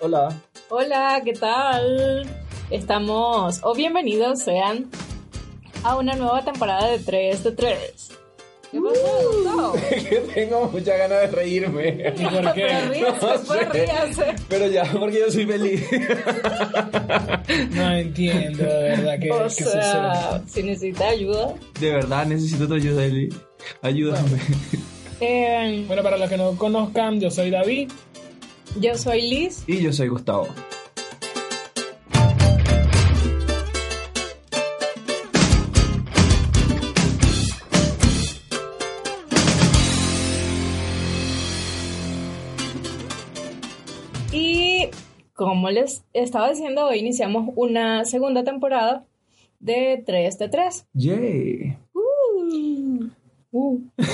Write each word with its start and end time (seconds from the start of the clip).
Hola. 0.00 0.28
Hola, 0.68 1.22
¿qué 1.24 1.32
tal? 1.32 2.26
Estamos, 2.70 3.60
o 3.62 3.74
bienvenidos 3.74 4.40
sean 4.40 4.90
a 5.84 5.96
una 5.96 6.14
nueva 6.14 6.44
temporada 6.44 6.88
de 6.90 6.98
3 6.98 7.44
de 7.44 7.52
3. 7.52 7.78
¿Qué 8.72 8.80
pasó, 8.80 9.32
Gustavo? 9.32 9.72
que 9.88 10.16
tengo 10.34 10.68
mucha 10.70 10.96
ganas 10.96 11.20
de 11.22 11.26
reírme. 11.28 12.12
¿Y 12.18 12.24
por 12.26 12.52
qué? 12.52 12.66
Pero 12.68 12.90
ríase, 12.90 13.00
No 13.00 13.44
pues 13.46 13.68
ríase. 13.70 14.34
Pero 14.48 14.66
ya, 14.66 14.84
porque 14.92 15.20
yo 15.20 15.30
soy 15.30 15.46
feliz. 15.46 15.82
No 17.70 17.90
entiendo, 17.92 18.64
de 18.64 18.82
verdad, 18.90 19.18
que, 19.20 19.30
O 19.32 19.44
que 19.44 19.50
sea, 19.50 20.42
si 20.46 20.62
necesita 20.62 21.08
ayuda. 21.08 21.54
De 21.80 21.90
verdad, 21.90 22.26
necesito 22.26 22.68
tu 22.68 22.74
ayuda, 22.74 23.04
Eli. 23.04 23.32
Ayúdame. 23.82 24.38
Eh, 25.18 25.82
Bueno, 25.86 26.02
para 26.02 26.18
los 26.18 26.28
que 26.28 26.36
no 26.36 26.54
conozcan, 26.58 27.18
yo 27.18 27.30
soy 27.30 27.48
David. 27.50 27.90
Yo 28.80 28.96
soy 28.96 29.22
Liz. 29.22 29.64
Y 29.66 29.80
yo 29.80 29.92
soy 29.92 30.08
Gustavo. 30.08 30.48
Y 44.32 44.88
como 45.34 45.70
les 45.70 46.04
estaba 46.12 46.50
diciendo, 46.50 46.86
hoy 46.86 46.98
iniciamos 46.98 47.50
una 47.56 48.04
segunda 48.04 48.44
temporada 48.44 49.06
de 49.60 50.02
3 50.04 50.38
de 50.38 50.48
3. 50.48 50.86
Yay. 50.92 51.76
Uh, 53.58 53.80
¿Qué 53.96 54.04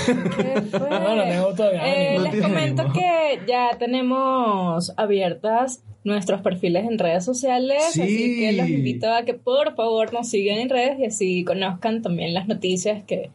fue? 0.71 0.91
No, 0.91 1.17
no 1.17 1.23
tengo 1.25 1.55
todavía 1.55 1.83
Eh. 2.15 2.19
No 2.19 2.23
les 2.25 2.41
comento 2.43 2.83
ánimo. 2.83 2.95
que 2.95 3.41
ya 3.49 3.71
tenemos 3.79 4.93
abiertas 4.97 5.83
nuestros 6.05 6.41
perfiles 6.43 6.85
en 6.85 6.99
redes 6.99 7.25
sociales, 7.25 7.83
Sí. 7.93 8.03
así 8.03 8.41
que 8.41 8.53
los 8.53 8.69
invito 8.69 9.13
a 9.13 9.23
que 9.25 9.35
por 9.35 9.75
favor 9.75 10.13
nos 10.13 10.29
sigan 10.29 10.59
en 10.59 10.69
redes 10.69 10.99
y 10.99 11.05
así 11.07 11.45
conozcan 11.45 12.03
también 12.03 12.35
las 12.35 12.49
noticias 12.49 13.05
que, 13.05 13.31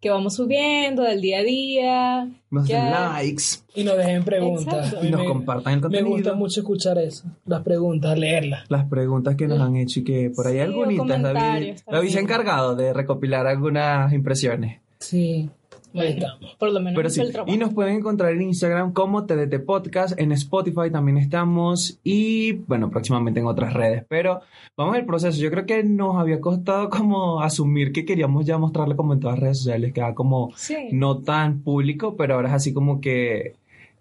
que 0.00 0.10
vamos 0.10 0.34
subiendo 0.36 1.02
del 1.02 1.20
día 1.20 1.38
a 1.38 1.42
día. 1.42 2.28
Nos 2.50 2.68
den 2.68 2.90
likes. 2.90 3.42
Y 3.74 3.82
nos 3.84 3.96
dejen 3.96 4.22
preguntas. 4.24 4.86
Exacto. 4.86 5.06
Y 5.06 5.10
nos 5.10 5.20
me- 5.22 5.26
compartan 5.26 5.72
el 5.74 5.78
Me 5.78 5.82
contenido. 5.82 6.10
gusta 6.16 6.34
mucho 6.34 6.60
escuchar 6.60 6.98
eso. 6.98 7.24
Las 7.46 7.62
preguntas, 7.62 8.16
leerlas. 8.18 8.64
Las 8.68 8.84
preguntas 8.88 9.34
que 9.36 9.46
nos 9.48 9.60
han 9.60 9.74
hecho 9.76 10.00
y 10.00 10.04
que 10.04 10.30
por 10.34 10.46
ahí 10.46 10.54
Sí, 10.54 10.60
algunas, 10.60 11.22
David. 11.22 11.74
David 11.90 12.08
se 12.10 12.18
ha 12.18 12.22
encargado 12.22 12.76
de 12.76 12.92
recopilar 12.92 13.46
algunas 13.48 14.12
impresiones. 14.12 14.80
Sí. 15.02 15.50
Bueno, 15.94 16.08
estamos. 16.08 16.54
por 16.58 16.72
lo 16.72 16.80
menos 16.80 16.96
Pero 16.96 17.10
sí, 17.10 17.20
el 17.20 17.32
trabajo. 17.32 17.52
y 17.52 17.58
nos 17.58 17.74
pueden 17.74 17.96
encontrar 17.96 18.32
en 18.32 18.40
Instagram 18.40 18.94
como 18.94 19.26
TDT 19.26 19.58
Podcast, 19.66 20.18
en 20.18 20.32
Spotify 20.32 20.90
también 20.90 21.18
estamos 21.18 21.98
y 22.02 22.52
bueno, 22.52 22.88
próximamente 22.88 23.40
en 23.40 23.46
otras 23.46 23.74
redes. 23.74 24.02
Pero 24.08 24.40
vamos 24.74 24.96
al 24.96 25.04
proceso. 25.04 25.38
Yo 25.38 25.50
creo 25.50 25.66
que 25.66 25.84
nos 25.84 26.16
había 26.16 26.40
costado 26.40 26.88
como 26.88 27.42
asumir 27.42 27.92
que 27.92 28.06
queríamos 28.06 28.46
ya 28.46 28.56
mostrarle 28.56 28.96
como 28.96 29.12
en 29.12 29.20
todas 29.20 29.36
las 29.36 29.42
redes 29.42 29.58
sociales, 29.58 29.92
que 29.92 30.00
era 30.00 30.14
como 30.14 30.50
Sí. 30.56 30.76
no 30.92 31.18
tan 31.20 31.60
público, 31.60 32.16
pero 32.16 32.36
ahora 32.36 32.48
es 32.48 32.54
así 32.54 32.72
como 32.72 32.98
que 33.02 33.56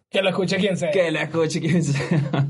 Que 0.09 0.21
lo 0.21 0.29
escuche 0.29 0.55
quien 0.57 0.77
sea. 0.77 0.91
que 0.91 1.11
la 1.11 1.23
escuche 1.23 1.59
quien 1.59 1.83
sea. 1.83 2.47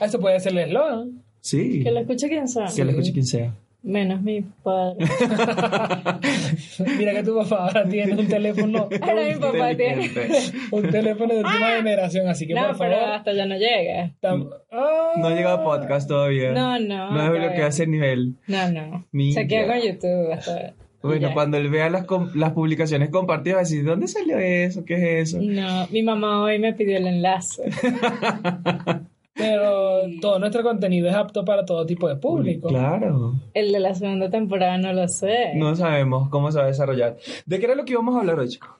Eso 0.00 0.18
puede 0.18 0.40
ser 0.40 0.50
el 0.52 0.58
eslogan. 0.58 1.22
sí, 1.40 1.84
Que 1.84 1.92
lo 1.92 2.00
escuche 2.00 2.28
quien 2.28 2.48
sabe. 2.48 2.70
que 2.74 2.84
la 2.84 2.90
escuche 2.90 3.12
quien 3.12 3.26
sea. 3.26 3.54
Menos 3.82 4.20
mi 4.20 4.42
padre. 4.62 5.06
Mira 6.98 7.12
que 7.12 7.22
tu 7.22 7.34
papá 7.36 7.66
ahora 7.68 7.88
tiene 7.88 8.14
un 8.14 8.28
teléfono. 8.28 8.88
Ahora 9.00 9.22
mi 9.24 9.34
papá 9.40 9.74
tiene. 9.74 10.10
Un 10.70 10.82
teléfono 10.90 11.32
de 11.34 11.40
última 11.40 11.66
generación, 11.76 12.28
así 12.28 12.46
que 12.46 12.52
No, 12.54 12.68
por 12.68 12.78
pero 12.78 13.06
hasta 13.06 13.32
ya 13.32 13.46
no 13.46 13.56
llega. 13.56 14.10
tam- 14.20 14.50
Ah. 14.70 15.12
No 15.16 15.28
ha 15.28 15.34
llegado 15.34 15.58
a 15.60 15.64
podcast 15.64 16.08
todavía. 16.08 16.52
No, 16.52 16.78
no. 16.78 17.10
No 17.10 17.34
es 17.34 17.42
lo 17.42 17.52
que 17.54 17.62
hace 17.62 17.84
el 17.84 17.90
nivel. 17.90 18.34
No, 18.46 18.70
no. 18.70 19.06
Mira. 19.12 19.40
Se 19.40 19.48
queda 19.48 19.66
con 19.66 19.80
YouTube 19.80 20.32
hasta. 20.32 20.74
Bueno, 21.02 21.28
ya. 21.28 21.34
cuando 21.34 21.56
él 21.56 21.70
vea 21.70 21.88
las, 21.88 22.04
com- 22.04 22.30
las 22.34 22.52
publicaciones 22.52 23.08
compartidas, 23.08 23.56
va 23.56 23.60
a 23.60 23.62
decir, 23.64 23.82
¿dónde 23.84 24.06
salió 24.06 24.38
eso? 24.38 24.84
¿Qué 24.84 25.20
es 25.22 25.30
eso? 25.30 25.38
No, 25.42 25.86
mi 25.90 26.02
mamá 26.02 26.42
hoy 26.42 26.58
me 26.58 26.74
pidió 26.74 26.98
el 26.98 27.06
enlace. 27.06 27.62
Pero 29.40 30.02
todo 30.20 30.38
nuestro 30.38 30.62
contenido 30.62 31.08
es 31.08 31.14
apto 31.14 31.44
para 31.44 31.64
todo 31.64 31.86
tipo 31.86 32.08
de 32.08 32.16
público. 32.16 32.68
Claro. 32.68 33.34
El 33.54 33.72
de 33.72 33.80
la 33.80 33.94
segunda 33.94 34.28
temporada 34.30 34.76
no 34.78 34.92
lo 34.92 35.08
sé. 35.08 35.52
No 35.54 35.74
sabemos 35.76 36.28
cómo 36.28 36.52
se 36.52 36.58
va 36.58 36.64
a 36.64 36.68
desarrollar. 36.68 37.16
¿De 37.46 37.58
qué 37.58 37.64
era 37.66 37.74
lo 37.74 37.84
que 37.84 37.92
íbamos 37.92 38.14
a 38.16 38.20
hablar 38.20 38.38
hoy, 38.38 38.48
chico? 38.48 38.78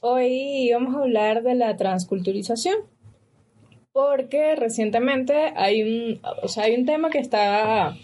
Hoy 0.00 0.70
vamos 0.72 0.94
a 0.96 1.00
hablar 1.00 1.42
de 1.42 1.54
la 1.54 1.76
transculturización. 1.76 2.76
Porque 3.92 4.56
recientemente 4.56 5.34
hay 5.56 5.82
un, 5.82 6.20
o 6.42 6.48
sea, 6.48 6.64
hay 6.64 6.74
un 6.74 6.84
tema 6.84 7.10
que 7.10 7.18
está 7.18 7.94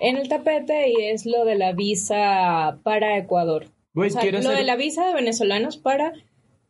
en 0.00 0.16
el 0.16 0.28
tapete 0.28 0.88
y 0.90 1.04
es 1.04 1.26
lo 1.26 1.44
de 1.44 1.54
la 1.56 1.72
visa 1.72 2.78
para 2.82 3.18
Ecuador. 3.18 3.66
Güey, 3.92 4.08
o 4.08 4.12
sea, 4.12 4.24
lo 4.32 4.38
hacer- 4.38 4.56
de 4.56 4.64
la 4.64 4.76
visa 4.76 5.06
de 5.06 5.12
venezolanos 5.14 5.76
para 5.76 6.12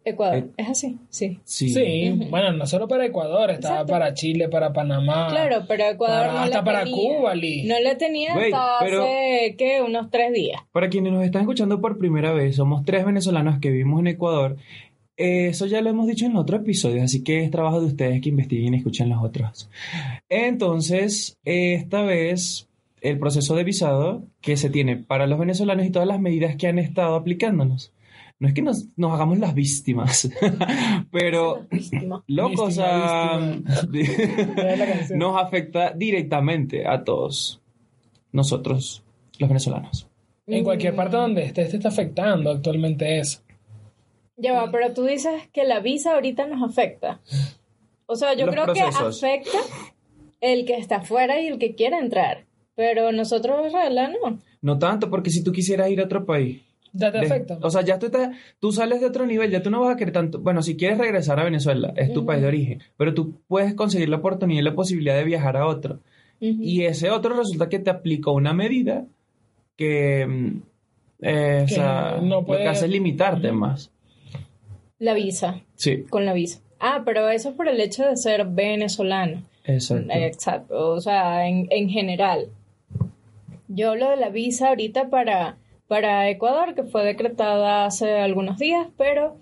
Ecuador. 0.04 0.36
Eh. 0.38 0.46
Es 0.58 0.68
así, 0.68 0.98
sí. 1.08 1.38
Sí. 1.44 2.10
Bueno, 2.30 2.52
no 2.52 2.66
solo 2.66 2.86
para 2.86 3.06
Ecuador, 3.06 3.50
estaba 3.50 3.76
Exacto. 3.76 3.92
para 3.92 4.12
Chile, 4.14 4.48
para 4.48 4.72
Panamá. 4.72 5.28
Claro, 5.30 5.64
pero 5.66 5.84
Ecuador 5.88 6.26
para- 6.26 6.32
no 6.32 6.38
hasta 6.40 6.58
la 6.58 6.64
para 6.64 6.84
tenía. 6.84 7.16
Cuba, 7.18 7.34
Liz. 7.34 7.64
No 7.66 7.80
la 7.80 7.96
tenía 7.96 8.34
hasta 8.34 8.76
pero- 8.80 9.02
hace, 9.04 9.54
¿qué? 9.56 9.80
Unos 9.82 10.10
tres 10.10 10.32
días. 10.34 10.60
Para 10.72 10.88
quienes 10.90 11.12
nos 11.12 11.24
están 11.24 11.42
escuchando 11.42 11.80
por 11.80 11.98
primera 11.98 12.32
vez, 12.32 12.56
somos 12.56 12.84
tres 12.84 13.04
venezolanos 13.06 13.58
que 13.60 13.70
vivimos 13.70 14.00
en 14.00 14.08
Ecuador. 14.08 14.56
Eh, 15.16 15.46
Eso 15.48 15.66
ya 15.66 15.80
lo 15.80 15.90
hemos 15.90 16.06
dicho 16.08 16.26
en 16.26 16.36
otro 16.36 16.56
episodio, 16.56 17.02
así 17.02 17.22
que 17.22 17.42
es 17.44 17.50
trabajo 17.50 17.80
de 17.80 17.86
ustedes 17.86 18.20
que 18.20 18.28
investiguen 18.30 18.74
y 18.74 18.78
escuchen 18.78 19.08
los 19.08 19.22
otros. 19.22 19.70
Entonces, 20.28 21.38
esta 21.44 22.02
vez, 22.02 22.68
el 23.00 23.18
proceso 23.18 23.54
de 23.54 23.64
visado 23.64 24.24
que 24.40 24.56
se 24.56 24.68
tiene 24.70 24.96
para 24.96 25.26
los 25.26 25.38
venezolanos 25.38 25.86
y 25.86 25.90
todas 25.90 26.08
las 26.08 26.20
medidas 26.20 26.56
que 26.56 26.66
han 26.66 26.78
estado 26.78 27.14
aplicándonos. 27.14 27.92
No 28.40 28.48
es 28.48 28.54
que 28.54 28.62
nos, 28.62 28.88
nos 28.96 29.12
hagamos 29.12 29.38
las 29.38 29.54
víctimas, 29.54 30.28
pero 31.10 31.66
Víctima. 31.70 32.22
loco, 32.26 32.64
o 32.64 32.70
sea, 32.70 33.38
nos 35.14 35.42
afecta 35.42 35.92
directamente 35.92 36.86
a 36.86 37.04
todos 37.04 37.60
nosotros, 38.32 39.02
los 39.38 39.48
venezolanos. 39.48 40.08
En 40.46 40.64
cualquier 40.64 40.94
parte 40.94 41.16
donde 41.16 41.44
estés 41.44 41.70
te 41.70 41.76
está 41.76 41.88
afectando 41.88 42.50
actualmente 42.50 43.18
eso. 43.18 43.40
Ya 44.36 44.52
va, 44.52 44.70
pero 44.70 44.92
tú 44.92 45.04
dices 45.04 45.48
que 45.52 45.64
la 45.64 45.80
visa 45.80 46.14
ahorita 46.14 46.46
nos 46.46 46.68
afecta. 46.68 47.20
O 48.06 48.16
sea, 48.16 48.34
yo 48.34 48.46
Los 48.46 48.54
creo 48.54 48.64
procesos. 48.66 49.20
que 49.20 49.26
afecta 49.26 49.58
el 50.40 50.66
que 50.66 50.76
está 50.76 50.96
afuera 50.96 51.40
y 51.40 51.46
el 51.46 51.58
que 51.58 51.74
quiere 51.74 51.96
entrar. 51.98 52.44
Pero 52.74 53.12
nosotros, 53.12 53.66
Israel, 53.68 53.94
no. 54.20 54.38
No 54.60 54.78
tanto, 54.78 55.08
porque 55.08 55.30
si 55.30 55.42
tú 55.44 55.52
quisieras 55.52 55.88
ir 55.90 56.00
a 56.00 56.04
otro 56.04 56.26
país, 56.26 56.60
Ya 56.96 57.10
te 57.12 57.18
de- 57.18 57.26
afecta. 57.26 57.58
o 57.60 57.70
sea, 57.70 57.82
ya 57.82 57.98
tú, 57.98 58.06
estás- 58.06 58.30
tú 58.60 58.70
sales 58.72 59.00
de 59.00 59.06
otro 59.06 59.26
nivel, 59.26 59.50
ya 59.50 59.62
tú 59.62 59.70
no 59.70 59.80
vas 59.80 59.94
a 59.94 59.96
querer 59.96 60.12
tanto. 60.14 60.38
Bueno, 60.38 60.62
si 60.62 60.76
quieres 60.76 60.96
regresar 60.96 61.38
a 61.40 61.44
Venezuela, 61.44 61.92
es 61.96 62.12
tu 62.12 62.24
país 62.24 62.40
de 62.40 62.46
origen, 62.48 62.82
pero 62.96 63.12
tú 63.14 63.34
puedes 63.48 63.74
conseguir 63.74 64.08
la 64.08 64.16
oportunidad 64.18 64.60
y 64.60 64.64
la 64.64 64.74
posibilidad 64.74 65.16
de 65.16 65.24
viajar 65.24 65.56
a 65.56 65.66
otro. 65.66 65.98
Y 66.40 66.82
ese 66.84 67.10
otro 67.10 67.34
resulta 67.36 67.68
que 67.68 67.78
te 67.80 67.90
aplicó 67.90 68.32
una 68.32 68.52
medida 68.52 69.04
que, 69.76 70.26
mm, 70.26 70.62
eh, 71.22 71.62
o 71.64 71.68
sea, 71.68 72.18
no 72.22 72.28
lo 72.40 72.44
puede- 72.44 72.62
que 72.62 72.68
hace 72.68 72.84
es 72.86 72.90
limitarte 72.92 73.50
más. 73.50 73.90
La 74.98 75.14
visa, 75.14 75.60
Sí, 75.74 76.04
con 76.08 76.24
la 76.24 76.32
visa. 76.32 76.60
Ah, 76.78 77.02
pero 77.04 77.28
eso 77.28 77.48
es 77.50 77.54
por 77.56 77.66
el 77.68 77.80
hecho 77.80 78.04
de 78.06 78.16
ser 78.16 78.44
venezolano. 78.46 79.42
exacto. 79.64 80.12
Exacto, 80.12 80.90
o 80.90 81.00
sea, 81.00 81.48
en, 81.48 81.66
en 81.70 81.88
general. 81.88 82.46
Yo 83.68 83.90
hablo 83.92 84.10
de 84.10 84.16
la 84.16 84.28
visa 84.28 84.68
ahorita 84.68 85.08
para, 85.08 85.56
para 85.88 86.28
Ecuador, 86.30 86.74
que 86.74 86.84
fue 86.84 87.04
decretada 87.04 87.86
hace 87.86 88.18
algunos 88.18 88.58
días, 88.58 88.88
pero 88.96 89.36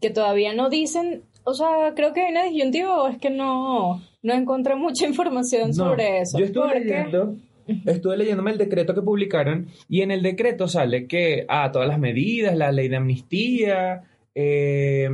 que 0.00 0.10
todavía 0.10 0.54
no 0.54 0.68
dicen, 0.68 1.22
o 1.44 1.54
sea, 1.54 1.92
creo 1.94 2.12
que 2.12 2.22
hay 2.22 2.32
una 2.32 2.44
disyuntiva 2.44 3.02
o 3.02 3.08
es 3.08 3.18
que 3.18 3.30
no, 3.30 4.02
no 4.22 4.34
encontré 4.34 4.74
mucha 4.74 5.06
información 5.08 5.68
No, 5.68 5.74
sobre 5.74 6.20
eso. 6.20 6.38
Yo 6.38 6.44
estuve 6.46 6.80
leyendo, 6.80 7.36
estuve 7.86 8.16
leyéndome 8.16 8.50
el 8.50 8.58
decreto 8.58 8.94
que 8.94 9.02
publicaron 9.02 9.68
y 9.88 10.02
en 10.02 10.10
el 10.10 10.22
decreto 10.22 10.68
sale 10.68 11.06
que, 11.06 11.44
ah, 11.48 11.70
todas 11.72 11.88
las 11.88 11.98
medidas, 11.98 12.56
la 12.56 12.72
ley 12.72 12.88
de 12.88 12.96
amnistía, 12.96 14.02
eh, 14.34 15.08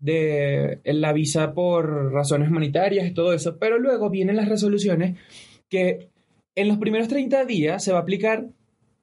de 0.00 0.80
la 0.84 1.12
visa 1.12 1.52
por 1.52 2.12
razones 2.12 2.48
humanitarias 2.48 3.06
y 3.06 3.12
todo 3.12 3.34
eso, 3.34 3.58
pero 3.58 3.78
luego 3.78 4.08
vienen 4.08 4.36
las 4.36 4.48
resoluciones 4.48 5.18
que 5.68 6.08
en 6.54 6.68
los 6.68 6.78
primeros 6.78 7.08
30 7.08 7.44
días 7.44 7.84
se 7.84 7.92
va 7.92 7.98
a 7.98 8.02
aplicar 8.02 8.46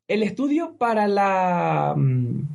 el 0.08 0.24
estudio 0.24 0.76
para 0.78 1.08
la... 1.08 1.94
mm, 1.98 2.48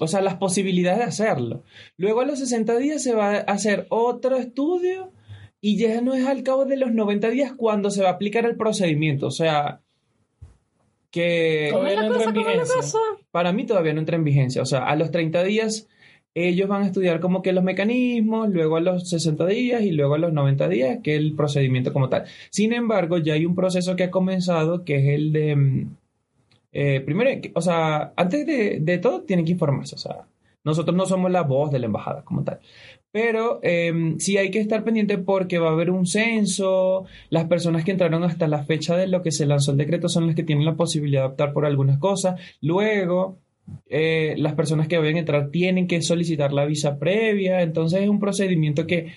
O 0.00 0.08
sea, 0.08 0.20
las 0.20 0.36
posibilidades 0.36 0.98
de 0.98 1.04
hacerlo. 1.04 1.62
Luego 1.96 2.20
a 2.20 2.24
los 2.26 2.38
60 2.40 2.76
días 2.78 3.02
se 3.02 3.14
va 3.14 3.36
a 3.36 3.40
hacer 3.40 3.86
otro 3.90 4.36
estudio 4.36 5.12
y 5.60 5.76
ya 5.76 6.00
no 6.00 6.14
es 6.14 6.26
al 6.26 6.42
cabo 6.42 6.64
de 6.64 6.76
los 6.76 6.92
90 6.92 7.30
días 7.30 7.52
cuando 7.56 7.90
se 7.90 8.02
va 8.02 8.08
a 8.10 8.12
aplicar 8.12 8.44
el 8.44 8.56
procedimiento. 8.56 9.26
O 9.28 9.30
sea, 9.30 9.80
que... 11.10 11.68
¿Cómo 11.72 11.86
es 11.86 11.96
la 11.96 12.08
Todavía 12.08 12.08
no 12.08 12.14
entra 12.14 12.18
cosa? 12.18 12.28
en 12.30 12.34
¿Cómo 12.34 12.48
es 12.50 12.56
la 12.56 12.64
vigencia. 12.64 12.76
cosa? 12.76 12.98
Para 13.30 13.52
mí 13.52 13.64
todavía 13.66 13.92
no 13.94 14.00
entra 14.00 14.16
en 14.16 14.24
vigencia. 14.24 14.62
O 14.62 14.66
sea, 14.66 14.84
a 14.84 14.96
los 14.96 15.10
30 15.10 15.42
días 15.44 15.88
ellos 16.34 16.68
van 16.68 16.82
a 16.82 16.86
estudiar 16.86 17.20
como 17.20 17.42
que 17.42 17.52
los 17.52 17.62
mecanismos, 17.62 18.48
luego 18.50 18.76
a 18.76 18.80
los 18.80 19.08
60 19.08 19.46
días 19.46 19.82
y 19.82 19.92
luego 19.92 20.14
a 20.16 20.18
los 20.18 20.32
90 20.32 20.68
días, 20.68 20.98
que 21.02 21.14
es 21.14 21.20
el 21.20 21.34
procedimiento 21.36 21.92
como 21.92 22.08
tal. 22.08 22.24
Sin 22.50 22.72
embargo, 22.72 23.18
ya 23.18 23.34
hay 23.34 23.46
un 23.46 23.54
proceso 23.54 23.94
que 23.94 24.02
ha 24.04 24.10
comenzado, 24.10 24.84
que 24.84 24.96
es 24.96 25.14
el 25.14 25.32
de... 25.32 25.86
eh, 26.74 27.00
primero, 27.00 27.30
o 27.54 27.60
sea, 27.60 28.12
antes 28.16 28.44
de, 28.44 28.98
todo, 28.98 29.22
tienen 29.22 29.46
que 29.46 29.52
informarse. 29.52 29.94
O 29.94 29.98
sea, 29.98 30.26
nosotros 30.64 30.96
no 30.96 31.06
somos 31.06 31.30
la 31.30 31.42
voz 31.42 31.70
de 31.70 31.78
la 31.78 31.86
embajada 31.86 32.24
como 32.24 32.42
tal. 32.42 32.58
Pero 33.12 33.60
eh, 33.62 34.16
sí 34.18 34.36
hay 34.38 34.50
que 34.50 34.58
estar 34.58 34.82
pendiente 34.82 35.18
porque 35.18 35.60
va 35.60 35.68
a 35.68 35.72
haber 35.72 35.90
un 35.90 36.04
censo. 36.04 37.04
Las 37.30 37.44
personas 37.44 37.84
que 37.84 37.92
entraron 37.92 38.24
hasta 38.24 38.48
la 38.48 38.64
fecha 38.64 38.96
de 38.96 39.06
lo 39.06 39.22
que 39.22 39.30
se 39.30 39.46
lanzó 39.46 39.70
el 39.70 39.76
decreto 39.78 40.08
son 40.08 40.26
las 40.26 40.34
que 40.34 40.42
tienen 40.42 40.64
la 40.64 40.74
posibilidad 40.74 41.22
de 41.22 41.28
optar 41.28 41.52
por 41.52 41.64
algunas 41.64 41.98
cosas. 41.98 42.40
Luego, 42.60 43.38
eh, 43.88 44.34
las 44.36 44.54
personas 44.54 44.88
que 44.88 44.98
vayan 44.98 45.14
a 45.14 45.20
entrar 45.20 45.50
tienen 45.50 45.86
que 45.86 46.02
solicitar 46.02 46.52
la 46.52 46.64
visa 46.64 46.98
previa. 46.98 47.62
Entonces 47.62 48.02
es 48.02 48.08
un 48.08 48.18
procedimiento 48.18 48.84
que 48.84 49.12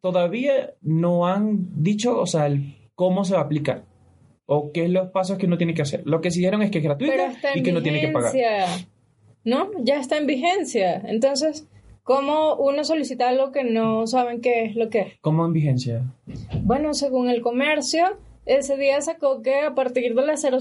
todavía 0.00 0.72
no 0.80 1.26
han 1.26 1.82
dicho, 1.82 2.18
o 2.18 2.26
sea, 2.26 2.48
cómo 2.94 3.26
se 3.26 3.34
va 3.34 3.40
a 3.40 3.44
aplicar. 3.44 3.91
O 4.46 4.72
qué 4.72 4.84
es 4.84 4.90
los 4.90 5.10
pasos 5.10 5.38
que 5.38 5.46
uno 5.46 5.56
tiene 5.56 5.74
que 5.74 5.82
hacer. 5.82 6.02
Lo 6.04 6.20
que 6.20 6.30
sí 6.30 6.40
dijeron 6.40 6.62
es 6.62 6.70
que 6.70 6.78
es 6.78 6.84
gratuita 6.84 7.12
Pero 7.12 7.30
está 7.30 7.52
en 7.52 7.58
y 7.58 7.62
que 7.62 7.72
no 7.72 7.82
tiene 7.82 8.00
que 8.00 8.08
pagar. 8.08 8.32
vigencia. 8.32 8.86
¿No? 9.44 9.70
Ya 9.80 9.98
está 10.00 10.18
en 10.18 10.26
vigencia. 10.26 11.02
Entonces, 11.06 11.66
¿cómo 12.02 12.56
uno 12.56 12.84
solicita 12.84 13.28
algo 13.28 13.52
que 13.52 13.64
no 13.64 14.06
saben 14.06 14.40
qué 14.40 14.64
es 14.64 14.76
lo 14.76 14.88
que 14.90 15.00
es? 15.00 15.06
¿Cómo 15.20 15.44
en 15.46 15.52
vigencia? 15.52 16.02
Bueno, 16.62 16.94
según 16.94 17.28
el 17.30 17.40
comercio, 17.40 18.18
ese 18.46 18.76
día 18.76 19.00
sacó 19.00 19.42
que 19.42 19.60
a 19.60 19.74
partir 19.74 20.14
de 20.14 20.26
las 20.26 20.42
000 20.42 20.56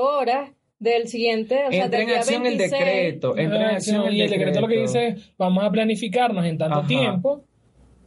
horas 0.00 0.50
del 0.78 1.08
siguiente, 1.08 1.64
o 1.68 1.70
sea, 1.70 1.84
Entra 1.84 1.98
del 1.98 2.00
en 2.00 2.06
día 2.08 2.18
acción 2.18 2.46
el 2.46 2.58
26, 2.58 2.84
decreto. 2.84 3.38
Entra 3.38 3.58
en 3.70 3.76
acción 3.76 4.06
el 4.06 4.14
y 4.14 4.20
el 4.22 4.30
decreto 4.30 4.60
lo 4.60 4.68
que 4.68 4.80
dice 4.80 5.06
es, 5.08 5.32
vamos 5.38 5.62
a 5.64 5.70
planificarnos 5.70 6.44
en 6.44 6.58
tanto 6.58 6.78
Ajá. 6.80 6.88
tiempo 6.88 7.44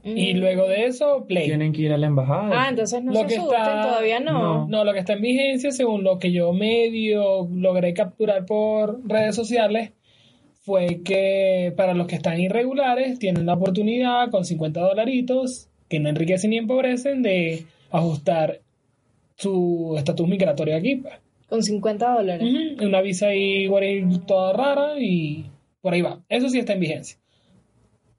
y 0.06 0.34
Mm. 0.34 0.38
luego 0.38 0.68
de 0.68 0.86
eso, 0.86 1.26
play. 1.28 1.46
Tienen 1.46 1.74
que 1.74 1.82
ir 1.82 1.92
a 1.92 1.98
la 1.98 2.06
embajada. 2.08 2.50
Ah, 2.54 2.70
entonces 2.70 3.04
no 3.04 3.12
Lo 3.12 3.22
se 3.22 3.28
que 3.28 3.36
asusten, 3.38 3.60
está- 3.60 3.82
todavía 3.88 4.20
no. 4.20 4.68
No, 4.68 4.84
lo 4.86 4.94
que 4.94 5.00
está 5.00 5.14
en 5.14 5.22
vigencia, 5.22 5.72
según 5.72 6.04
lo 6.04 6.20
que 6.20 6.32
yo 6.32 6.54
medio 6.54 7.48
logré 7.52 7.94
capturar 7.94 8.46
por 8.46 9.02
redes 9.08 9.36
sociales, 9.36 9.94
fue 10.62 11.02
que 11.04 11.74
para 11.76 11.94
los 11.94 12.08
que 12.08 12.16
están 12.16 12.40
irregulares 12.40 13.20
tienen 13.20 13.46
la 13.46 13.54
oportunidad 13.54 14.30
con 14.32 14.46
50 14.46 14.80
dolaritos, 14.82 15.70
que 15.90 16.00
no 16.00 16.10
enriquecen 16.10 16.52
ni 16.52 16.58
empobrecen, 16.58 17.22
de 17.22 17.66
ajustar 17.92 18.62
su 19.36 19.96
estatus 19.98 20.28
migratorio 20.28 20.76
aquí. 20.76 20.96
pues. 20.98 21.14
Con 21.48 21.62
50 21.62 22.16
dólares. 22.16 22.48
Una 22.82 23.02
visa 23.02 23.28
ahí 23.28 23.68
toda 24.26 24.54
rara 24.54 24.94
y 25.00 25.46
por 25.82 25.94
ahí 25.94 26.02
va. 26.02 26.24
Eso 26.30 26.50
sí 26.50 26.58
está 26.58 26.74
en 26.74 26.80
vigencia. 26.80 27.18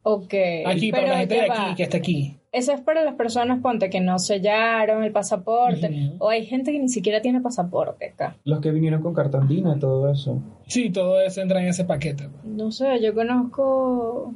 Ok. 0.08 0.34
Aquí, 0.64 0.92
pero 0.92 1.02
para 1.02 1.14
la 1.14 1.18
gente 1.18 1.34
de 1.34 1.48
va. 1.48 1.66
aquí, 1.66 1.74
que 1.74 1.82
está 1.82 1.96
aquí. 1.96 2.36
Eso 2.52 2.72
es 2.72 2.80
para 2.80 3.04
las 3.04 3.16
personas, 3.16 3.60
ponte, 3.60 3.90
que 3.90 4.00
no 4.00 4.20
sellaron 4.20 5.02
el 5.02 5.10
pasaporte. 5.10 6.12
O 6.20 6.28
hay 6.28 6.46
gente 6.46 6.70
que 6.70 6.78
ni 6.78 6.88
siquiera 6.88 7.20
tiene 7.20 7.40
pasaporte 7.40 8.10
acá. 8.10 8.36
Los 8.44 8.60
que 8.60 8.70
vinieron 8.70 9.02
con 9.02 9.14
cartandina, 9.14 9.76
todo 9.80 10.08
eso. 10.08 10.40
Sí, 10.68 10.90
todo 10.90 11.20
eso 11.20 11.40
entra 11.40 11.60
en 11.60 11.66
ese 11.66 11.84
paquete. 11.84 12.28
No 12.44 12.70
sé, 12.70 13.02
yo 13.02 13.14
conozco 13.14 14.32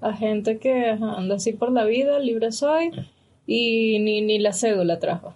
a 0.00 0.14
gente 0.14 0.58
que 0.58 0.88
anda 0.90 1.36
así 1.36 1.52
por 1.52 1.70
la 1.70 1.84
vida, 1.84 2.18
libre 2.18 2.50
soy, 2.50 2.90
y 3.46 4.00
ni, 4.00 4.20
ni 4.20 4.40
la 4.40 4.52
cédula 4.52 4.98
trajo. 4.98 5.34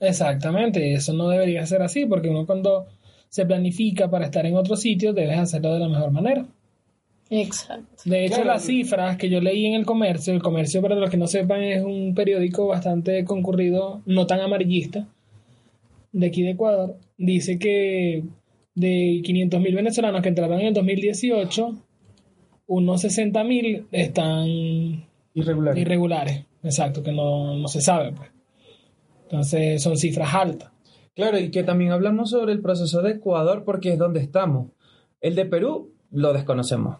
Exactamente, 0.00 0.94
eso 0.94 1.12
no 1.12 1.28
debería 1.28 1.64
ser 1.64 1.82
así, 1.82 2.06
porque 2.06 2.28
uno 2.28 2.44
cuando 2.44 2.86
se 3.28 3.46
planifica 3.46 4.10
para 4.10 4.24
estar 4.24 4.44
en 4.46 4.56
otro 4.56 4.74
sitio, 4.74 5.12
debes 5.12 5.38
hacerlo 5.38 5.74
de 5.74 5.78
la 5.78 5.88
mejor 5.88 6.10
manera. 6.10 6.44
Exacto. 7.34 8.02
De 8.04 8.26
hecho, 8.26 8.34
Claro. 8.36 8.50
las 8.50 8.64
cifras 8.64 9.16
que 9.16 9.30
yo 9.30 9.40
leí 9.40 9.64
en 9.66 9.74
el 9.74 9.86
comercio, 9.86 10.34
el 10.34 10.42
comercio, 10.42 10.82
para 10.82 10.96
los 10.96 11.08
que 11.10 11.16
no 11.16 11.26
sepan, 11.26 11.62
es 11.62 11.82
un 11.82 12.14
periódico 12.14 12.66
bastante 12.66 13.24
concurrido, 13.24 14.02
no 14.06 14.26
tan 14.26 14.40
amarillista, 14.40 15.08
de 16.12 16.26
aquí 16.26 16.42
de 16.42 16.50
Ecuador, 16.50 16.96
dice 17.16 17.58
que 17.58 18.22
de 18.74 19.22
500.000 19.24 19.74
venezolanos 19.74 20.20
que 20.22 20.28
entraron 20.28 20.60
en 20.60 20.66
el 20.68 20.74
2018, 20.74 21.74
unos 22.66 23.02
60.000 23.04 23.86
están 23.92 24.46
Irregular. 25.34 25.78
irregulares. 25.78 26.44
Exacto, 26.62 27.02
que 27.02 27.12
no, 27.12 27.56
no 27.56 27.66
se 27.68 27.80
sabe. 27.80 28.12
Pues. 28.12 28.30
Entonces, 29.24 29.82
son 29.82 29.96
cifras 29.96 30.34
altas. 30.34 30.70
Claro, 31.14 31.38
y 31.38 31.50
que 31.50 31.62
también 31.62 31.92
hablamos 31.92 32.30
sobre 32.30 32.52
el 32.52 32.60
proceso 32.60 33.02
de 33.02 33.12
Ecuador 33.12 33.64
porque 33.64 33.92
es 33.92 33.98
donde 33.98 34.20
estamos. 34.20 34.70
El 35.20 35.34
de 35.34 35.44
Perú 35.46 35.92
lo 36.10 36.32
desconocemos. 36.32 36.98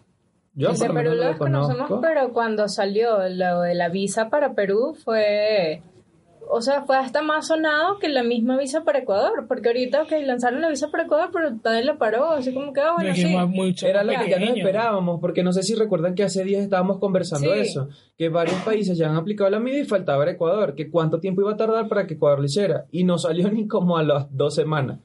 Yo 0.55 0.73
por 0.73 0.87
lo 0.87 0.93
Perú 0.93 1.15
lo 1.15 1.27
desconozco. 1.27 2.01
pero 2.01 2.31
cuando 2.31 2.67
salió 2.67 3.27
lo 3.29 3.61
de 3.61 3.75
la 3.75 3.89
visa 3.89 4.29
para 4.29 4.53
Perú 4.53 4.95
fue... 5.03 5.81
O 6.49 6.61
sea, 6.61 6.83
fue 6.83 6.97
hasta 6.97 7.21
más 7.21 7.47
sonado 7.47 7.99
que 7.99 8.09
la 8.09 8.21
misma 8.21 8.57
visa 8.57 8.83
para 8.83 8.99
Ecuador, 8.99 9.45
porque 9.47 9.69
ahorita, 9.69 10.03
ok, 10.03 10.11
lanzaron 10.25 10.61
la 10.61 10.69
visa 10.69 10.91
para 10.91 11.05
Ecuador, 11.05 11.29
pero 11.31 11.51
nadie 11.63 11.85
la 11.85 11.97
paró, 11.97 12.31
así 12.31 12.53
como 12.53 12.73
que, 12.73 12.81
bueno, 12.95 13.15
sí. 13.15 13.25
mucho 13.47 13.87
Era 13.87 14.03
lo 14.03 14.11
que 14.11 14.29
ya 14.29 14.39
nos 14.39 14.49
esperábamos, 14.57 15.21
porque 15.21 15.41
no 15.41 15.53
sé 15.53 15.63
si 15.63 15.73
recuerdan 15.73 16.15
que 16.15 16.23
hace 16.23 16.43
días 16.43 16.61
estábamos 16.61 16.99
conversando 16.99 17.53
Sí. 17.53 17.59
eso, 17.61 17.87
que 18.17 18.27
varios 18.27 18.57
países 18.57 18.97
ya 18.97 19.09
han 19.09 19.15
aplicado 19.15 19.49
la 19.49 19.61
medida 19.61 19.79
y 19.81 19.85
faltaba 19.85 20.23
el 20.25 20.31
Ecuador, 20.31 20.75
que 20.75 20.91
cuánto 20.91 21.21
tiempo 21.21 21.41
iba 21.41 21.53
a 21.53 21.57
tardar 21.57 21.87
para 21.87 22.05
que 22.07 22.15
Ecuador 22.15 22.39
lo 22.39 22.45
hiciera, 22.45 22.85
y 22.91 23.05
no 23.05 23.17
salió 23.17 23.47
ni 23.51 23.65
como 23.65 23.97
a 23.97 24.03
las 24.03 24.27
dos 24.35 24.53
semanas. 24.53 24.99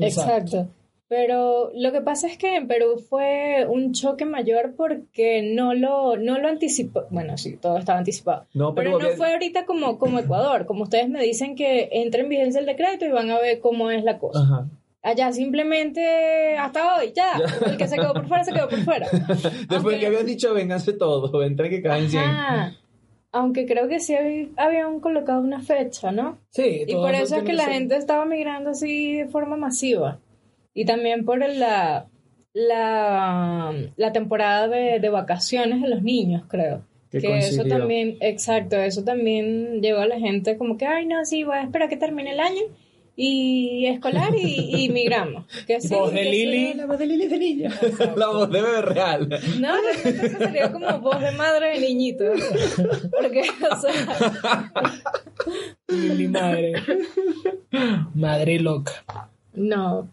Exacto. 0.00 0.66
Pero 1.08 1.70
lo 1.74 1.92
que 1.92 2.00
pasa 2.00 2.26
es 2.26 2.38
que 2.38 2.56
en 2.56 2.66
Perú 2.66 2.98
fue 2.98 3.66
un 3.68 3.92
choque 3.92 4.24
mayor 4.24 4.74
porque 4.76 5.42
no 5.54 5.74
lo, 5.74 6.16
no 6.16 6.38
lo 6.38 6.48
anticipó. 6.48 7.04
Bueno, 7.10 7.36
sí, 7.36 7.56
todo 7.56 7.76
estaba 7.78 7.98
anticipado. 7.98 8.46
No, 8.54 8.74
pero 8.74 8.86
pero 8.92 8.98
no 8.98 9.04
había- 9.06 9.16
fue 9.18 9.32
ahorita 9.32 9.66
como, 9.66 9.98
como 9.98 10.18
Ecuador. 10.18 10.64
Como 10.66 10.84
ustedes 10.84 11.08
me 11.10 11.22
dicen 11.22 11.56
que 11.56 11.90
entra 11.92 12.22
en 12.22 12.30
vigencia 12.30 12.58
el 12.60 12.66
decreto 12.66 13.04
y 13.04 13.10
van 13.10 13.30
a 13.30 13.38
ver 13.38 13.60
cómo 13.60 13.90
es 13.90 14.02
la 14.02 14.18
cosa. 14.18 14.40
Ajá. 14.40 14.66
Allá 15.02 15.30
simplemente 15.32 16.56
hasta 16.56 16.96
hoy, 16.96 17.12
ya. 17.14 17.32
El 17.66 17.76
que 17.76 17.86
se 17.86 17.96
quedó 17.96 18.14
por 18.14 18.26
fuera, 18.26 18.42
se 18.44 18.52
quedó 18.54 18.68
por 18.70 18.78
fuera. 18.80 19.06
Después 19.12 19.68
Aunque- 19.70 19.98
que 20.00 20.06
habían 20.06 20.24
dicho, 20.26 20.54
vénganse 20.54 20.94
todos, 20.94 21.30
entre 21.46 21.68
que 21.68 21.82
caen 21.82 22.08
100. 22.08 22.22
Ajá. 22.22 22.72
Aunque 23.30 23.66
creo 23.66 23.88
que 23.88 24.00
sí 24.00 24.14
habí- 24.14 24.52
habían 24.56 25.00
colocado 25.00 25.40
una 25.40 25.60
fecha, 25.60 26.12
¿no? 26.12 26.38
Sí, 26.50 26.84
Y 26.86 26.94
por 26.94 27.12
eso 27.14 27.36
es 27.36 27.42
que 27.42 27.52
la 27.52 27.66
gente 27.66 27.96
estaba 27.96 28.24
migrando 28.24 28.70
así 28.70 29.16
de 29.16 29.26
forma 29.26 29.56
masiva. 29.56 30.18
Y 30.74 30.84
también 30.84 31.24
por 31.24 31.38
la, 31.38 32.06
la, 32.52 33.72
la 33.96 34.12
temporada 34.12 34.68
de, 34.68 34.98
de 35.00 35.08
vacaciones 35.08 35.80
de 35.80 35.88
los 35.88 36.02
niños, 36.02 36.42
creo. 36.48 36.82
Que 37.10 37.20
Que, 37.20 37.38
eso 37.38 37.64
también, 37.64 38.16
exacto, 38.20 38.76
eso 38.76 39.04
también 39.04 39.80
llevó 39.80 40.00
a 40.00 40.06
la 40.06 40.18
gente 40.18 40.58
como 40.58 40.76
que, 40.76 40.84
ay, 40.86 41.06
no, 41.06 41.24
sí, 41.24 41.44
voy 41.44 41.56
a 41.56 41.62
esperar 41.62 41.88
que 41.88 41.96
termine 41.96 42.32
el 42.32 42.40
año 42.40 42.62
y 43.16 43.86
escolar 43.86 44.34
y, 44.34 44.84
y 44.84 44.88
migramos. 44.92 45.46
Que 45.66 45.80
sí, 45.80 45.94
Voz 45.94 46.12
de 46.12 46.18
que 46.18 46.24
sí. 46.24 46.30
Lili. 46.30 46.74
La 46.74 46.86
voz 46.86 46.98
de 46.98 47.06
Lili 47.06 47.28
de 47.28 47.38
niña. 47.38 47.70
la 48.16 48.26
voz 48.28 48.50
de 48.50 48.60
bebé 48.62 48.82
real. 48.82 49.28
No, 49.60 49.74
eso 49.88 50.38
sería 50.38 50.72
como 50.72 50.98
voz 51.00 51.20
de 51.20 51.30
madre 51.32 51.78
de 51.78 51.80
niñito. 51.80 52.24
Porque, 53.10 53.42
o 53.70 53.76
sea, 53.80 54.72
Mi 55.88 56.28
madre. 56.28 56.74
Madre 58.14 58.58
loca. 58.58 59.04
No. 59.54 60.08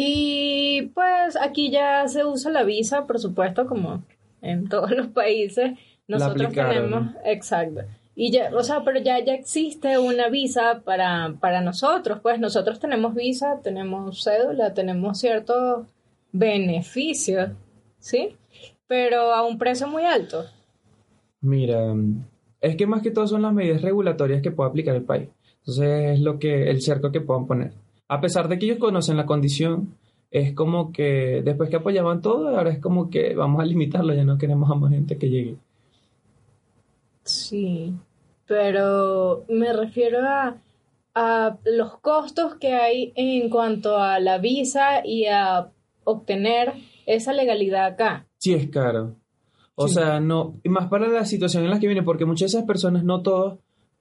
Y 0.00 0.92
pues 0.94 1.34
aquí 1.34 1.72
ya 1.72 2.06
se 2.06 2.24
usa 2.24 2.52
la 2.52 2.62
visa, 2.62 3.04
por 3.04 3.18
supuesto, 3.18 3.66
como 3.66 4.04
en 4.40 4.68
todos 4.68 4.92
los 4.92 5.08
países. 5.08 5.72
Nosotros 6.06 6.52
tenemos, 6.52 7.08
exacto. 7.24 7.80
Y 8.14 8.30
ya, 8.30 8.52
o 8.56 8.62
sea, 8.62 8.84
pero 8.84 9.00
ya, 9.00 9.18
ya 9.24 9.34
existe 9.34 9.98
una 9.98 10.28
visa 10.28 10.82
para, 10.84 11.34
para 11.40 11.62
nosotros, 11.62 12.20
pues 12.22 12.38
nosotros 12.38 12.78
tenemos 12.78 13.12
visa, 13.12 13.58
tenemos 13.60 14.22
cédula, 14.22 14.72
tenemos 14.72 15.18
ciertos 15.18 15.86
beneficios, 16.30 17.50
¿sí? 17.98 18.36
Pero 18.86 19.34
a 19.34 19.44
un 19.44 19.58
precio 19.58 19.88
muy 19.88 20.04
alto. 20.04 20.44
Mira, 21.40 21.92
es 22.60 22.76
que 22.76 22.86
más 22.86 23.02
que 23.02 23.10
todo 23.10 23.26
son 23.26 23.42
las 23.42 23.52
medidas 23.52 23.82
regulatorias 23.82 24.42
que 24.42 24.52
puede 24.52 24.70
aplicar 24.70 24.94
el 24.94 25.02
país. 25.02 25.28
Entonces 25.58 26.18
es 26.18 26.20
lo 26.20 26.38
que 26.38 26.70
el 26.70 26.82
cerco 26.82 27.10
que 27.10 27.20
puedan 27.20 27.48
poner. 27.48 27.72
A 28.08 28.20
pesar 28.20 28.48
de 28.48 28.58
que 28.58 28.66
ellos 28.66 28.78
conocen 28.78 29.16
la 29.16 29.26
condición, 29.26 29.94
es 30.30 30.54
como 30.54 30.92
que 30.92 31.42
después 31.44 31.70
que 31.70 31.76
apoyaban 31.76 32.20
todo, 32.22 32.48
ahora 32.56 32.70
es 32.70 32.78
como 32.80 33.10
que 33.10 33.34
vamos 33.34 33.60
a 33.62 33.66
limitarlo, 33.66 34.14
ya 34.14 34.24
no 34.24 34.38
queremos 34.38 34.70
a 34.70 34.74
más 34.74 34.90
gente 34.92 35.16
que 35.18 35.28
llegue. 35.28 35.56
Sí, 37.24 37.92
pero 38.46 39.44
me 39.48 39.72
refiero 39.72 40.18
a, 40.26 40.56
a 41.14 41.58
los 41.64 41.98
costos 41.98 42.54
que 42.56 42.72
hay 42.74 43.12
en 43.16 43.50
cuanto 43.50 43.98
a 43.98 44.18
la 44.20 44.38
visa 44.38 45.04
y 45.04 45.26
a 45.26 45.68
obtener 46.04 46.72
esa 47.06 47.32
legalidad 47.32 47.84
acá. 47.86 48.26
Sí, 48.38 48.54
es 48.54 48.70
caro. 48.70 49.14
O 49.74 49.88
Sí. 49.88 49.94
sea, 49.94 50.20
no, 50.20 50.54
y 50.64 50.68
más 50.70 50.88
para 50.88 51.06
la 51.08 51.24
situación 51.24 51.64
en 51.64 51.70
la 51.70 51.78
que 51.78 51.86
viene, 51.86 52.02
porque 52.02 52.24
muchas 52.24 52.50
de 52.52 52.58
esas 52.58 52.66
personas, 52.66 53.04
no 53.04 53.22
todos, 53.22 53.58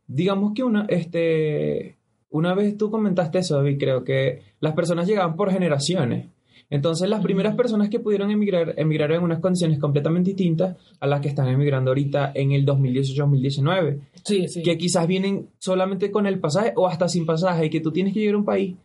digamos 0.07 0.53
que 0.53 0.63
una, 0.63 0.85
este, 0.87 1.96
una 2.29 2.53
vez 2.53 2.77
tú 2.77 2.89
comentaste 2.91 3.39
eso, 3.39 3.55
David, 3.57 3.77
creo 3.79 4.03
que 4.03 4.41
las 4.59 4.73
personas 4.73 5.07
llegaban 5.07 5.35
por 5.35 5.51
generaciones. 5.51 6.27
Entonces, 6.69 7.07
las 7.09 7.21
primeras 7.23 7.55
personas 7.55 7.89
que 7.89 7.99
pudieron 8.01 8.29
emigrar, 8.29 8.73
emigraron 8.75 9.17
en 9.19 9.23
unas 9.23 9.39
condiciones 9.39 9.79
completamente 9.79 10.31
distintas 10.31 10.75
a 10.99 11.07
las 11.07 11.21
que 11.21 11.29
están 11.29 11.47
emigrando 11.47 11.91
ahorita 11.91 12.33
en 12.35 12.51
el 12.51 12.65
2018-2019, 12.65 13.99
Sí, 14.25 14.47
sí. 14.49 14.63
que 14.63 14.77
quizás 14.77 15.07
vienen 15.07 15.47
solamente 15.59 16.11
con 16.11 16.27
el 16.27 16.39
pasaje 16.39 16.73
o 16.75 16.87
hasta 16.87 17.07
sin 17.07 17.25
pasaje, 17.25 17.67
y 17.67 17.69
que 17.69 17.79
tú 17.79 17.91
tienes 17.91 18.13
que 18.13 18.19
llegar 18.19 18.35
a 18.35 18.39
un 18.39 18.45
país, 18.45 18.75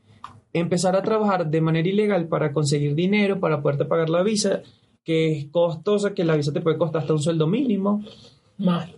empezar 0.52 0.94
a 0.94 1.02
trabajar 1.02 1.50
de 1.50 1.60
manera 1.60 1.88
ilegal 1.88 2.28
para 2.28 2.52
conseguir 2.52 2.94
dinero, 2.94 3.40
para 3.40 3.62
poderte 3.62 3.84
pagar 3.84 4.10
la 4.10 4.22
visa, 4.22 4.62
que 5.02 5.32
es 5.32 5.46
costosa, 5.46 6.14
que 6.14 6.24
la 6.24 6.36
visa 6.36 6.52
te 6.52 6.60
puede 6.60 6.78
costar 6.78 7.00
hasta 7.02 7.14
un 7.14 7.18
sueldo 7.22 7.48
mínimo, 7.48 8.04
Más. 8.58 8.90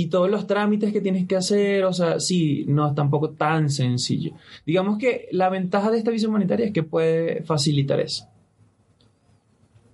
Y 0.00 0.06
todos 0.10 0.30
los 0.30 0.46
trámites 0.46 0.92
que 0.92 1.00
tienes 1.00 1.26
que 1.26 1.34
hacer, 1.34 1.84
o 1.84 1.92
sea, 1.92 2.20
sí, 2.20 2.64
no 2.68 2.86
es 2.86 2.94
tampoco 2.94 3.30
tan 3.30 3.68
sencillo. 3.68 4.30
Digamos 4.64 4.96
que 4.96 5.26
la 5.32 5.48
ventaja 5.48 5.90
de 5.90 5.98
esta 5.98 6.12
visa 6.12 6.28
humanitaria 6.28 6.66
es 6.66 6.72
que 6.72 6.84
puede 6.84 7.42
facilitar 7.42 7.98
eso, 7.98 8.24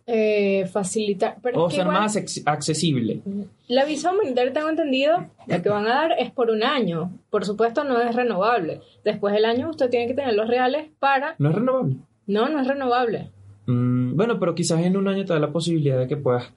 Eh, 0.07 0.67
facilitar. 0.71 1.39
Pero 1.43 1.63
o 1.63 1.69
es 1.69 1.71
que 1.73 1.77
ser 1.77 1.87
igual, 1.87 2.01
más 2.03 2.19
accesible. 2.45 3.23
la 3.69 3.87
visa 3.87 4.13
humanitaria, 4.13 4.53
tengo 4.53 4.69
entendido, 4.69 5.25
la 5.47 5.63
que 5.63 5.71
van 5.71 5.87
a 5.87 5.95
dar 5.95 6.13
es 6.19 6.31
por 6.31 6.51
un 6.51 6.63
año. 6.63 7.11
Por 7.31 7.47
supuesto, 7.47 7.83
no 7.85 7.99
es 7.99 8.15
renovable. 8.15 8.83
Después 9.07 9.33
del 9.33 9.47
año, 9.47 9.71
usted 9.71 9.89
tiene 9.89 10.07
que 10.07 10.13
tener 10.13 10.35
los 10.35 10.49
reales 10.49 10.91
para. 10.99 11.35
No 11.39 11.49
es 11.49 11.55
renovable. 11.55 11.97
No, 12.27 12.51
no 12.51 12.61
es 12.61 12.67
renovable. 12.67 13.31
Mm, 13.65 14.15
bueno, 14.17 14.39
pero 14.39 14.55
quizás 14.55 14.83
en 14.83 14.99
un 14.99 15.09
año 15.09 15.25
te 15.25 15.33
da 15.33 15.39
la 15.39 15.51
posibilidad 15.51 15.99
de 15.99 16.07
que 16.09 16.19
puedas 16.19 16.53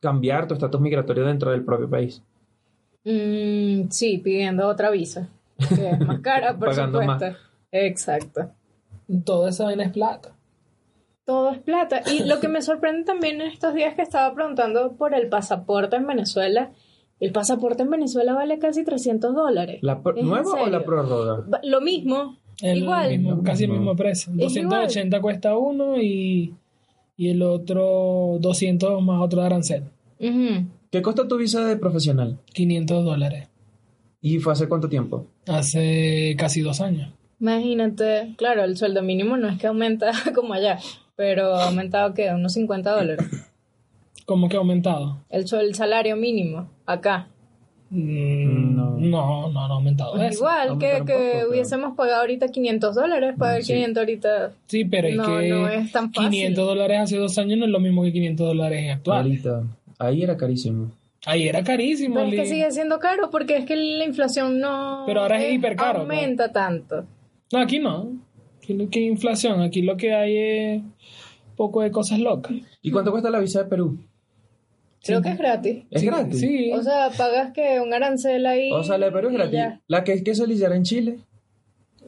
cambiar 0.00 0.48
tu 0.48 0.54
estatus 0.54 0.80
migratorio 0.80 1.24
dentro 1.24 1.52
del 1.52 1.64
propio 1.64 1.88
país. 1.88 2.20
Mm, 3.12 3.88
sí, 3.90 4.18
pidiendo 4.18 4.66
otra 4.68 4.90
visa. 4.90 5.28
Que 5.68 5.90
es 5.90 6.00
más 6.00 6.20
cara, 6.20 6.54
por 6.58 6.68
Pagando 6.68 7.00
supuesto. 7.00 7.26
más. 7.26 7.36
Exacto. 7.72 8.50
Toda 9.24 9.48
esa 9.50 9.64
vaina 9.64 9.84
es 9.84 9.92
plata. 9.92 10.34
Todo 11.24 11.50
es 11.52 11.58
plata. 11.58 12.02
Y 12.10 12.24
lo 12.24 12.40
que 12.40 12.48
me 12.48 12.60
sorprende 12.62 13.04
también 13.04 13.40
en 13.40 13.48
estos 13.48 13.74
días 13.74 13.94
que 13.94 14.02
estaba 14.02 14.34
preguntando 14.34 14.92
por 14.92 15.14
el 15.14 15.28
pasaporte 15.28 15.96
en 15.96 16.06
Venezuela. 16.06 16.70
El 17.20 17.32
pasaporte 17.32 17.82
en 17.82 17.90
Venezuela 17.90 18.32
vale 18.34 18.58
casi 18.58 18.84
300 18.84 19.34
dólares. 19.34 19.78
¿La 19.82 20.00
pro- 20.02 20.14
¿Es 20.14 20.22
en 20.22 20.28
¿Nueva 20.28 20.52
o 20.62 20.66
la? 20.66 20.78
Va- 20.78 21.60
Lo 21.64 21.80
mismo. 21.80 22.36
El 22.62 22.78
igual. 22.78 23.08
mismo- 23.10 23.42
casi 23.42 23.64
el 23.64 23.70
mismo 23.72 23.94
precio. 23.96 24.32
Es 24.38 24.54
280 24.54 25.20
cuesta 25.20 25.56
uno 25.56 26.00
y, 26.00 26.54
y 27.16 27.30
el 27.30 27.42
otro 27.42 28.36
200 28.40 29.02
más 29.02 29.20
otro 29.22 29.40
de 29.40 29.46
arancel. 29.46 29.82
Ujú. 30.20 30.66
¿Qué 30.90 31.02
costó 31.02 31.28
tu 31.28 31.36
visa 31.36 31.64
de 31.64 31.76
profesional? 31.76 32.38
500 32.54 33.04
dólares. 33.04 33.48
¿Y 34.20 34.38
fue 34.38 34.52
hace 34.52 34.68
cuánto 34.68 34.88
tiempo? 34.88 35.26
Hace 35.46 36.34
casi 36.38 36.60
dos 36.60 36.80
años. 36.80 37.12
Imagínate, 37.40 38.34
claro, 38.36 38.64
el 38.64 38.76
sueldo 38.76 39.02
mínimo 39.02 39.36
no 39.36 39.48
es 39.48 39.58
que 39.58 39.66
aumenta 39.68 40.10
como 40.34 40.54
allá, 40.54 40.78
pero 41.14 41.54
ha 41.54 41.68
aumentado 41.68 42.14
que 42.14 42.28
unos 42.30 42.52
50 42.54 42.90
dólares. 42.96 43.26
¿Cómo 44.26 44.48
que 44.48 44.56
ha 44.56 44.60
aumentado? 44.60 45.18
El, 45.30 45.44
el 45.60 45.74
salario 45.74 46.16
mínimo 46.16 46.68
acá. 46.84 47.28
Mm, 47.90 48.76
No. 48.76 48.90
no. 48.98 49.48
no, 49.50 49.50
no, 49.52 49.60
ha 49.60 49.76
aumentado 49.76 50.12
Pues 50.14 50.32
eso. 50.34 50.40
igual 50.40 50.78
que, 50.78 50.86
que 50.90 50.92
poco, 50.98 51.04
pero- 51.06 51.48
hubiésemos 51.50 51.96
pagado 51.96 52.20
ahorita 52.20 52.48
500 52.48 52.94
dólares, 52.94 53.34
pagar 53.38 53.62
Sí. 53.62 53.72
500 53.74 54.00
ahorita. 54.00 54.52
Sí, 54.66 54.84
pero 54.84 55.08
es 55.08 55.16
No, 55.16 55.24
que 55.38 55.48
no 55.48 55.68
es 55.68 55.92
tan 55.92 56.12
fácil. 56.12 56.30
500 56.30 56.66
dólares 56.66 56.98
hace 57.00 57.16
dos 57.16 57.38
años 57.38 57.58
no 57.58 57.64
es 57.66 57.70
lo 57.70 57.80
mismo 57.80 58.02
que 58.02 58.12
500 58.12 58.46
dólares 58.48 58.92
actual. 58.94 59.22
Ahorita. 59.22 59.62
Ahí 59.98 60.22
era 60.22 60.36
carísimo. 60.36 60.92
Ahí 61.26 61.48
era 61.48 61.62
carísimo. 61.64 62.14
Pero 62.16 62.28
es 62.28 62.34
que 62.34 62.46
sigue 62.46 62.70
siendo 62.70 62.98
caro 63.00 63.30
porque 63.30 63.56
es 63.56 63.64
que 63.66 63.76
la 63.76 64.04
inflación 64.04 64.60
no 64.60 65.02
Pero 65.06 65.22
ahora 65.22 65.42
es 65.42 65.52
hipercaro, 65.52 66.00
aumenta 66.00 66.52
tanto. 66.52 67.04
No, 67.52 67.58
aquí 67.58 67.78
no. 67.78 68.12
Aquí 68.62 68.74
no 68.74 68.88
hay 68.92 69.04
inflación. 69.04 69.60
Aquí 69.62 69.82
lo 69.82 69.96
que 69.96 70.14
hay 70.14 70.36
es 70.36 70.82
poco 71.56 71.82
de 71.82 71.90
cosas 71.90 72.20
locas. 72.20 72.52
¿Y 72.82 72.90
cuánto 72.92 73.10
cuesta 73.10 73.30
la 73.30 73.40
visa 73.40 73.62
de 73.64 73.68
Perú? 73.68 73.98
Creo 75.02 75.22
que 75.22 75.30
es 75.30 75.38
gratis. 75.38 75.84
¿Es 75.90 76.00
Sí, 76.02 76.06
gratis? 76.06 76.40
Sí. 76.40 76.72
O 76.72 76.82
sea, 76.82 77.08
pagas 77.16 77.52
que 77.52 77.80
un 77.80 77.92
arancel 77.94 78.44
ahí. 78.46 78.70
O 78.72 78.82
sea, 78.84 78.98
la 78.98 79.06
de 79.06 79.12
Perú 79.12 79.28
es 79.28 79.34
gratis. 79.34 79.52
ya. 79.54 79.80
La 79.88 80.04
que 80.04 80.12
es 80.12 80.22
queso 80.22 80.46
lizar 80.46 80.72
en 80.72 80.82
Chile. 80.84 81.18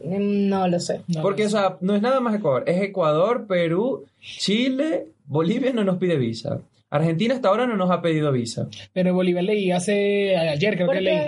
Mm, 0.04 0.48
No 0.48 0.68
lo 0.68 0.78
sé. 0.80 1.02
No, 1.08 1.22
Porque, 1.22 1.46
o 1.46 1.48
sea, 1.50 1.76
no 1.80 1.94
es 1.94 2.02
nada 2.02 2.20
más 2.20 2.34
Ecuador. 2.34 2.64
Es 2.66 2.80
Ecuador, 2.82 3.46
Perú, 3.46 4.04
Chile, 4.20 5.06
Bolivia 5.26 5.72
no 5.72 5.84
nos 5.84 5.98
pide 5.98 6.16
visa. 6.16 6.60
Argentina 6.90 7.34
hasta 7.34 7.48
ahora 7.48 7.66
no 7.66 7.76
nos 7.76 7.90
ha 7.90 8.02
pedido 8.02 8.30
visa. 8.32 8.68
Pero 8.92 9.14
Bolívar 9.14 9.44
leí 9.44 9.70
hace 9.70 10.36
ayer, 10.36 10.74
creo 10.74 10.86
¿Por 10.86 10.96
que 10.96 11.00
leí, 11.02 11.18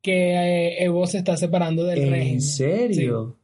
que 0.00 0.34
eh, 0.34 0.84
Evo 0.84 1.06
se 1.06 1.18
está 1.18 1.36
separando 1.36 1.84
del 1.84 1.98
régimen. 2.10 2.28
¿En 2.34 2.40
serio? 2.40 3.36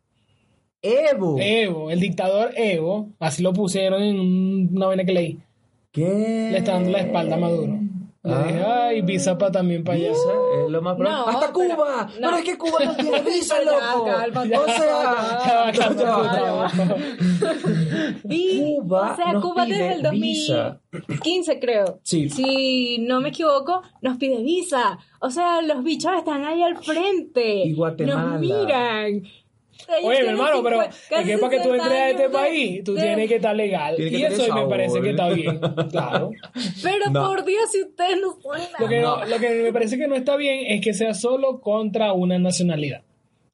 Evo. 0.82 1.36
Evo, 1.40 1.90
el 1.90 1.98
dictador 2.00 2.52
Evo, 2.56 3.10
así 3.18 3.42
lo 3.42 3.52
pusieron 3.52 4.02
en 4.02 4.20
un- 4.20 4.70
una 4.74 4.86
vaina 4.86 5.04
que 5.04 5.12
leí. 5.12 5.38
¿Qué? 5.90 6.48
Le 6.52 6.58
está 6.58 6.72
dando 6.72 6.90
la 6.90 7.00
espalda 7.00 7.34
a 7.36 7.38
Maduro. 7.38 7.78
Le 8.26 8.34
Ah. 8.34 8.42
dije, 8.46 8.64
ay, 8.64 9.02
visa 9.02 9.38
para 9.38 9.52
también 9.52 9.84
para 9.84 9.96
allá. 9.98 10.08
Visa 10.08 10.30
es 10.64 10.70
lo 10.70 10.82
más 10.82 10.96
probable. 10.96 11.18
No, 11.18 11.26
¡Hasta 11.28 11.52
pero- 11.52 11.76
Cuba! 11.76 12.08
no. 12.20 12.28
Pero 12.28 12.36
es 12.36 12.44
que 12.44 12.58
Cuba 12.58 12.78
no 12.84 12.96
tiene 12.96 13.20
visa, 13.30 13.54
Ya, 13.64 13.70
loco. 13.70 14.04
cálmate. 14.04 14.56
o 14.56 14.64
sea, 14.66 14.76
Ya 15.46 15.72
ya 15.72 15.92
ya 15.92 16.12
Cuba 18.24 19.12
o 19.12 19.16
sea, 19.16 19.32
nos 19.32 19.42
Cuba 19.44 19.64
pide 19.64 19.78
desde 19.78 20.08
el 20.08 20.20
visa. 20.20 20.80
2015, 20.92 21.58
creo. 21.60 22.00
Sí. 22.02 22.28
Si 22.30 22.98
no 23.00 23.20
me 23.20 23.28
equivoco, 23.30 23.82
nos 24.02 24.16
pide 24.16 24.42
visa. 24.42 24.98
O 25.20 25.30
sea, 25.30 25.62
los 25.62 25.82
bichos 25.82 26.12
están 26.18 26.44
ahí 26.44 26.62
al 26.62 26.76
frente. 26.76 27.64
Y 27.66 27.74
Guatemala. 27.74 28.22
Nos 28.22 28.40
miran. 28.40 29.22
Oye, 30.02 30.22
mi 30.22 30.28
hermano, 30.28 30.62
pero 30.62 30.82
50, 30.82 31.20
es 31.20 31.26
que 31.26 31.38
para 31.38 31.50
que 31.50 31.56
tú 31.58 31.70
60 31.70 31.84
entres 31.84 32.00
a 32.00 32.10
este 32.10 32.22
de- 32.24 32.28
país, 32.28 32.84
tú 32.84 32.94
de- 32.94 33.02
tienes 33.02 33.28
que 33.28 33.34
estar 33.36 33.54
legal. 33.56 33.96
Que 33.96 34.08
y 34.08 34.22
eso 34.24 34.54
me 34.54 34.66
parece 34.66 35.00
que 35.00 35.10
está 35.10 35.28
bien. 35.28 35.60
Claro. 35.90 36.30
Pero 36.82 37.10
No. 37.10 37.26
por 37.28 37.44
Dios, 37.44 37.70
si 37.70 37.82
ustedes 37.82 38.18
no 38.20 38.36
nada. 38.52 38.68
Lo 38.78 38.88
que, 38.88 39.00
no- 39.00 39.16
No. 39.18 39.24
lo 39.26 39.38
que 39.38 39.50
me 39.62 39.72
parece 39.72 39.96
que 39.98 40.08
no 40.08 40.14
está 40.16 40.36
bien 40.36 40.66
es 40.66 40.80
que 40.80 40.92
sea 40.94 41.14
solo 41.14 41.60
contra 41.60 42.12
una 42.12 42.38
nacionalidad. 42.38 43.02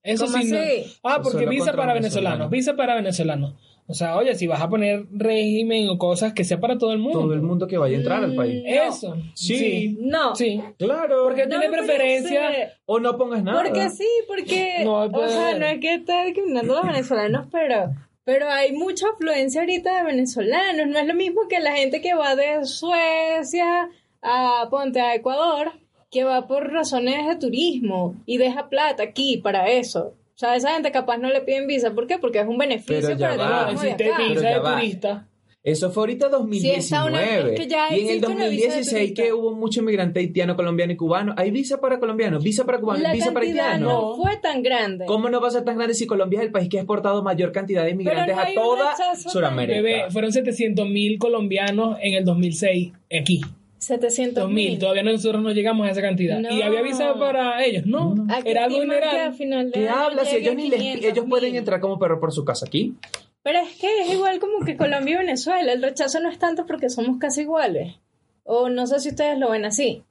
Eso 0.02 0.24
¿Cómo 0.26 0.38
sí. 0.38 0.50
no-? 0.50 0.58
Ah, 1.04 1.20
porque 1.22 1.46
visa 1.46 1.72
para 1.74 1.92
venezolanos. 1.94 2.48
venezolanos, 2.48 2.50
visa 2.50 2.76
para 2.76 2.94
venezolanos. 2.96 3.54
O 3.88 3.94
sea, 3.94 4.16
oye, 4.16 4.34
si 4.36 4.46
vas 4.46 4.60
a 4.62 4.68
poner 4.70 5.04
régimen 5.12 5.88
o 5.90 5.98
cosas 5.98 6.32
que 6.32 6.44
sea 6.44 6.58
para 6.60 6.78
todo 6.78 6.92
el 6.92 6.98
mundo. 6.98 7.20
Todo 7.20 7.34
el 7.34 7.42
mundo 7.42 7.66
que 7.66 7.76
vaya 7.76 7.96
a 7.96 7.98
entrar 8.00 8.24
al 8.24 8.32
Mm. 8.32 8.36
país. 8.36 8.62
Eso. 8.66 9.16
Sí. 9.34 9.56
Sí. 9.58 9.98
No. 10.00 10.34
Sí. 10.36 10.62
Claro. 10.78 11.24
Porque 11.24 11.46
No 11.46 11.58
tiene 11.60 11.76
preferencia. 11.76 12.40
parece. 12.42 12.72
O 12.86 13.00
no 13.00 13.18
pongas 13.18 13.42
nada. 13.42 13.62
Porque 13.62 13.90
sí, 13.90 14.06
porque. 14.28 14.82
No, 14.84 15.02
o 15.04 15.10
pues- 15.10 15.32
sea, 15.32 15.58
no 15.58 15.66
es 15.66 15.80
que 15.80 15.94
esté 15.94 16.24
discriminando 16.26 16.74
a 16.74 16.76
los 16.78 16.86
venezolanos, 16.86 17.46
pero. 17.50 17.92
Pero 18.24 18.48
hay 18.48 18.70
mucha 18.72 19.06
afluencia 19.12 19.62
ahorita 19.62 19.98
de 19.98 20.04
venezolanos. 20.04 20.86
No 20.86 20.98
es 21.00 21.06
lo 21.06 21.14
mismo 21.14 21.42
que 21.50 21.58
la 21.58 21.72
gente 21.72 22.00
que 22.00 22.14
va 22.14 22.36
de 22.36 22.64
Suecia 22.64 23.88
a 24.22 24.68
Ponte 24.70 25.00
a 25.00 25.16
Ecuador, 25.16 25.72
que 26.10 26.22
va 26.24 26.46
por 26.46 26.70
razones 26.72 27.26
de 27.26 27.36
turismo 27.36 28.14
y 28.26 28.38
deja 28.38 28.68
plata 28.68 29.02
aquí 29.02 29.38
para 29.38 29.68
eso. 29.70 30.14
O 30.34 30.38
sea, 30.38 30.56
esa 30.56 30.72
gente 30.72 30.90
capaz 30.90 31.18
no 31.18 31.28
le 31.28 31.40
piden 31.42 31.66
visa. 31.66 31.92
¿Por 31.94 32.06
qué? 32.06 32.18
Porque 32.18 32.40
es 32.40 32.46
un 32.48 32.58
beneficio 32.58 33.00
Pero 33.00 33.16
ya 33.18 33.28
para 33.30 33.34
el 33.34 33.40
va. 33.40 33.48
No, 33.48 33.64
turismo 33.66 33.82
visa 33.82 33.96
Pero 33.96 34.40
ya 34.40 34.50
de 34.50 34.58
va. 34.58 34.74
turista. 34.76 35.28
Eso 35.64 35.92
fue 35.92 36.02
ahorita 36.02 36.28
2019. 36.28 36.78
está 36.80 37.04
una- 37.04 37.22
es 37.22 37.60
que 37.60 37.68
ya 37.68 37.86
y 37.94 38.00
en 38.00 38.06
el 38.08 38.14
existe 38.16 38.26
una 38.26 38.46
visa 38.48 38.62
de 38.62 38.68
2016 38.80 39.00
turista. 39.00 39.22
que 39.22 39.32
hubo 39.32 39.54
mucho 39.54 39.78
inmigrante 39.80 40.18
haitiano, 40.18 40.56
colombiano 40.56 40.92
y 40.92 40.96
cubano. 40.96 41.34
Hay 41.36 41.52
visa 41.52 41.80
para 41.80 42.00
colombianos, 42.00 42.42
visa 42.42 42.64
para 42.64 42.80
cubanos, 42.80 43.02
La 43.04 43.12
visa 43.12 43.26
para 43.32 43.46
cantidad 43.46 43.66
haitianos. 43.74 43.92
no 43.92 44.16
fue 44.16 44.36
tan 44.38 44.62
grande. 44.64 45.04
¿Cómo 45.06 45.28
no 45.30 45.40
va 45.40 45.46
a 45.48 45.50
ser 45.52 45.62
tan 45.64 45.76
grande 45.76 45.94
si 45.94 46.04
Colombia 46.08 46.40
es 46.40 46.46
el 46.46 46.50
país 46.50 46.68
que 46.68 46.78
ha 46.78 46.80
exportado 46.80 47.22
mayor 47.22 47.52
cantidad 47.52 47.84
de 47.84 47.90
inmigrantes 47.90 48.34
no 48.34 48.42
a 48.42 48.46
toda 48.52 48.94
Sudamérica? 49.14 49.80
Bebé, 49.82 50.10
fueron 50.10 50.32
700 50.32 50.88
mil 50.88 51.16
colombianos 51.20 51.96
en 52.02 52.14
el 52.14 52.24
2006 52.24 52.92
aquí. 53.16 53.40
700 53.82 54.44
2000, 54.44 54.54
mil. 54.70 54.78
todavía 54.78 55.02
nosotros 55.02 55.42
no 55.42 55.50
llegamos 55.50 55.86
a 55.86 55.90
esa 55.90 56.00
cantidad. 56.02 56.38
No. 56.38 56.50
¿Y 56.50 56.62
había 56.62 56.82
visa 56.82 57.14
para 57.18 57.64
ellos? 57.64 57.84
No, 57.86 58.14
era 58.44 58.64
algo 58.64 58.80
general. 58.80 59.34
final 59.34 59.66
de 59.70 59.72
¿Qué 59.72 59.88
hablas? 59.88 60.28
Si 60.28 60.36
ellos, 60.36 60.54
lleguen 60.54 60.56
ni 60.64 60.70
les- 60.70 60.80
500 60.80 61.10
ellos 61.12 61.24
pueden 61.28 61.54
entrar 61.56 61.80
como 61.80 61.98
perro 61.98 62.20
por 62.20 62.32
su 62.32 62.44
casa 62.44 62.66
aquí. 62.66 62.94
Pero 63.42 63.58
es 63.58 63.76
que 63.80 64.02
es 64.02 64.12
igual 64.12 64.38
como 64.38 64.64
que 64.64 64.76
Colombia 64.76 65.14
y 65.14 65.18
Venezuela. 65.18 65.72
El 65.72 65.82
rechazo 65.82 66.20
no 66.20 66.28
es 66.30 66.38
tanto 66.38 66.64
porque 66.64 66.88
somos 66.88 67.18
casi 67.18 67.40
iguales. 67.42 67.96
O 68.44 68.68
no 68.68 68.86
sé 68.86 69.00
si 69.00 69.08
ustedes 69.10 69.36
lo 69.38 69.50
ven 69.50 69.64
así. 69.64 70.02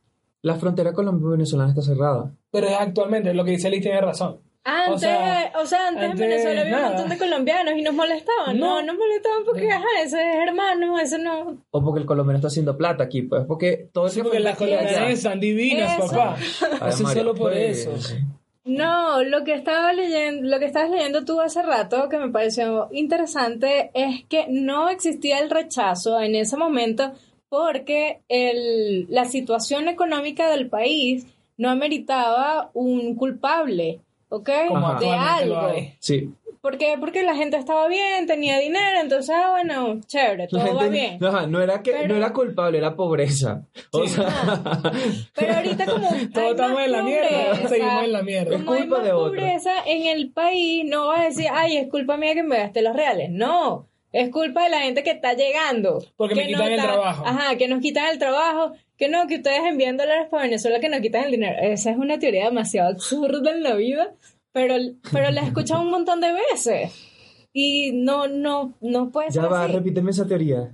La 0.41 0.55
frontera 0.55 0.91
colombo-venezolana 0.91 1.69
está 1.69 1.81
cerrada. 1.81 2.31
Pero 2.51 2.67
es 2.67 2.75
actualmente, 2.77 3.33
lo 3.33 3.45
que 3.45 3.51
dice 3.51 3.69
Liz 3.69 3.81
tiene 3.81 4.01
razón. 4.01 4.37
Antes, 4.63 4.93
O 4.93 4.99
sea, 4.99 5.51
o 5.59 5.65
sea, 5.65 5.87
antes, 5.87 6.03
antes 6.11 6.21
en 6.21 6.29
Venezuela 6.29 6.61
había 6.61 6.77
un 6.77 6.83
montón 6.83 7.09
de 7.09 7.17
colombianos 7.17 7.73
y 7.75 7.81
nos 7.81 7.93
molestaban. 7.95 8.59
No, 8.59 8.79
No. 8.81 8.87
nos 8.87 8.95
molestaban 8.97 9.43
porque, 9.43 9.71
ajá, 9.71 9.87
ese 10.03 10.21
es 10.21 10.47
hermano, 10.47 10.99
ese 10.99 11.17
no. 11.17 11.57
O 11.71 11.83
porque 11.83 12.01
el 12.01 12.05
colombiano 12.05 12.37
está 12.37 12.47
haciendo 12.49 12.77
plata 12.77 13.03
aquí, 13.03 13.23
pues. 13.23 13.43
Porque 13.47 13.89
todo 13.91 14.05
el 14.05 14.11
Sí, 14.11 14.17
que 14.19 14.23
porque 14.23 14.39
las 14.39 14.57
colombianas 14.57 15.09
están 15.09 15.39
divinas, 15.39 15.97
Eso. 15.97 16.07
papá. 16.11 16.37
Ay, 16.79 16.89
Eso 16.89 17.03
María, 17.03 17.21
solo 17.23 17.33
por 17.35 17.51
pues. 17.53 17.87
eso. 17.87 18.15
No, 18.63 19.23
lo 19.23 19.43
que 19.43 19.55
estaba 19.55 19.91
leyendo, 19.93 20.47
lo 20.47 20.59
que 20.59 20.65
estabas 20.65 20.91
leyendo 20.91 21.25
tú 21.25 21.41
hace 21.41 21.63
rato, 21.63 22.07
que 22.09 22.19
me 22.19 22.29
pareció 22.29 22.89
interesante, 22.91 23.89
es 23.95 24.23
que 24.29 24.45
no 24.49 24.89
existía 24.89 25.39
el 25.39 25.49
rechazo 25.49 26.21
en 26.21 26.35
ese 26.35 26.57
momento 26.57 27.11
porque 27.49 28.19
el, 28.29 29.07
la 29.09 29.25
situación 29.25 29.87
económica 29.87 30.49
del 30.51 30.69
país 30.69 31.25
no 31.57 31.69
ameritaba 31.71 32.69
un 32.75 33.15
culpable, 33.15 33.99
¿ok? 34.31 34.49
Como. 34.69 34.95
De 34.95 35.09
algo. 35.11 35.71
Sí. 35.99 36.29
¿Por 36.61 36.77
qué? 36.77 36.95
Porque 36.99 37.23
la 37.23 37.33
gente 37.35 37.57
estaba 37.57 37.87
bien, 37.87 38.27
tenía 38.27 38.59
dinero, 38.59 38.99
entonces, 39.01 39.35
ah, 39.35 39.49
bueno, 39.49 39.99
chévere, 40.05 40.47
todo 40.47 40.61
gente- 40.61 40.75
va 40.77 40.87
bien. 40.89 41.17
No, 41.49 41.59
era 41.59 41.81
que 41.81 41.91
Pero- 41.91 42.07
no 42.09 42.15
era 42.17 42.33
culpable, 42.33 42.77
era 42.77 42.95
pobreza. 42.95 43.63
O 43.91 44.03
Sí. 44.05 44.09
sea, 44.09 44.27
Pero 45.35 45.53
ahorita 45.55 45.85
como 45.87 46.07
Todos 46.33 46.51
estamos 46.51 46.81
en 46.81 46.91
la 46.91 47.01
mierda, 47.01 47.67
seguimos 47.67 48.03
en 48.03 48.11
la 48.11 48.21
mierda. 48.21 48.55
Es 48.55 48.61
Como 48.63 48.73
hay 48.73 48.81
culpa 48.81 48.97
más 48.97 49.05
de 49.05 49.11
otro. 49.13 49.27
pobreza 49.29 49.71
en 49.87 50.05
el 50.05 50.31
país, 50.31 50.85
no 50.87 51.07
vas 51.07 51.21
a 51.21 51.23
decir, 51.25 51.47
ay, 51.51 51.77
es 51.77 51.89
culpa 51.89 52.15
mía 52.17 52.35
que 52.35 52.43
me 52.43 52.57
gasté 52.57 52.83
los 52.83 52.95
reales. 52.95 53.29
No, 53.31 53.87
es 54.11 54.29
culpa 54.29 54.63
de 54.63 54.69
la 54.69 54.81
gente 54.81 55.03
que 55.03 55.11
está 55.11 55.33
llegando. 55.33 56.03
Porque 56.17 56.35
me 56.35 56.41
Que 56.41 56.47
quitan 56.49 56.71
el 56.71 56.81
trabajo. 56.81 57.23
Ajá, 57.25 57.55
que 57.55 57.67
nos 57.67 57.81
quitan 57.81 58.09
el 58.09 58.19
trabajo. 58.19 58.73
Que 58.97 59.09
no, 59.09 59.27
que 59.27 59.37
ustedes 59.37 59.61
envían 59.65 59.97
dólares 59.97 60.27
para 60.29 60.43
Venezuela 60.43 60.79
que 60.79 60.89
nos 60.89 61.01
quitan 61.01 61.23
el 61.25 61.31
dinero. 61.31 61.55
Esa 61.61 61.91
es 61.91 61.97
una 61.97 62.19
teoría 62.19 62.45
demasiado 62.45 62.89
absurda 62.89 63.51
en 63.51 63.63
la 63.63 63.75
vida, 63.75 64.13
pero, 64.51 64.75
pero 65.11 65.31
la 65.31 65.41
he 65.41 65.45
escuchado 65.45 65.81
un 65.81 65.91
montón 65.91 66.21
de 66.21 66.33
veces. 66.33 67.10
Y 67.53 67.91
no, 67.91 68.27
no, 68.29 68.73
no 68.79 69.11
puede 69.11 69.31
ser 69.31 69.43
ya 69.43 69.49
va, 69.49 69.65
así. 69.65 69.73
repíteme 69.73 70.11
esa 70.11 70.25
teoría. 70.25 70.71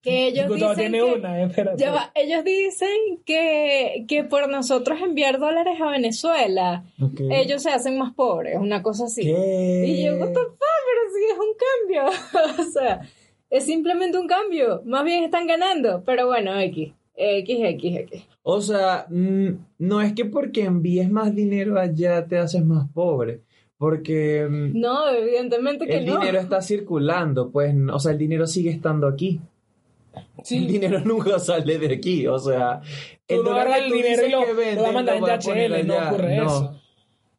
Que 0.00 0.28
ellos 0.28 0.48
dicen 0.54 0.74
tiene 0.76 0.98
que- 0.98 1.04
una, 1.14 1.40
eh, 1.40 1.46
espérate. 1.46 1.82
ya 1.82 1.90
va, 1.92 2.12
ellos 2.14 2.44
dicen 2.44 3.18
que, 3.26 4.04
que 4.06 4.22
por 4.22 4.48
nosotros 4.48 5.00
enviar 5.02 5.40
dólares 5.40 5.80
a 5.80 5.90
Venezuela, 5.90 6.84
ellos 7.30 7.62
se 7.62 7.70
hacen 7.70 7.98
más 7.98 8.14
pobres, 8.14 8.56
una 8.60 8.82
cosa 8.82 9.06
así. 9.06 9.22
¿Qué? 9.22 9.84
Y 9.88 10.04
yo, 10.04 10.14
what 10.16 10.28
the 10.28 10.34
fuck, 10.34 10.58
pero 10.60 11.12
sí 11.12 11.24
es 11.32 11.38
un 11.38 12.06
cambio. 12.06 12.62
o 12.62 12.70
sea, 12.70 13.00
es 13.50 13.64
simplemente 13.64 14.16
un 14.16 14.28
cambio. 14.28 14.82
Más 14.84 15.02
bien 15.04 15.24
están 15.24 15.46
ganando. 15.48 16.02
Pero 16.06 16.26
bueno, 16.28 16.58
X. 16.60 16.92
X, 17.16 17.58
X, 17.60 17.96
X. 17.96 18.22
O 18.42 18.60
sea, 18.60 19.06
mm, 19.08 19.48
no 19.78 20.00
es 20.00 20.12
que 20.14 20.24
porque 20.24 20.64
envíes 20.64 21.10
más 21.10 21.34
dinero 21.34 21.78
allá 21.78 22.26
te 22.26 22.38
haces 22.38 22.64
más 22.64 22.88
pobre, 22.92 23.40
porque 23.84 24.46
mm, 24.48 24.80
No, 24.80 25.08
evidentemente 25.10 25.86
que 25.86 25.98
el 25.98 26.06
no. 26.06 26.18
dinero 26.18 26.40
está 26.40 26.62
circulando, 26.62 27.50
pues, 27.50 27.74
o 27.92 27.98
sea, 27.98 28.12
el 28.12 28.18
dinero 28.18 28.46
sigue 28.46 28.70
estando 28.70 29.06
aquí. 29.06 29.40
El 30.38 30.44
Sí. 30.44 30.66
dinero 30.66 31.00
nunca 31.04 31.38
sale 31.38 31.78
de 31.78 31.94
aquí, 31.94 32.26
o 32.26 32.38
sea, 32.38 32.80
Tú 33.26 33.36
no 33.36 33.42
dólar 33.50 33.78
el 33.82 33.88
tú 33.88 33.94
dinero 33.96 34.26
y 34.26 34.30
lo, 34.30 34.40
que 34.46 34.74
lo 34.74 34.80
vas 34.82 34.90
a 34.90 34.92
mandar 34.92 35.16
en 35.16 35.24
DHL, 35.24 35.86
no 35.86 35.94
ocurre 36.08 36.36
No. 36.38 36.46
eso. 36.46 36.80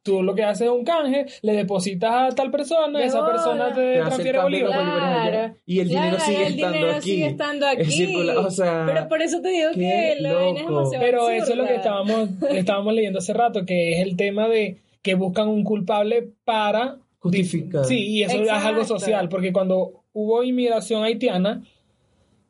Tú 0.04 0.22
lo 0.22 0.36
que 0.36 0.44
haces 0.44 0.68
es 0.68 0.72
un 0.72 0.84
canje, 0.86 1.26
le 1.42 1.54
depositas 1.54 2.12
a 2.32 2.36
tal 2.36 2.52
persona, 2.52 3.00
De 3.00 3.06
esa 3.06 3.22
bola. 3.22 3.32
persona 3.34 3.70
te, 3.74 3.82
Te 3.82 3.96
el 3.98 4.04
transfiere 4.06 4.38
cambio 4.38 4.60
de 4.60 4.64
bolívares. 4.66 5.32
Claro. 5.32 5.56
Y 5.66 5.80
el 5.80 5.88
dinero 5.90 6.10
Claro, 6.18 6.26
sigue 6.26 6.46
el 6.46 6.54
estando 6.54 6.74
dinero 6.78 6.96
aquí. 6.96 7.10
sigue 7.10 7.26
estando 7.26 7.66
Es 7.66 7.74
aquí. 7.80 7.92
circular, 7.92 8.38
o 8.38 8.52
sea, 8.52 8.84
Pero 8.86 9.08
por 9.10 9.22
eso 9.24 9.42
te 9.42 9.50
digo 9.50 9.70
que 9.74 10.16
la 10.20 10.34
vaina 10.34 10.60
es 10.60 10.66
demasiado 10.68 11.04
Pero 11.06 11.30
eso 11.32 11.52
es 11.54 11.58
lo 11.58 11.64
que 11.66 11.74
absurda. 11.78 12.02
estábamos, 12.04 12.30
estábamos 12.52 12.94
leyendo 12.94 13.18
hace 13.18 13.34
rato, 13.34 13.66
que 13.66 13.94
es 13.94 14.00
el 14.08 14.16
tema 14.16 14.48
de 14.48 14.78
que 15.06 15.14
buscan 15.14 15.48
un 15.48 15.64
culpable 15.64 16.32
para 16.46 16.98
Justificar. 17.20 17.86
Sí, 17.86 18.08
y 18.08 18.24
eso 18.24 18.42
es 18.42 18.50
algo 18.50 18.84
social, 18.86 19.30
porque 19.30 19.54
cuando 19.54 20.04
hubo 20.14 20.44
inmigración 20.44 21.04
haitiana 21.04 21.64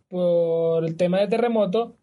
por 0.07 0.85
el 0.85 0.95
tema 0.95 1.19
de 1.19 1.27
terremoto, 1.27 1.97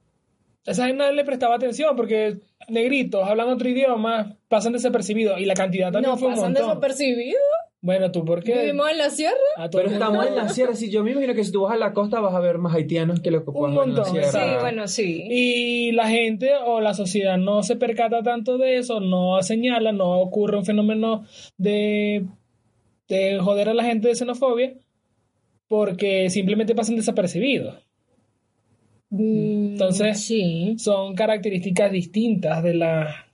esa 0.66 0.86
gente 0.86 0.98
nadie 1.02 1.14
le 1.14 1.24
prestaba 1.24 1.54
atención 1.54 1.96
porque 1.96 2.40
negritos 2.68 3.26
hablan 3.26 3.48
otro 3.48 3.66
idioma, 3.68 4.36
pasan 4.48 4.74
desapercibidos 4.74 5.40
y 5.40 5.46
la 5.46 5.54
cantidad 5.54 5.90
también 5.90 6.10
No 6.12 6.18
fue 6.18 6.28
un 6.28 6.34
pasan 6.34 6.52
montón. 6.52 6.68
desapercibidos. 6.68 7.40
Bueno, 7.84 8.12
tú 8.12 8.24
por 8.24 8.44
qué? 8.44 8.60
Vivimos 8.60 8.88
en 8.88 8.98
la 8.98 9.10
sierra. 9.10 9.34
A 9.56 9.68
todo 9.68 9.82
Pero 9.82 9.94
estamos 9.94 10.24
en 10.24 10.36
la 10.36 10.48
sierra, 10.48 10.72
sí, 10.74 10.88
yo 10.88 11.02
me 11.02 11.10
imagino 11.10 11.34
que 11.34 11.42
si 11.42 11.50
tú 11.50 11.62
vas 11.62 11.72
a 11.74 11.76
la 11.76 11.92
costa 11.92 12.20
vas 12.20 12.32
a 12.32 12.38
ver 12.38 12.58
más 12.58 12.72
haitianos 12.76 13.18
que 13.18 13.32
los 13.32 13.42
que 13.42 13.50
Un 13.50 13.54
puedas 13.56 13.74
ver 13.74 13.88
en 13.88 13.94
la 13.94 14.02
montón, 14.02 14.14
sierra. 14.14 14.30
Sí, 14.30 14.60
bueno, 14.60 14.86
sí. 14.88 15.26
Y 15.28 15.90
la 15.90 16.08
gente 16.08 16.52
o 16.64 16.80
la 16.80 16.94
sociedad 16.94 17.36
no 17.38 17.64
se 17.64 17.74
percata 17.74 18.22
tanto 18.22 18.56
de 18.56 18.76
eso, 18.78 19.00
no 19.00 19.42
señala, 19.42 19.90
no 19.90 20.20
ocurre 20.20 20.56
un 20.56 20.64
fenómeno 20.64 21.24
de, 21.58 22.24
de 23.08 23.40
joder 23.40 23.68
a 23.68 23.74
la 23.74 23.82
gente 23.82 24.06
de 24.06 24.14
xenofobia, 24.14 24.74
porque 25.66 26.30
simplemente 26.30 26.76
pasan 26.76 26.94
desapercibidos. 26.94 27.74
Mm, 29.10 29.72
Entonces, 29.72 30.24
sí. 30.24 30.76
Son 30.78 31.16
características 31.16 31.90
distintas 31.90 32.62
de 32.62 32.74
la 32.74 33.26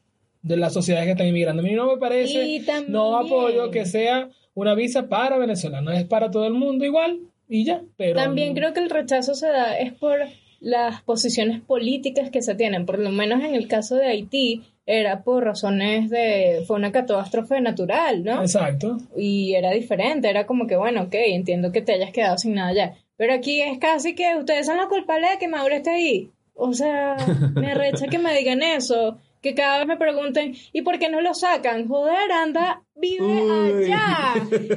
de 0.49 0.57
las 0.57 0.73
sociedades 0.73 1.07
que 1.07 1.13
están 1.13 1.27
inmigrando. 1.29 1.63
A 1.63 1.65
mí 1.65 1.73
no 1.73 1.87
me 1.87 1.99
parece, 1.99 2.45
Y 2.47 2.61
también- 2.61 2.93
no 2.93 3.17
apoyo 3.19 3.71
que 3.71 3.85
sea 3.87 4.29
una 4.55 4.75
visa 4.75 5.09
para 5.09 5.39
venezolanos, 5.39 5.95
es 5.95 6.05
para 6.05 6.31
todo 6.31 6.47
el 6.47 6.55
mundo 6.55 6.85
igual 6.85 7.21
y 7.49 7.65
ya. 7.65 7.83
Pero 7.97 8.17
También 8.17 8.55
creo 8.55 8.73
que 8.73 8.81
el 8.81 8.91
rechazo 8.91 9.35
se 9.35 9.47
da 9.49 9.79
es 9.79 9.93
por 9.93 10.19
las 10.61 11.03
posiciones 11.03 11.61
políticas 11.61 12.31
que 12.31 12.43
se 12.43 12.57
tienen, 12.57 12.85
por 12.85 12.99
lo 12.99 13.11
menos 13.11 13.45
en 13.45 13.55
el 13.55 13.69
caso 13.69 13.95
de 13.95 14.07
Haití 14.09 14.63
era 14.87 15.23
por 15.23 15.45
razones 15.45 16.11
de 16.11 16.65
fue 16.67 16.77
una 16.77 16.91
catástrofe 16.91 17.61
natural, 17.61 18.25
¿no? 18.25 18.41
Exacto. 18.41 18.97
Y 19.17 19.55
era 19.55 19.71
diferente, 19.71 20.29
era 20.29 20.47
como 20.47 20.67
que 20.67 20.77
bueno, 20.77 21.03
ok, 21.03 21.15
entiendo 21.15 21.71
que 21.71 21.83
te 21.83 21.93
hayas 21.93 22.11
quedado 22.11 22.39
sin 22.39 22.55
nada 22.55 22.73
ya, 22.73 22.95
pero 23.17 23.35
aquí 23.35 23.61
es 23.61 23.79
casi 23.79 24.15
que 24.17 24.35
ustedes 24.37 24.67
son 24.67 24.79
los 24.79 24.87
culpables 24.87 25.31
de 25.33 25.39
que 25.39 25.47
Mauro 25.47 25.75
esté 25.75 25.91
ahí. 25.91 26.31
O 26.55 26.73
sea, 26.73 27.15
me 27.55 27.71
arrecha 27.71 28.07
que 28.09 28.19
me 28.19 28.37
digan 28.37 28.63
eso. 28.63 29.19
Que 29.49 29.55
cada 29.55 29.79
vez 29.79 29.87
me 29.87 29.97
pregunten, 29.97 30.55
¿y 30.73 30.83
por 30.83 30.99
qué 30.99 31.09
no 31.09 31.23
lo 31.23 31.33
sacan? 31.33 31.89
Joder, 31.89 32.31
anda, 32.33 32.83
vive 32.95 33.25
Uy. 33.25 33.85
allá. 33.93 34.35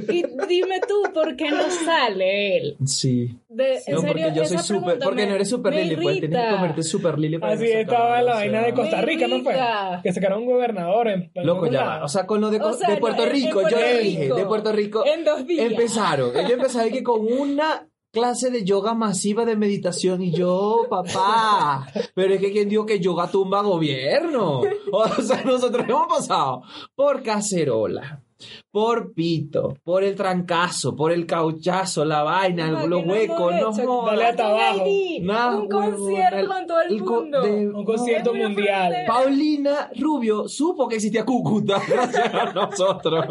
Y 0.10 0.23
dime 0.47 0.79
tú, 0.88 1.12
¿por 1.13 1.36
qué 1.36 1.49
no 1.51 1.69
sale 1.69 2.55
él? 2.57 2.77
Sí. 2.86 3.36
De, 3.49 3.81
en 3.86 3.95
No, 3.95 4.01
serio, 4.01 4.27
porque 4.27 4.34
yo 4.39 4.45
soy 4.45 4.57
súper. 4.60 4.99
Porque 4.99 5.25
no 5.27 5.36
eres 5.36 5.49
super 5.49 5.73
me 5.73 5.84
Lili, 5.84 5.95
pues 6.01 6.19
tienes 6.21 6.39
que 6.45 6.51
convertirte 6.51 6.84
super 6.84 7.19
Lili 7.19 7.38
para 7.38 7.53
Así 7.53 7.65
estaba 7.69 8.21
la 8.21 8.36
vaina 8.36 8.62
de 8.62 8.73
Costa 8.73 9.01
Rica, 9.01 9.27
¿no 9.27 9.41
fue? 9.41 9.55
Que 10.03 10.13
sacaron 10.13 10.43
un 10.43 10.45
gobernador 10.45 11.10
en, 11.10 11.31
en 11.34 11.45
Loco, 11.45 11.65
ya 11.65 11.71
lado. 11.84 11.99
va. 11.99 12.05
O 12.05 12.07
sea, 12.07 12.25
con 12.25 12.39
lo 12.39 12.49
de, 12.49 12.62
O 12.62 12.71
sea, 12.73 12.89
de 12.91 12.97
Puerto 12.97 13.23
en- 13.23 13.27
en 13.29 13.34
Rico, 13.36 13.62
yo 13.63 13.69
Puerto 13.69 13.77
dije, 14.01 14.23
Rico, 14.23 14.36
de 14.38 14.45
Puerto 14.45 14.71
Rico. 14.71 15.05
en 15.05 15.25
dos 15.25 15.45
días. 15.45 15.69
Empezaron. 15.69 16.29
Ellos 16.38 16.51
empezaron 16.51 16.91
que 16.91 17.03
con 17.03 17.19
una 17.27 17.88
clase 18.12 18.52
de 18.52 18.63
yoga 18.63 18.93
masiva 18.93 19.45
de 19.45 19.56
meditación 19.56 20.21
y 20.21 20.32
yo, 20.32 20.86
papá, 20.89 21.88
pero 22.13 22.34
es 22.34 22.41
que 22.41 22.52
quien 22.52 22.69
dijo 22.69 22.86
que 22.86 23.00
yoga 23.00 23.30
tumba 23.30 23.62
gobierno. 23.62 24.62
O 24.91 25.21
sea, 25.21 25.43
nosotros 25.43 25.86
hemos 25.88 26.08
pasado 26.08 26.63
por 26.95 27.24
cacerola, 27.24 28.24
por 28.71 29.13
pito, 29.13 29.77
por 29.84 30.04
el 30.04 30.15
trancazo, 30.15 30.95
por 30.95 31.12
el 31.12 31.25
cauchazo, 31.25 32.06
la 32.06 32.23
vaina, 32.23 32.86
los 32.86 33.06
huecos, 33.06 33.54
no 33.60 33.73
jodas. 33.73 34.06
Dale 34.17 34.25
hasta 34.25 34.47
abajo. 34.47 34.84
Un 34.86 35.67
concierto 35.69 36.38
el- 36.38 36.47
con 36.47 36.67
todo 36.67 36.82
el, 36.82 36.93
el 36.93 37.04
co- 37.04 37.13
mundo. 37.21 37.41
de- 37.41 37.69
Un 37.69 37.86
concierto 37.86 38.36
En 38.36 38.41
mundial. 38.41 38.93
Paulina 39.08 39.89
Rubio 39.99 40.47
supo 40.47 40.88
que 40.88 40.95
existía 40.95 41.25
Cúcuta 41.25 41.82
gracias 41.88 42.34
a 42.34 42.54
nosotros. 42.54 43.25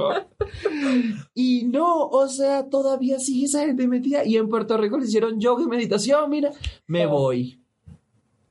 Y 1.35 1.64
no, 1.64 2.07
o 2.07 2.29
sea, 2.29 2.68
todavía 2.68 3.18
sigue 3.18 3.46
esa 3.46 3.61
gente 3.66 3.87
metida. 3.88 4.25
Y 4.25 4.37
en 4.37 4.49
Puerto 4.49 4.77
Rico 4.77 4.99
le 4.99 5.05
hicieron 5.07 5.40
yoga 5.40 5.62
y 5.62 5.66
meditación, 5.66 6.29
mira, 6.31 6.51
me 6.87 7.07
Oh. 7.07 7.11
voy. 7.11 7.57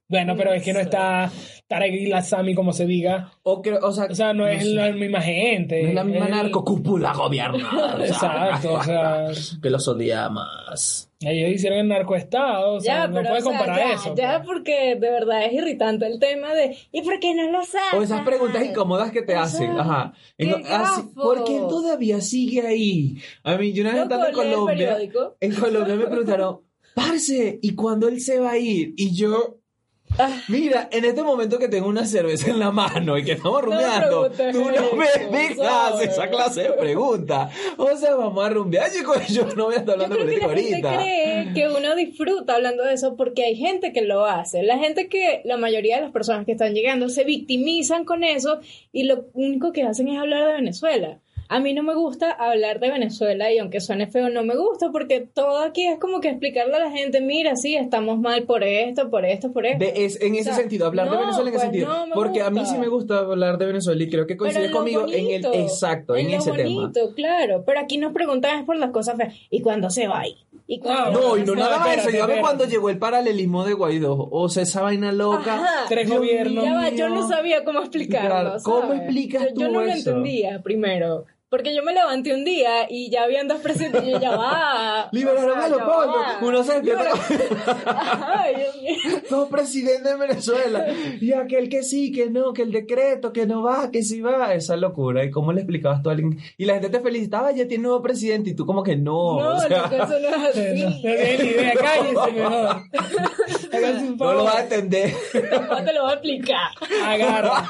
Bueno, 0.08 0.34
pero 0.36 0.54
es 0.54 0.64
que 0.64 0.74
no 0.74 0.80
está 0.80 1.32
Tarek 1.70 2.08
Lasami, 2.10 2.56
como 2.56 2.74
se 2.74 2.86
diga. 2.88 3.32
O, 3.44 3.62
creo- 3.62 3.80
o 3.82 3.92
sea, 3.92 4.06
O 4.10 4.16
sea, 4.16 4.34
no, 4.34 4.48
es 4.48 4.66
la 4.66 4.92
misma 4.92 5.22
gente. 5.22 5.84
no 5.84 5.90
es 5.90 5.94
la 5.96 6.04
misma 6.04 6.26
Es- 6.26 6.32
narcocúpula 6.32 7.14
gobierno. 7.14 7.60
Exacto, 8.00 8.74
o 8.74 8.84
sea, 8.84 9.28
Que 9.62 9.70
los 9.70 9.88
odia 9.88 10.28
más. 10.30 11.12
ellos 11.22 11.52
hicieron 11.52 11.80
el 11.80 11.88
narcoestado, 11.88 12.74
o 12.76 12.80
sea, 12.82 13.02
Ya, 13.02 13.08
no 13.08 13.16
pero 13.18 13.30
puedes 13.30 13.46
o 13.46 13.50
sea, 13.50 13.58
comparar 13.60 13.88
ya, 13.88 13.94
eso. 13.94 14.16
ya 14.16 14.42
pues. 14.44 14.48
porque 14.48 14.96
de 14.96 15.12
verdad 15.12 15.46
es 15.46 15.54
irritante 15.54 16.08
el 16.08 16.20
tema 16.20 16.54
de 16.56 16.76
¿y 16.92 17.02
por 17.04 17.20
qué 17.20 17.36
no 17.36 17.52
lo 17.52 17.64
sacan? 17.64 18.00
O 18.00 18.02
esas 18.04 18.22
preguntas 18.22 18.66
incómodas 18.66 19.12
que 19.12 19.22
te 19.22 19.36
O 19.36 19.40
hacen. 19.40 19.72
sea, 19.74 19.82
Ajá. 19.82 20.14
qué 20.38 20.50
así, 20.50 20.64
gafo. 20.64 21.12
¿Por 21.14 21.44
qué 21.44 21.60
todavía 21.70 22.20
sigue 22.22 22.66
ahí? 22.66 23.18
A 23.44 23.56
mí, 23.58 23.74
yo 23.74 23.84
una 23.84 23.94
vez 23.94 24.02
estando 24.04 24.26
en 24.26 24.30
el 24.32 24.36
Colombia. 24.36 24.98
En 25.40 25.54
Colombia 25.56 25.96
me 25.96 26.08
preguntaron, 26.08 26.62
Parce, 26.96 27.60
¿y 27.62 27.76
cuándo 27.76 28.08
él 28.08 28.20
se 28.20 28.40
va 28.40 28.52
a 28.52 28.58
ir? 28.58 28.94
Y 28.98 29.14
yo, 29.16 29.36
Ah. 29.38 29.59
Mira, 30.48 30.90
en 30.92 31.06
este 31.06 31.24
momento 31.24 31.60
que 31.60 31.68
tengo 31.68 31.88
una 31.88 32.06
cerveza 32.06 32.50
en 32.50 32.60
la 32.60 32.72
mano 32.72 33.18
y 33.18 33.24
que 33.24 33.34
estamos 33.34 33.62
No 33.62 33.68
rumbeando, 33.70 34.32
preguntes 34.32 34.56
tú 34.56 34.72
no 34.72 34.98
me 34.98 35.56
¿sabes? 35.56 36.10
esa 36.10 36.30
clase 36.30 36.64
de 36.64 36.72
preguntas. 36.74 37.54
O 37.78 37.96
sea, 37.96 38.16
vamos 38.16 38.46
a 38.46 38.50
rumbear, 38.50 38.92
chicos, 38.92 39.28
yo 39.30 39.46
no 39.56 39.66
voy 39.66 39.76
a 39.76 39.78
estar 39.80 39.98
Yo 39.98 40.04
hablando 40.04 40.16
creo 40.18 40.28
que 40.28 40.38
la 40.48 40.56
gente 40.56 40.88
ahorita. 40.88 40.98
cree 40.98 41.54
que 41.54 41.68
uno 41.70 41.96
disfruta 41.96 42.56
hablando 42.56 42.84
de 42.84 42.94
eso 42.94 43.16
porque 43.16 43.46
hay 43.46 43.56
gente 43.56 43.94
que 43.94 44.02
lo 44.02 44.26
hace. 44.26 44.64
La 44.64 44.78
gente 44.78 45.08
que, 45.08 45.42
la 45.46 45.58
mayoría 45.58 45.96
de 45.98 46.02
las 46.04 46.12
personas 46.12 46.46
que 46.46 46.52
están 46.54 46.74
llegando 46.74 47.10
se 47.10 47.24
victimizan 47.24 48.04
con 48.06 48.24
eso 48.24 48.60
y 48.92 49.04
lo 49.04 49.26
único 49.34 49.72
que 49.72 49.84
hacen 49.84 50.08
es 50.10 50.20
hablar 50.20 50.46
de 50.48 50.54
Venezuela. 50.54 51.20
A 51.52 51.60
mí 51.60 51.74
no 51.74 51.82
me 51.84 51.96
gusta 51.96 52.32
hablar 52.32 52.80
de 52.80 52.92
Venezuela 52.92 53.52
y 53.52 53.58
aunque 53.58 53.82
suene 53.82 54.06
feo, 54.08 54.30
no 54.30 54.44
me 54.44 54.56
gusta 54.56 54.92
porque 54.92 55.20
todo 55.22 55.58
aquí 55.64 55.86
es 55.88 56.00
como 56.00 56.22
que 56.22 56.30
explicarle 56.30 56.76
a 56.76 56.80
la 56.80 56.92
gente, 56.92 57.22
mira, 57.22 57.56
sí, 57.56 57.76
estamos 57.76 58.20
mal 58.20 58.44
por 58.44 58.64
esto, 58.64 59.10
por 59.10 59.26
esto, 59.26 59.52
por 59.52 59.66
esto. 59.66 59.84
De- 59.84 60.06
es, 60.06 60.22
en 60.22 60.36
ese 60.36 60.52
O 60.52 60.54
sea, 60.54 60.62
sentido, 60.62 60.86
hablar 60.86 61.10
de 61.10 61.18
Venezuela 61.18 61.50
en 61.50 61.56
ese 61.56 61.66
pues, 61.68 61.78
sentido. 61.80 62.06
no 62.06 62.14
porque 62.14 62.42
a 62.44 62.50
mí 62.52 62.66
sí 62.66 62.78
me 62.78 62.88
gusta 62.88 63.18
hablar 63.20 63.58
de 63.58 63.66
Venezuela 63.66 64.02
y 64.04 64.10
creo 64.10 64.28
que 64.28 64.38
coincide 64.38 64.66
en 64.68 64.72
conmigo 64.72 65.06
en 65.12 65.30
el 65.44 65.46
exacto, 65.56 66.16
en, 66.16 66.32
lo 66.32 66.38
ese 66.38 66.52
tema. 66.52 66.70
bonito, 66.82 67.14
claro. 67.16 67.64
Pero 67.66 67.80
aquí 67.80 67.98
nos 67.98 68.14
preguntan 68.14 68.60
es 68.60 68.66
por 68.66 68.78
las 68.78 68.92
cosas 68.92 69.18
feas. 69.18 69.34
¿Y 69.50 69.62
cuándo 69.62 69.90
se 69.90 70.08
va 70.08 70.20
ahí? 70.22 70.38
¿Y 70.68 70.80
cuándo 70.80 71.20
No, 71.20 71.38
y 71.38 71.44
no 71.44 71.56
nada 71.56 71.80
más 71.80 71.98
eso. 71.98 72.10
Dígame 72.12 72.42
cuando 72.42 72.66
llegó 72.66 72.92
el 72.92 73.00
paralelismo 73.00 73.66
de 73.66 73.74
Guaidó. 73.74 74.30
O 74.30 74.50
sea, 74.50 74.62
esa 74.64 74.84
vaina 74.84 75.12
loca. 75.12 75.56
Ajá. 75.56 75.86
Tres 75.90 76.06
Dios 76.06 76.20
gobiernos. 76.20 76.64
Yo 76.96 77.10
no 77.10 77.28
sabía 77.28 77.64
cómo 77.64 77.80
explicarlo. 77.80 78.30
Claro, 78.30 78.54
¿cómo 78.64 78.82
¿sabes? 78.82 79.02
explicas 79.02 79.44
yo, 79.48 79.54
tú 79.56 79.62
yo 79.62 79.68
no 79.70 79.82
lo 79.82 79.92
entendía 79.92 80.62
primero. 80.62 81.26
Porque 81.50 81.74
yo 81.76 81.82
me 81.84 81.94
levanté 81.94 82.34
un 82.34 82.46
día 82.46 82.86
y 82.90 83.10
ya 83.10 83.24
habían 83.24 83.48
dos 83.48 83.60
presidentes 83.60 84.04
y 84.04 84.12
yo 84.12 84.20
ya 84.20 84.36
va. 84.38 85.10
Liberaron 85.12 85.50
o 85.52 85.54
sea, 85.56 85.66
a 85.66 85.70
los 85.70 85.80
ya 85.80 85.86
pobres. 85.86 86.10
va. 86.16 86.40
Uno 86.42 86.64
se 86.64 86.74
despierta 86.74 87.10
Ay, 88.36 88.56
Dios 88.56 88.76
mío. 88.82 89.22
Dos 89.30 89.50
presidentes 89.50 90.04
de 90.04 90.16
Venezuela. 90.16 90.86
Y 91.20 91.34
aquel 91.34 91.70
que 91.70 91.82
sí, 91.84 92.12
que 92.12 92.30
no, 92.30 92.54
que 92.54 92.62
el 92.62 92.72
decreto, 92.72 93.34
que 93.34 93.48
no 93.48 93.64
va, 93.64 93.90
que 93.92 94.04
sí 94.04 94.22
va. 94.22 94.54
Esa 94.54 94.76
locura. 94.78 95.24
¿Y 95.26 95.32
cómo 95.32 95.52
le 95.52 95.62
explicabas 95.62 96.04
tú 96.04 96.10
a 96.10 96.12
alguien? 96.14 96.38
Y 96.58 96.66
la 96.66 96.74
gente 96.74 96.90
te 96.90 97.00
felicitaba, 97.00 97.52
ya 97.52 97.68
tiene 97.68 97.84
nuevo 97.84 98.02
presidente. 98.02 98.52
Y 98.52 98.54
tú 98.56 98.66
como 98.66 98.84
que 98.84 98.96
no. 98.96 99.40
No, 99.40 99.56
o 99.56 99.60
sea, 99.60 99.90
loco, 99.90 99.96
eso 99.96 100.20
no 100.20 100.30
es 100.30 100.30
No, 100.30 100.38
no 100.38 100.48
así. 100.50 101.02
tienen 101.02 101.42
ni 101.42 101.48
idea, 101.50 101.74
cállense 101.74 102.32
mejor. 102.32 102.82
No 104.20 104.34
lo 104.34 104.44
vas 104.44 104.56
a 104.56 104.62
entender. 104.64 105.14
No 105.70 105.84
te 105.84 105.94
lo 105.94 106.02
voy 106.04 106.12
a 106.12 106.14
explicar. 106.14 106.72
Agarra. 107.06 107.64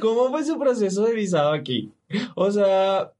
¿Cómo 0.00 0.30
fue 0.30 0.44
su 0.44 0.58
proceso 0.58 1.04
de 1.04 1.14
visado 1.14 1.52
aquí? 1.52 1.90
O 2.34 2.50
sea, 2.50 3.12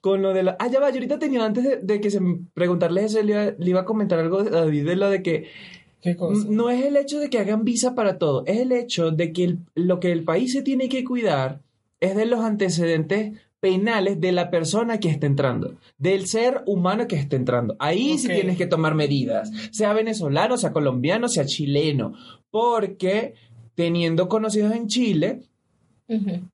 con 0.00 0.22
lo 0.22 0.32
de 0.32 0.42
la... 0.44 0.56
Ah, 0.58 0.68
ya 0.68 0.80
va, 0.80 0.90
yo 0.90 0.96
ahorita 0.96 1.18
tenía 1.18 1.44
antes 1.44 1.64
de, 1.64 1.76
de 1.78 2.00
que 2.00 2.10
se 2.10 2.20
me 2.20 2.38
preguntarles 2.54 3.06
eso, 3.12 3.22
le 3.22 3.32
iba, 3.32 3.44
le 3.58 3.70
iba 3.70 3.80
a 3.80 3.84
comentar 3.84 4.18
algo 4.18 4.40
a 4.40 4.44
David 4.44 4.86
de 4.86 4.96
lo 4.96 5.10
de 5.10 5.22
que 5.22 5.48
¿Qué 6.00 6.16
cosa? 6.16 6.46
no 6.48 6.70
es 6.70 6.84
el 6.84 6.96
hecho 6.96 7.18
de 7.20 7.30
que 7.30 7.38
hagan 7.38 7.64
visa 7.64 7.94
para 7.94 8.18
todo, 8.18 8.44
es 8.46 8.58
el 8.58 8.72
hecho 8.72 9.10
de 9.12 9.32
que 9.32 9.44
el- 9.44 9.58
lo 9.74 10.00
que 10.00 10.10
el 10.12 10.24
país 10.24 10.52
se 10.52 10.62
tiene 10.62 10.88
que 10.88 11.04
cuidar 11.04 11.60
es 12.00 12.16
de 12.16 12.26
los 12.26 12.40
antecedentes 12.40 13.38
penales 13.60 14.20
de 14.20 14.32
la 14.32 14.50
persona 14.50 14.98
que 14.98 15.08
está 15.08 15.26
entrando, 15.26 15.74
del 15.96 16.26
ser 16.26 16.62
humano 16.66 17.06
que 17.06 17.14
está 17.14 17.36
entrando. 17.36 17.76
Ahí 17.78 18.18
sí 18.18 18.26
tienes 18.26 18.56
que 18.58 18.66
tomar 18.66 18.96
medidas, 18.96 19.52
sea 19.70 19.92
venezolano, 19.92 20.56
sea 20.56 20.72
colombiano, 20.72 21.28
sea 21.28 21.46
chileno, 21.46 22.14
porque 22.50 23.34
teniendo 23.76 24.28
conocidos 24.28 24.74
en 24.74 24.88
Chile, 24.88 25.42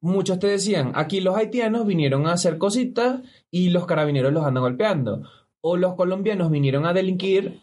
Muchos 0.01 0.39
te 0.39 0.47
decían, 0.47 0.93
aquí 0.95 1.21
los 1.21 1.37
haitianos 1.37 1.87
vinieron 1.87 2.27
a 2.27 2.33
hacer 2.33 2.59
cositas 2.59 3.23
y 3.51 3.71
los 3.71 3.87
carabineros 3.87 4.33
los 4.33 4.45
andan 4.45 4.63
golpeando. 4.63 5.23
O 5.61 5.77
los 5.77 5.95
colombianos 5.95 6.51
vinieron 6.51 6.87
a 6.87 6.93
delinquir 6.93 7.61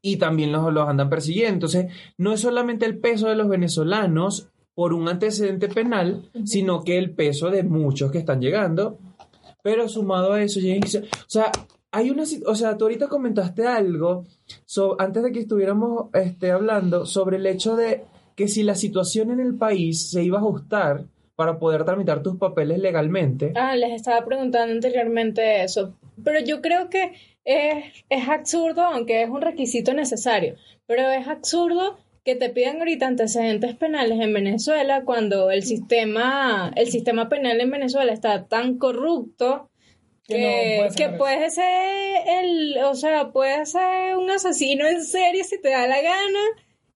y 0.00 0.16
también 0.18 0.52
los, 0.52 0.72
los 0.72 0.88
andan 0.88 1.10
persiguiendo. 1.10 1.54
Entonces, 1.54 1.86
no 2.18 2.32
es 2.32 2.40
solamente 2.40 2.86
el 2.86 2.98
peso 2.98 3.28
de 3.28 3.34
los 3.36 3.48
venezolanos 3.48 4.48
por 4.74 4.92
un 4.92 5.08
antecedente 5.08 5.68
penal, 5.68 6.30
sino 6.44 6.82
que 6.84 6.98
el 6.98 7.10
peso 7.10 7.50
de 7.50 7.62
muchos 7.62 8.12
que 8.12 8.18
están 8.18 8.40
llegando. 8.40 8.98
Pero 9.62 9.88
sumado 9.88 10.32
a 10.34 10.42
eso, 10.42 10.60
o 10.60 11.08
sea, 11.28 11.50
hay 11.90 12.10
una, 12.10 12.24
o 12.46 12.54
sea, 12.54 12.76
tú 12.76 12.84
ahorita 12.84 13.08
comentaste 13.08 13.66
algo 13.66 14.24
so- 14.66 14.96
antes 15.00 15.22
de 15.22 15.32
que 15.32 15.40
estuviéramos 15.40 16.10
este, 16.12 16.50
hablando 16.50 17.06
sobre 17.06 17.36
el 17.38 17.46
hecho 17.46 17.76
de 17.76 18.04
que 18.34 18.48
si 18.48 18.62
la 18.62 18.74
situación 18.74 19.30
en 19.30 19.40
el 19.40 19.56
país 19.56 20.10
se 20.10 20.22
iba 20.22 20.38
a 20.38 20.40
ajustar 20.40 21.04
para 21.36 21.58
poder 21.58 21.84
tramitar 21.84 22.22
tus 22.22 22.36
papeles 22.36 22.78
legalmente, 22.78 23.52
Ah, 23.56 23.76
les 23.76 23.92
estaba 23.92 24.24
preguntando 24.24 24.72
anteriormente 24.72 25.62
eso. 25.64 25.94
Pero 26.22 26.40
yo 26.40 26.60
creo 26.60 26.88
que 26.90 27.12
es, 27.44 27.84
es 28.08 28.28
absurdo, 28.28 28.82
aunque 28.82 29.22
es 29.22 29.28
un 29.28 29.40
requisito 29.42 29.92
necesario, 29.94 30.54
pero 30.86 31.10
es 31.10 31.26
absurdo 31.26 31.98
que 32.24 32.34
te 32.36 32.48
pidan 32.48 32.78
ahorita 32.78 33.06
antecedentes 33.06 33.74
penales 33.76 34.18
en 34.20 34.32
Venezuela 34.32 35.02
cuando 35.04 35.50
el 35.50 35.62
sistema, 35.62 36.72
el 36.74 36.86
sistema 36.88 37.28
penal 37.28 37.60
en 37.60 37.70
Venezuela 37.70 38.12
está 38.12 38.46
tan 38.46 38.78
corrupto 38.78 39.68
Que 40.26 40.86
no 40.88 40.94
que 40.94 41.10
puedes 41.10 41.54
ser 41.54 42.16
el, 42.26 42.78
o 42.84 42.94
sea, 42.94 43.30
puedes 43.30 43.72
ser 43.72 44.16
un 44.16 44.30
asesino 44.30 44.86
en 44.86 45.04
serie 45.04 45.44
si 45.44 45.60
te 45.60 45.68
da 45.68 45.86
la 45.86 46.00
gana 46.00 46.40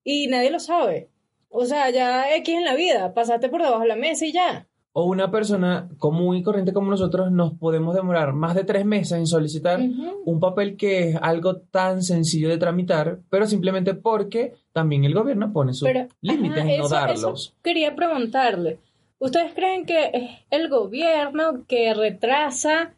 y 0.03 0.29
nadie 0.29 0.51
lo 0.51 0.61
sabe. 0.61 1.09
O 1.49 1.65
sea, 1.65 1.91
ya 1.91 2.35
X 2.37 2.55
en 2.55 2.65
la 2.65 2.75
vida, 2.75 3.15
pasaste 3.15 3.49
por 3.49 3.63
debajo 3.63 3.83
de 3.83 3.89
la 3.89 3.97
mesa 3.97 4.27
y 4.27 4.33
ya. 4.33 4.67
o 4.93 5.05
una 5.05 5.31
persona 5.31 5.89
común 5.99 6.37
y 6.37 6.43
corriente 6.43 6.73
como 6.73 6.91
nosotros 6.91 7.31
nos 7.31 7.53
podemos 7.55 7.95
demorar 7.95 8.33
más 8.33 8.55
de 8.57 8.65
tres 8.65 8.85
meses 8.85 9.17
en 9.19 9.27
solicitar 9.29 9.79
un 10.25 10.41
papel 10.41 10.77
que 10.77 11.11
es 11.11 11.17
algo 11.23 11.57
tan 11.59 12.03
sencillo 12.03 12.49
de 12.49 12.59
tramitar, 12.59 13.19
pero 13.31 13.47
simplemente 13.47 13.95
porque 13.95 14.55
también 14.73 15.05
el 15.05 15.15
gobierno 15.15 15.53
pone 15.53 15.73
sus 15.73 15.87
Pero, 15.89 16.09
límites 16.21 16.59
ajá, 16.59 16.71
en 16.73 16.79
no 16.81 16.87
eso- 16.87 16.95
darlos. 16.95 17.41
eso 17.47 17.55
quería 17.63 17.95
preguntarle. 17.95 18.79
¿Ustedes 19.21 19.53
creen 19.55 19.87
que 19.87 20.11
es 20.13 20.31
el 20.51 20.69
gobierno 20.69 21.65
que 21.69 21.95
retrasa 21.95 22.95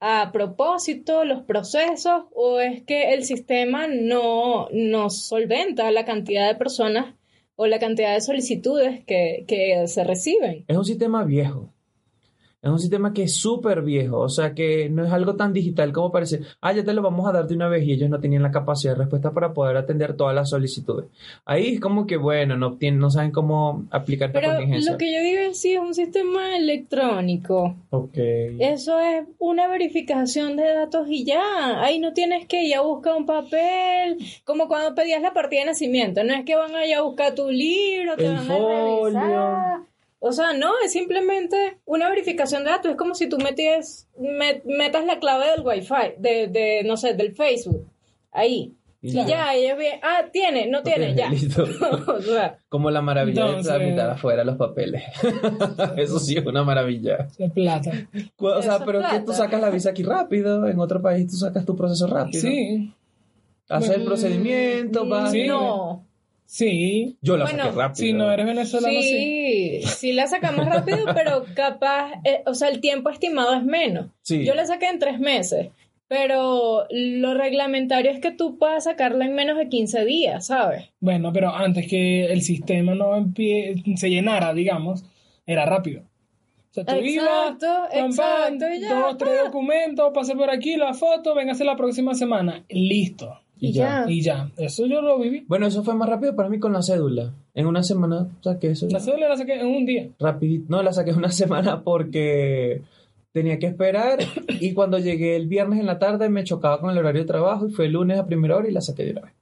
a 0.00 0.30
propósito 0.32 1.24
los 1.24 1.42
procesos 1.42 2.22
o 2.34 2.60
es 2.60 2.82
que 2.84 3.12
el 3.12 3.24
sistema 3.24 3.86
no, 3.88 4.68
no 4.72 5.10
solventa 5.10 5.90
la 5.90 6.04
cantidad 6.04 6.46
de 6.48 6.54
personas 6.54 7.14
o 7.60 7.66
la 7.66 7.80
cantidad 7.80 8.14
de 8.14 8.20
solicitudes 8.20 9.04
que, 9.04 9.44
que 9.48 9.88
se 9.88 10.04
reciben? 10.04 10.64
Es 10.68 10.76
un 10.76 10.84
sistema 10.84 11.24
viejo. 11.24 11.74
Es 12.60 12.70
un 12.70 12.78
sistema 12.80 13.12
que 13.12 13.22
es 13.22 13.34
súper 13.34 13.82
viejo, 13.82 14.18
o 14.18 14.28
sea 14.28 14.52
que 14.52 14.88
no 14.90 15.04
es 15.04 15.12
algo 15.12 15.36
tan 15.36 15.52
digital 15.52 15.92
como 15.92 16.10
parece, 16.10 16.40
ah, 16.60 16.72
ya 16.72 16.82
te 16.84 16.92
lo 16.92 17.02
vamos 17.02 17.28
a 17.28 17.32
dar 17.32 17.46
de 17.46 17.54
una 17.54 17.68
vez 17.68 17.84
y 17.84 17.92
ellos 17.92 18.10
no 18.10 18.18
tenían 18.18 18.42
la 18.42 18.50
capacidad 18.50 18.94
de 18.94 18.98
respuesta 18.98 19.32
para 19.32 19.52
poder 19.54 19.76
atender 19.76 20.16
todas 20.16 20.34
las 20.34 20.50
solicitudes. 20.50 21.06
Ahí 21.44 21.74
es 21.74 21.80
como 21.80 22.04
que, 22.06 22.16
bueno, 22.16 22.56
no, 22.56 22.76
tienen, 22.76 22.98
no 22.98 23.10
saben 23.10 23.30
cómo 23.30 23.86
aplicar 23.92 24.30
esta 24.30 24.40
Pero 24.40 24.52
contingencia. 24.54 24.90
lo 24.92 24.98
que 24.98 25.14
yo 25.14 25.20
digo 25.20 25.40
es 25.50 25.60
sí, 25.60 25.72
es 25.74 25.78
un 25.80 25.94
sistema 25.94 26.56
electrónico. 26.56 27.76
Ok. 27.90 28.16
Eso 28.16 28.98
es 28.98 29.24
una 29.38 29.68
verificación 29.68 30.56
de 30.56 30.64
datos 30.74 31.06
y 31.08 31.24
ya. 31.24 31.80
Ahí 31.82 32.00
no 32.00 32.12
tienes 32.12 32.46
que 32.46 32.64
ir 32.64 32.74
a 32.74 32.80
buscar 32.80 33.16
un 33.16 33.26
papel, 33.26 34.18
como 34.44 34.66
cuando 34.66 34.96
pedías 34.96 35.22
la 35.22 35.32
partida 35.32 35.60
de 35.60 35.66
nacimiento. 35.66 36.24
No 36.24 36.34
es 36.34 36.44
que 36.44 36.56
van 36.56 36.74
a 36.74 36.84
ir 36.86 36.94
a 36.96 37.02
buscar 37.02 37.34
tu 37.36 37.48
libro, 37.50 38.16
te 38.16 38.26
El 38.26 38.34
van 38.34 38.46
folio. 38.46 38.58
a 38.58 39.12
revisar. 39.12 39.88
O 40.20 40.32
sea, 40.32 40.52
no, 40.52 40.72
es 40.84 40.92
simplemente 40.92 41.78
una 41.84 42.08
verificación 42.10 42.64
de 42.64 42.70
datos. 42.70 42.90
Es 42.90 42.96
como 42.96 43.14
si 43.14 43.28
tú 43.28 43.38
meties, 43.38 44.08
met- 44.18 44.62
metas 44.64 45.04
la 45.04 45.18
clave 45.20 45.46
del 45.52 45.64
wifi, 45.64 46.14
de, 46.18 46.48
de, 46.48 46.82
no 46.84 46.96
sé, 46.96 47.14
del 47.14 47.34
Facebook. 47.36 47.86
Ahí. 48.32 48.74
Y 49.00 49.10
Y 49.10 49.24
ya. 49.26 49.54
ellos 49.54 49.78
ven, 49.78 50.00
ah, 50.02 50.24
tiene, 50.32 50.66
no 50.66 50.82
tiene, 50.82 51.14
ya. 51.14 51.28
listo. 51.30 51.62
o 52.08 52.20
sea, 52.20 52.58
Como 52.68 52.90
la 52.90 53.00
maravilla 53.00 53.46
de 53.52 53.62
tramitar 53.62 54.10
afuera 54.10 54.42
los 54.42 54.56
papeles. 54.56 55.04
Eso 55.96 56.18
sí 56.18 56.36
es 56.36 56.44
una 56.44 56.64
maravilla. 56.64 57.28
De 57.38 57.48
plata. 57.48 57.92
O 58.38 58.60
sea, 58.62 58.76
Eso 58.76 58.84
pero 58.84 59.00
que 59.08 59.20
tú 59.20 59.32
sacas 59.32 59.60
la 59.60 59.70
visa 59.70 59.90
aquí 59.90 60.02
rápido, 60.02 60.66
en 60.66 60.80
otro 60.80 61.00
país 61.00 61.28
tú 61.30 61.36
sacas 61.36 61.64
tu 61.64 61.76
proceso 61.76 62.08
rápido. 62.08 62.40
Sí, 62.40 62.92
Haces 63.68 63.90
el 63.98 64.04
procedimiento, 64.04 65.06
vas. 65.06 65.30
Sí. 65.30 65.46
no. 65.46 66.04
Sí. 66.48 67.16
Yo 67.20 67.36
la 67.36 67.44
Bueno, 67.44 67.64
saqué 67.64 67.76
rápido. 67.76 67.94
Si 68.06 68.12
no 68.14 68.32
eres 68.32 68.46
venezolano, 68.46 69.00
sí. 69.00 69.80
Sí, 69.82 69.86
sí 69.86 70.12
la 70.12 70.26
sacamos 70.26 70.64
rápido, 70.66 71.04
pero 71.14 71.44
capaz, 71.54 72.12
eh, 72.24 72.42
o 72.46 72.54
sea, 72.54 72.68
el 72.68 72.80
tiempo 72.80 73.10
estimado 73.10 73.54
es 73.54 73.62
menos. 73.64 74.06
Sí. 74.22 74.44
Yo 74.44 74.54
la 74.54 74.64
saqué 74.66 74.86
en 74.88 74.98
tres 74.98 75.20
meses, 75.20 75.68
pero 76.08 76.86
lo 76.90 77.34
reglamentario 77.34 78.10
es 78.10 78.18
que 78.20 78.30
tú 78.30 78.56
puedas 78.58 78.84
sacarla 78.84 79.26
en 79.26 79.34
menos 79.34 79.58
de 79.58 79.68
15 79.68 80.04
días, 80.06 80.46
¿sabes? 80.46 80.86
Bueno, 81.00 81.32
pero 81.34 81.54
antes 81.54 81.86
que 81.86 82.24
el 82.26 82.40
sistema 82.42 82.94
no 82.94 83.14
empie- 83.16 83.96
se 83.96 84.08
llenara, 84.08 84.54
digamos, 84.54 85.04
era 85.46 85.66
rápido. 85.66 86.02
O 86.70 86.74
sea, 86.74 86.84
tú 86.84 86.96
ibas, 86.96 87.24
Exacto, 87.52 87.66
pam, 87.66 87.90
pam, 87.92 88.06
exacto, 88.10 88.64
y 88.74 88.80
ya, 88.80 88.94
dos, 89.00 89.18
tres 89.18 89.38
documentos, 89.44 90.10
pasé 90.14 90.34
por 90.34 90.50
aquí, 90.50 90.76
la 90.76 90.94
foto, 90.94 91.34
véngase 91.34 91.64
la 91.64 91.76
próxima 91.76 92.14
semana. 92.14 92.64
Listo. 92.68 93.38
Y 93.60 93.72
ya. 93.72 94.04
Y 94.08 94.22
ya. 94.22 94.50
Eso 94.56 94.86
yo 94.86 95.00
lo 95.00 95.18
viví. 95.18 95.44
Bueno, 95.48 95.66
eso 95.66 95.82
fue 95.82 95.94
más 95.94 96.08
rápido 96.08 96.34
para 96.36 96.48
mí 96.48 96.58
con 96.58 96.72
la 96.72 96.82
cédula. 96.82 97.34
En 97.54 97.66
una 97.66 97.82
semana 97.82 98.28
saqué 98.40 98.72
eso. 98.72 98.86
La 98.90 99.00
cédula 99.00 99.28
la 99.28 99.36
saqué 99.36 99.54
en 99.60 99.66
un 99.66 99.84
día. 99.84 100.08
Rapidito. 100.18 100.66
No, 100.68 100.82
la 100.82 100.92
saqué 100.92 101.10
en 101.10 101.18
una 101.18 101.30
semana 101.32 101.82
porque 101.82 102.82
tenía 103.32 103.58
que 103.58 103.66
esperar 103.66 104.18
y 104.60 104.72
cuando 104.74 104.98
llegué 104.98 105.36
el 105.36 105.46
viernes 105.46 105.78
en 105.80 105.86
la 105.86 105.98
tarde 105.98 106.28
me 106.28 106.44
chocaba 106.44 106.80
con 106.80 106.90
el 106.90 106.98
horario 106.98 107.22
de 107.22 107.26
trabajo 107.26 107.68
y 107.68 107.72
fue 107.72 107.86
el 107.86 107.92
lunes 107.92 108.18
a 108.18 108.26
primera 108.26 108.56
hora 108.56 108.68
y 108.68 108.72
la 108.72 108.80
saqué 108.80 109.04
de 109.04 109.12
una 109.12 109.20
vez. 109.22 109.32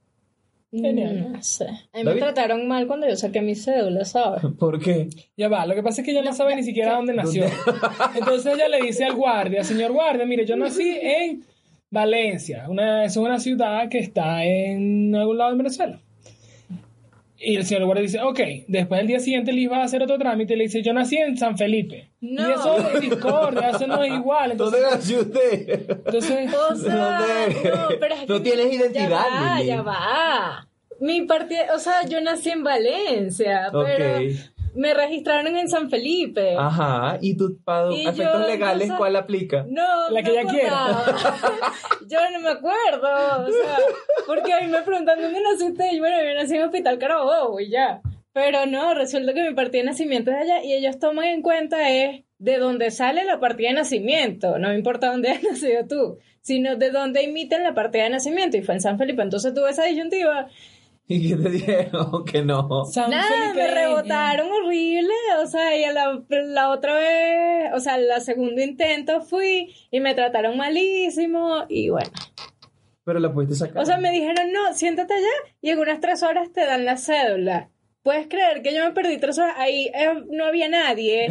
Genial. 0.71 1.31
No 1.31 1.41
sé. 1.41 1.65
A 1.93 1.97
mí 1.97 2.03
me 2.03 2.15
trataron 2.15 2.67
mal 2.67 2.87
cuando 2.87 3.07
yo 3.07 3.15
saqué 3.15 3.41
mi 3.41 3.55
cédula, 3.55 4.03
¿sabes? 4.03 4.43
¿Por 4.59 4.79
qué? 4.79 5.07
Ya 5.37 5.47
va, 5.47 5.65
lo 5.65 5.75
que 5.75 5.83
pasa 5.83 6.01
es 6.01 6.05
que 6.05 6.11
ella 6.11 6.21
no 6.21 6.33
sabe 6.33 6.55
ni 6.55 6.63
siquiera 6.63 6.95
dónde 6.95 7.13
nació. 7.13 7.45
Entonces 8.15 8.55
ella 8.55 8.67
le 8.67 8.81
dice 8.81 9.05
al 9.05 9.15
guardia, 9.15 9.63
señor 9.63 9.93
guardia, 9.93 10.25
mire, 10.25 10.45
yo 10.45 10.57
nací 10.57 10.97
en 11.01 11.43
Valencia, 11.89 12.65
una, 12.67 13.05
es 13.05 13.15
una 13.17 13.39
ciudad 13.39 13.87
que 13.89 13.99
está 13.99 14.43
en 14.43 15.15
algún 15.15 15.37
lado 15.37 15.51
de 15.51 15.57
Venezuela. 15.57 15.99
Y 17.39 17.55
el 17.55 17.65
señor 17.65 17.85
guardia 17.85 18.01
dice, 18.01 18.19
ok, 18.21 18.39
después 18.67 18.97
del 18.97 19.07
día 19.07 19.19
siguiente 19.19 19.53
le 19.53 19.61
iba 19.61 19.77
a 19.77 19.83
hacer 19.83 20.01
otro 20.01 20.17
trámite 20.17 20.55
y 20.55 20.57
le 20.57 20.63
dice, 20.63 20.81
yo 20.81 20.91
nací 20.91 21.17
en 21.17 21.37
San 21.37 21.55
Felipe. 21.55 22.09
No. 22.19 22.49
Y 22.49 22.51
eso 22.51 22.77
es 22.95 23.01
discordia, 23.01 23.69
eso 23.69 23.85
no 23.85 24.03
es 24.03 24.11
igual. 24.11 24.51
Entonces, 24.53 24.81
¿Dónde 24.81 24.95
nació 24.95 25.19
usted? 25.21 25.89
entonces 25.89 26.53
O 26.71 26.75
sea, 26.75 27.19
¿Dónde? 27.19 27.69
no, 27.69 27.87
pero 27.99 28.15
es 28.15 28.21
que 28.21 28.27
No 28.27 28.41
tienes 28.41 28.73
identidad, 28.73 29.09
Ya 29.09 29.09
va, 29.09 29.61
ya 29.63 29.81
va. 29.83 30.67
Mi 30.99 31.21
partida, 31.27 31.67
o 31.75 31.79
sea, 31.79 32.05
yo 32.07 32.19
nací 32.21 32.49
en 32.49 32.63
Valencia, 32.63 33.69
pero 33.71 34.17
Ok. 34.17 34.31
Me 34.77 34.93
registraron 34.93 35.57
en 35.57 35.67
San 35.69 35.89
Felipe. 35.89 36.55
Ajá, 36.57 37.17
y 37.21 37.35
tú, 37.35 37.57
para 37.63 37.91
Y 37.93 38.01
efectos 38.07 38.41
yo, 38.41 38.47
legales, 38.47 38.83
entonces- 38.83 38.97
¿cuál 38.97 39.15
aplica? 39.15 39.65
No, 39.67 40.09
La 40.11 40.21
que 40.23 40.31
me 40.31 40.39
ella 40.41 40.49
quiera. 40.49 41.03
yo 42.07 42.19
no 42.31 42.39
me 42.39 42.49
acuerdo, 42.49 43.45
o 43.47 43.51
sea, 43.51 43.77
porque 44.25 44.53
a 44.53 44.61
mí 44.61 44.67
me 44.67 44.81
preguntan 44.83 45.21
dónde 45.21 45.41
naciste 45.41 45.93
y 45.93 45.99
bueno, 45.99 46.17
yo 46.23 46.33
nací 46.35 46.55
en 46.55 46.63
Hospital 46.63 46.97
Carabobo 46.99 47.59
y 47.59 47.69
ya. 47.69 48.01
Pero 48.33 48.67
no, 48.67 48.93
resulta 48.93 49.33
que 49.33 49.49
mi 49.49 49.55
partida 49.55 49.81
de 49.81 49.87
nacimiento 49.87 50.29
es 50.31 50.37
allá 50.37 50.63
y 50.63 50.73
ellos 50.73 50.99
toman 50.99 51.25
en 51.25 51.41
cuenta 51.41 51.89
es 51.89 52.23
de 52.37 52.57
dónde 52.59 52.91
sale 52.91 53.23
la 53.25 53.39
partida 53.39 53.69
de 53.69 53.75
nacimiento, 53.75 54.59
no 54.59 54.69
me 54.69 54.75
importa 54.75 55.07
dónde 55.11 55.29
has 55.31 55.41
nacido 55.43 55.87
tú, 55.87 56.19
sino 56.41 56.75
de 56.75 56.91
dónde 56.91 57.23
emiten 57.23 57.63
la 57.63 57.73
partida 57.73 58.03
de 58.03 58.11
nacimiento 58.11 58.55
y 58.57 58.61
fue 58.61 58.75
en 58.75 58.81
San 58.81 58.97
Felipe, 58.99 59.23
entonces 59.23 59.53
tuve 59.55 59.71
esa 59.71 59.85
disyuntiva. 59.85 60.47
¿Y 61.09 61.29
qué 61.29 61.35
te 61.41 61.49
dijeron? 61.49 62.25
Que 62.31 62.43
no. 62.43 62.83
Nada, 63.09 63.53
me 63.53 63.67
rebotaron 63.67 64.49
horrible, 64.51 65.13
o 65.41 65.47
sea, 65.47 65.77
y 65.77 65.83
a 65.85 65.93
la, 65.93 66.21
la 66.29 66.69
otra 66.69 66.95
vez, 66.95 67.71
o 67.73 67.79
sea, 67.79 67.97
la 67.97 68.19
segundo 68.19 68.61
intento 68.61 69.21
fui 69.21 69.73
y 69.89 69.99
me 70.01 70.13
trataron 70.15 70.57
malísimo 70.57 71.65
y 71.69 71.89
bueno. 71.89 72.11
Pero 73.05 73.19
la 73.19 73.31
pudiste 73.31 73.55
sacar. 73.55 73.81
O 73.81 73.85
sea, 73.85 73.97
me 73.97 74.11
dijeron, 74.11 74.51
no, 74.51 74.73
siéntate 74.73 75.13
allá 75.13 75.53
y 75.61 75.69
en 75.69 75.79
unas 75.79 76.01
tres 76.01 76.23
horas 76.23 76.51
te 76.51 76.65
dan 76.65 76.83
la 76.83 76.97
cédula. 76.97 77.69
¿Puedes 78.03 78.27
creer 78.27 78.61
que 78.61 78.73
yo 78.73 78.83
me 78.83 78.91
perdí 78.91 79.17
tres 79.17 79.37
horas? 79.37 79.55
Ahí 79.57 79.91
eh, 79.93 80.13
no 80.29 80.45
había 80.45 80.67
nadie, 80.69 81.27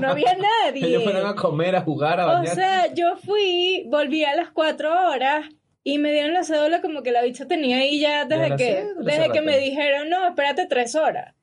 no 0.00 0.08
había 0.08 0.36
nadie. 0.36 0.86
Ellos 0.88 1.04
fueron 1.04 1.26
a 1.26 1.34
comer, 1.34 1.76
a 1.76 1.80
jugar, 1.82 2.20
a 2.20 2.26
O 2.26 2.32
bañar. 2.34 2.54
sea, 2.54 2.94
yo 2.94 3.16
fui, 3.16 3.84
volví 3.88 4.24
a 4.24 4.34
las 4.36 4.50
cuatro 4.50 4.90
horas 5.08 5.46
y 5.84 5.98
me 5.98 6.12
dieron 6.12 6.32
la 6.32 6.44
cédula 6.44 6.80
como 6.80 7.02
que 7.02 7.10
la 7.10 7.22
bicha 7.22 7.46
tenía 7.46 7.78
ahí 7.78 8.00
ya 8.00 8.24
desde 8.24 8.56
que, 8.56 8.86
desde 9.00 9.30
que 9.30 9.40
me 9.40 9.58
dijeron, 9.58 10.08
no, 10.08 10.26
espérate 10.26 10.66
tres 10.66 10.94
horas. 10.94 11.34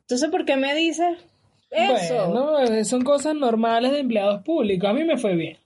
Entonces, 0.00 0.28
¿por 0.30 0.44
qué 0.44 0.56
me 0.56 0.74
dices 0.74 1.16
eso? 1.70 2.28
Bueno, 2.28 2.84
son 2.84 3.02
cosas 3.02 3.34
normales 3.34 3.92
de 3.92 4.00
empleados 4.00 4.42
públicos. 4.42 4.88
A 4.88 4.92
mí 4.92 5.04
me 5.04 5.16
fue 5.16 5.34
bien. 5.36 5.58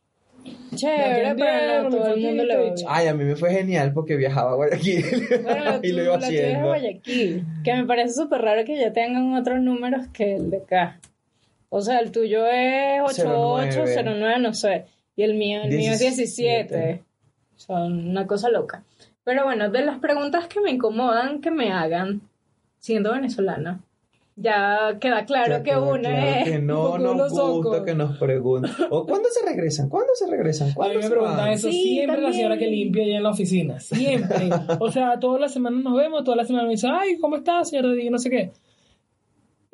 Chévere, 0.74 1.34
pero 1.36 1.82
no 1.84 1.90
todo 1.90 2.14
el 2.14 2.20
mundo 2.20 2.44
le 2.44 2.56
bien. 2.58 2.74
Ay, 2.86 3.08
a 3.08 3.14
mí 3.14 3.24
me 3.24 3.36
fue 3.36 3.50
genial 3.50 3.92
porque 3.92 4.16
viajaba 4.16 4.52
a 4.52 4.54
Guayaquil 4.54 5.04
Bueno, 5.42 5.80
y 5.82 5.92
lo 5.92 6.04
iba 6.04 6.16
haciendo. 6.16 6.66
Guayaquil, 6.68 7.44
que 7.64 7.74
me 7.74 7.84
parece 7.84 8.14
súper 8.14 8.42
raro 8.42 8.64
que 8.64 8.78
ya 8.78 8.92
tengan 8.92 9.34
otros 9.34 9.60
números 9.60 10.06
que 10.12 10.36
el 10.36 10.50
de 10.50 10.58
acá. 10.58 11.00
O 11.70 11.80
sea, 11.80 11.98
el 11.98 12.12
tuyo 12.12 12.46
es 12.46 13.00
8809, 13.02 14.38
no 14.38 14.54
sé, 14.54 14.84
y 15.16 15.22
el 15.22 15.34
mío, 15.34 15.62
el 15.64 15.76
mío 15.76 15.92
es 15.92 15.98
17. 15.98 17.02
17. 17.58 17.64
Son 17.66 18.08
una 18.08 18.26
cosa 18.26 18.48
loca. 18.50 18.84
Pero 19.24 19.44
bueno, 19.44 19.68
de 19.70 19.84
las 19.84 19.98
preguntas 19.98 20.46
que 20.48 20.60
me 20.60 20.70
incomodan 20.70 21.40
que 21.40 21.50
me 21.50 21.72
hagan, 21.72 22.22
siendo 22.78 23.12
venezolana, 23.12 23.80
ya 24.36 24.98
queda 25.00 25.24
claro 25.24 25.48
Ya 25.50 25.62
que 25.64 25.76
una 25.76 26.08
claro 26.10 26.26
es... 26.38 26.44
que 26.44 26.58
no 26.60 26.96
nos 26.96 27.32
uno 27.32 27.52
gusta 27.60 27.84
que 27.84 27.94
nos 27.94 28.16
pregunten. 28.18 28.70
¿O 28.90 29.04
cuándo 29.04 29.28
se 29.30 29.44
regresan? 29.44 29.88
¿Cuándo 29.88 30.12
se 30.14 30.30
regresan? 30.30 30.70
A 30.70 30.74
¿Cuándo 30.74 30.98
mí 30.98 31.04
me 31.04 31.10
preguntan 31.10 31.36
van? 31.38 31.48
eso 31.50 31.68
Sí, 31.70 31.82
siempre 31.82 32.06
la 32.18 32.22
también. 32.22 32.32
señora 32.34 32.56
que 32.58 32.66
limpia 32.68 33.02
allá 33.04 33.16
en 33.16 33.22
la 33.24 33.30
oficina. 33.30 33.80
Siempre. 33.80 34.48
O 34.78 34.90
sea, 34.92 35.18
todas 35.18 35.40
las 35.40 35.52
semanas 35.52 35.82
nos 35.82 35.96
vemos, 35.96 36.22
todas 36.22 36.36
las 36.38 36.46
semanas 36.46 36.66
me 36.68 36.72
dice, 36.74 36.86
ay, 36.88 37.18
¿cómo 37.18 37.36
estás, 37.36 37.68
señor 37.70 37.98
Y 37.98 38.08
no 38.10 38.18
sé 38.18 38.30
qué. 38.30 38.52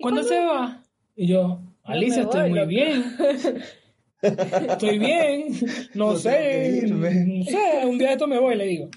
¿Cuándo 0.01 0.23
cuándo 0.23 0.23
se 0.23 0.40
va? 0.40 0.83
Y 1.14 1.27
yo, 1.29 1.61
Alicia, 1.85 2.16
me 2.16 2.23
estoy 2.23 2.40
voy, 2.40 2.51
muy 2.51 2.59
loca". 2.61 2.68
bien. 2.68 3.05
Estoy 4.24 4.98
bien. 4.98 5.46
No, 5.94 6.12
No 6.12 6.16
sé. 6.16 6.82
No 6.87 7.44
sé, 7.44 7.87
un 7.87 7.98
día 7.98 8.08
de 8.08 8.12
esto 8.14 8.26
me 8.26 8.38
voy, 8.38 8.56
le 8.56 8.66
digo. 8.66 8.88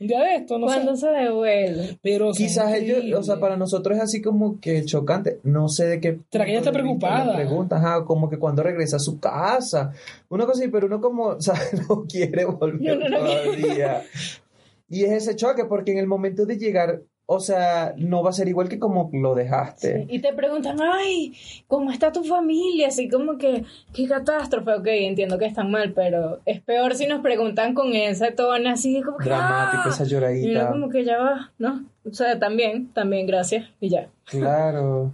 Un 0.00 0.06
día 0.06 0.20
de 0.22 0.34
esto, 0.36 0.58
no 0.58 0.66
¿Cuándo 0.66 0.94
sé. 0.96 1.06
se 1.06 1.12
devuelve? 1.12 1.98
Pero 2.02 2.32
Quizás 2.32 2.74
ellos, 2.74 3.04
o 3.18 3.22
sea, 3.22 3.40
para 3.40 3.56
nosotros 3.56 3.96
es 3.96 4.02
así 4.02 4.22
como 4.22 4.60
que 4.60 4.84
chocante. 4.84 5.40
No 5.42 5.68
sé 5.68 5.86
de 5.86 6.00
qué. 6.00 6.18
¿Será 6.30 6.44
que 6.44 6.50
ella 6.52 6.60
está 6.60 6.72
preocupada? 6.72 7.24
nos 7.24 7.36
Pregunta, 7.36 7.76
ajá, 7.76 8.04
como 8.04 8.28
que 8.28 8.38
cuando 8.38 8.62
regresa 8.62 8.96
a 8.96 9.00
su 9.00 9.18
casa. 9.18 9.92
Una 10.28 10.44
cosa 10.46 10.60
así, 10.60 10.70
pero 10.70 10.86
uno 10.86 11.00
como, 11.00 11.24
o 11.26 11.40
sea, 11.40 11.54
no 11.88 12.04
quiere 12.06 12.44
volver 12.44 12.80
No, 12.80 13.08
no, 13.08 13.08
no 13.08 13.18
todavía. 13.18 14.02
Y 14.88 15.04
es 15.04 15.12
ese 15.12 15.34
choque, 15.36 15.64
porque 15.64 15.92
en 15.92 15.98
el 15.98 16.06
momento 16.06 16.46
de 16.46 16.58
llegar, 16.58 17.02
o 17.28 17.40
sea, 17.40 17.92
no 17.96 18.22
va 18.22 18.30
a 18.30 18.32
ser 18.32 18.46
igual 18.46 18.68
que 18.68 18.78
como 18.78 19.10
lo 19.12 19.34
dejaste. 19.34 20.06
Y 20.08 20.20
te 20.20 20.32
preguntan, 20.32 20.78
ay, 20.80 21.34
¿cómo 21.66 21.90
está 21.90 22.12
tu 22.12 22.22
familia? 22.22 22.86
Así 22.88 23.08
como 23.08 23.36
que, 23.36 23.64
qué 23.92 24.06
catástrofe. 24.06 24.74
Ok, 24.74 24.86
entiendo 24.86 25.36
que 25.36 25.46
están 25.46 25.70
mal, 25.72 25.92
pero 25.92 26.38
es 26.46 26.60
peor 26.60 26.94
si 26.94 27.06
nos 27.08 27.22
preguntan 27.22 27.74
con 27.74 27.92
ese 27.94 28.30
tono 28.30 28.70
así, 28.70 29.02
como 29.02 29.18
que, 29.18 29.24
Dramático, 29.24 29.82
"Ah". 29.86 29.88
esa 29.88 30.04
Y 30.04 30.06
uno 30.06 30.10
lloradita. 30.20 30.68
como 30.68 30.88
que 30.88 31.04
ya 31.04 31.18
va, 31.18 31.52
¿no? 31.58 31.84
O 32.08 32.14
sea, 32.14 32.38
también, 32.38 32.92
también, 32.92 33.26
gracias. 33.26 33.66
Y 33.80 33.88
ya. 33.88 34.06
Claro. 34.24 35.10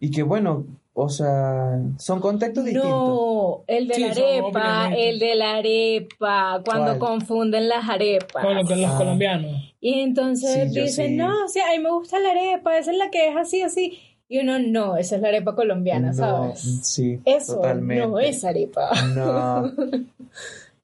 Y 0.00 0.10
que 0.10 0.22
bueno, 0.24 0.64
o 0.92 1.08
sea, 1.08 1.78
son 1.98 2.20
contextos 2.20 2.64
distintos. 2.64 2.90
No, 2.90 3.60
el 3.66 3.86
de 3.86 3.94
Sí, 3.94 4.00
la 4.02 4.10
arepa, 4.10 4.90
el 4.96 5.18
de 5.18 5.34
la 5.34 5.54
arepa, 5.56 6.62
cuando 6.64 6.98
¿Cuál? 6.98 6.98
confunden 6.98 7.68
las 7.68 7.88
arepas. 7.88 8.44
Con, 8.44 8.54
lo- 8.56 8.64
con 8.64 8.80
los 8.82 8.90
Ah. 8.90 8.96
colombianos. 8.98 9.74
Y 9.88 10.00
entonces 10.00 10.72
Sí, 10.72 10.80
dicen, 10.80 11.06
sí. 11.10 11.16
no, 11.16 11.44
o 11.44 11.48
sea, 11.48 11.68
a 11.68 11.72
mí 11.72 11.78
me 11.78 11.90
gusta 11.90 12.18
la 12.18 12.30
arepa, 12.30 12.76
esa 12.76 12.90
es 12.90 12.96
la 12.98 13.08
que 13.10 13.28
es 13.28 13.36
así, 13.36 13.62
así. 13.62 13.98
Y 14.28 14.40
uno, 14.40 14.58
no, 14.58 14.96
esa 14.96 15.14
es 15.16 15.22
la 15.22 15.28
arepa 15.28 15.54
colombiana, 15.54 16.08
No, 16.08 16.14
¿sabes? 16.14 16.80
sí, 16.82 17.20
Eso 17.24 17.54
totalmente. 17.56 18.04
no 18.06 18.18
es 18.18 18.44
arepa. 18.44 18.90
No. 19.14 19.72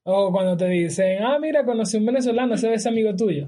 O 0.04 0.32
cuando 0.32 0.56
te 0.56 0.66
dicen, 0.68 1.22
ah, 1.22 1.38
mira, 1.40 1.64
conocí 1.64 1.96
un 1.96 2.06
venezolano, 2.06 2.54
ese 2.56 2.74
es 2.74 2.86
amigo 2.86 3.14
tuyo. 3.14 3.46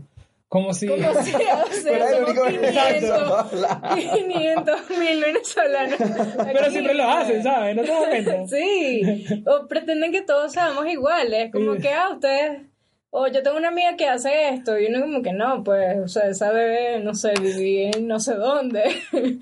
Como 0.49 0.73
si... 0.73 0.87
Como 0.87 1.03
sea, 1.23 1.65
o 1.65 1.69
Pero 1.83 1.83
sea, 1.83 2.11
somos 2.11 2.29
único 2.31 2.45
500, 2.47 2.75
venezolano. 2.93 3.97
500 3.97 4.91
mil 4.99 5.21
venezolanos. 5.25 5.99
Pero 6.47 6.61
aquí. 6.61 6.71
siempre 6.71 6.95
lo 6.95 7.05
hacen, 7.11 7.43
¿sabes? 7.43 7.75
¿No 7.77 7.83
te 7.83 7.89
das 7.91 8.07
cuenta? 8.09 8.47
Sí, 8.47 9.25
o 9.47 9.67
pretenden 9.67 10.13
que 10.13 10.23
todos 10.23 10.53
seamos 10.53 10.87
iguales, 10.89 11.51
como 11.53 11.75
que, 11.75 11.89
ah, 11.91 12.11
ustedes, 12.13 12.63
o 13.17 13.29
yo 13.29 13.45
tengo 13.45 13.57
una 13.57 13.69
amiga 13.69 13.97
que 13.97 14.09
hace 14.09 14.49
esto, 14.49 14.77
y 14.77 14.87
uno 14.87 15.01
como 15.01 15.23
que 15.23 15.33
no, 15.33 15.63
pues, 15.63 15.99
o 16.03 16.09
sea, 16.09 16.29
esa 16.29 16.51
bebé, 16.51 16.99
no 16.99 17.15
sé, 17.15 17.33
viví 17.41 17.85
en 17.85 18.09
no 18.09 18.19
sé 18.19 18.35
dónde. 18.35 18.83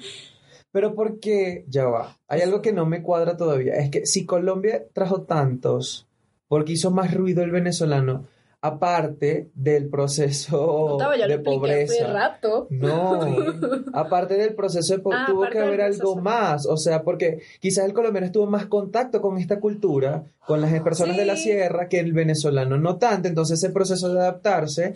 Pero 0.73 0.95
porque, 0.95 1.65
ya 1.69 1.87
va, 1.87 2.19
hay 2.29 2.43
algo 2.43 2.61
que 2.61 2.75
no 2.75 2.85
me 2.85 3.01
cuadra 3.03 3.35
todavía. 3.35 3.73
Es 3.77 3.91
que 3.91 4.05
si 4.05 4.27
Colombia 4.27 4.85
trajo 4.93 5.23
tantos, 5.23 6.07
porque 6.49 6.73
hizo 6.73 6.91
más 6.91 7.15
ruido 7.15 7.43
el 7.43 7.51
venezolano, 7.51 8.27
aparte 8.64 9.51
del 9.55 9.88
proceso 9.90 10.92
Estaba, 10.92 11.16
ya 11.16 11.27
lo 11.27 11.33
de 11.37 11.38
pobreza. 11.40 11.94
hace 11.94 12.07
rato. 12.12 12.68
No, 12.70 13.20
aparte 13.92 14.35
del 14.35 14.55
proceso 14.55 14.94
de 14.94 15.01
po- 15.01 15.12
Ah, 15.12 15.25
tuvo 15.27 15.48
que 15.51 15.59
haber 15.59 15.83
algo 15.83 16.16
más, 16.16 16.66
o 16.66 16.77
sea, 16.77 17.03
porque 17.03 17.40
quizás 17.61 17.85
el 17.85 17.92
colombiano 17.92 18.27
estuvo 18.27 18.46
más 18.46 18.66
contacto 18.66 19.20
con 19.20 19.37
esta 19.38 19.59
cultura, 19.61 20.22
con 20.46 20.61
las 20.61 20.72
personas 20.81 21.16
de 21.16 21.27
la 21.27 21.37
sierra, 21.37 21.88
que 21.88 21.98
el 21.98 22.12
venezolano 22.12 22.79
no 22.79 22.96
tanto, 22.98 23.29
entonces 23.29 23.59
ese 23.62 23.72
proceso 23.72 24.12
de 24.14 24.20
adaptarse 24.20 24.94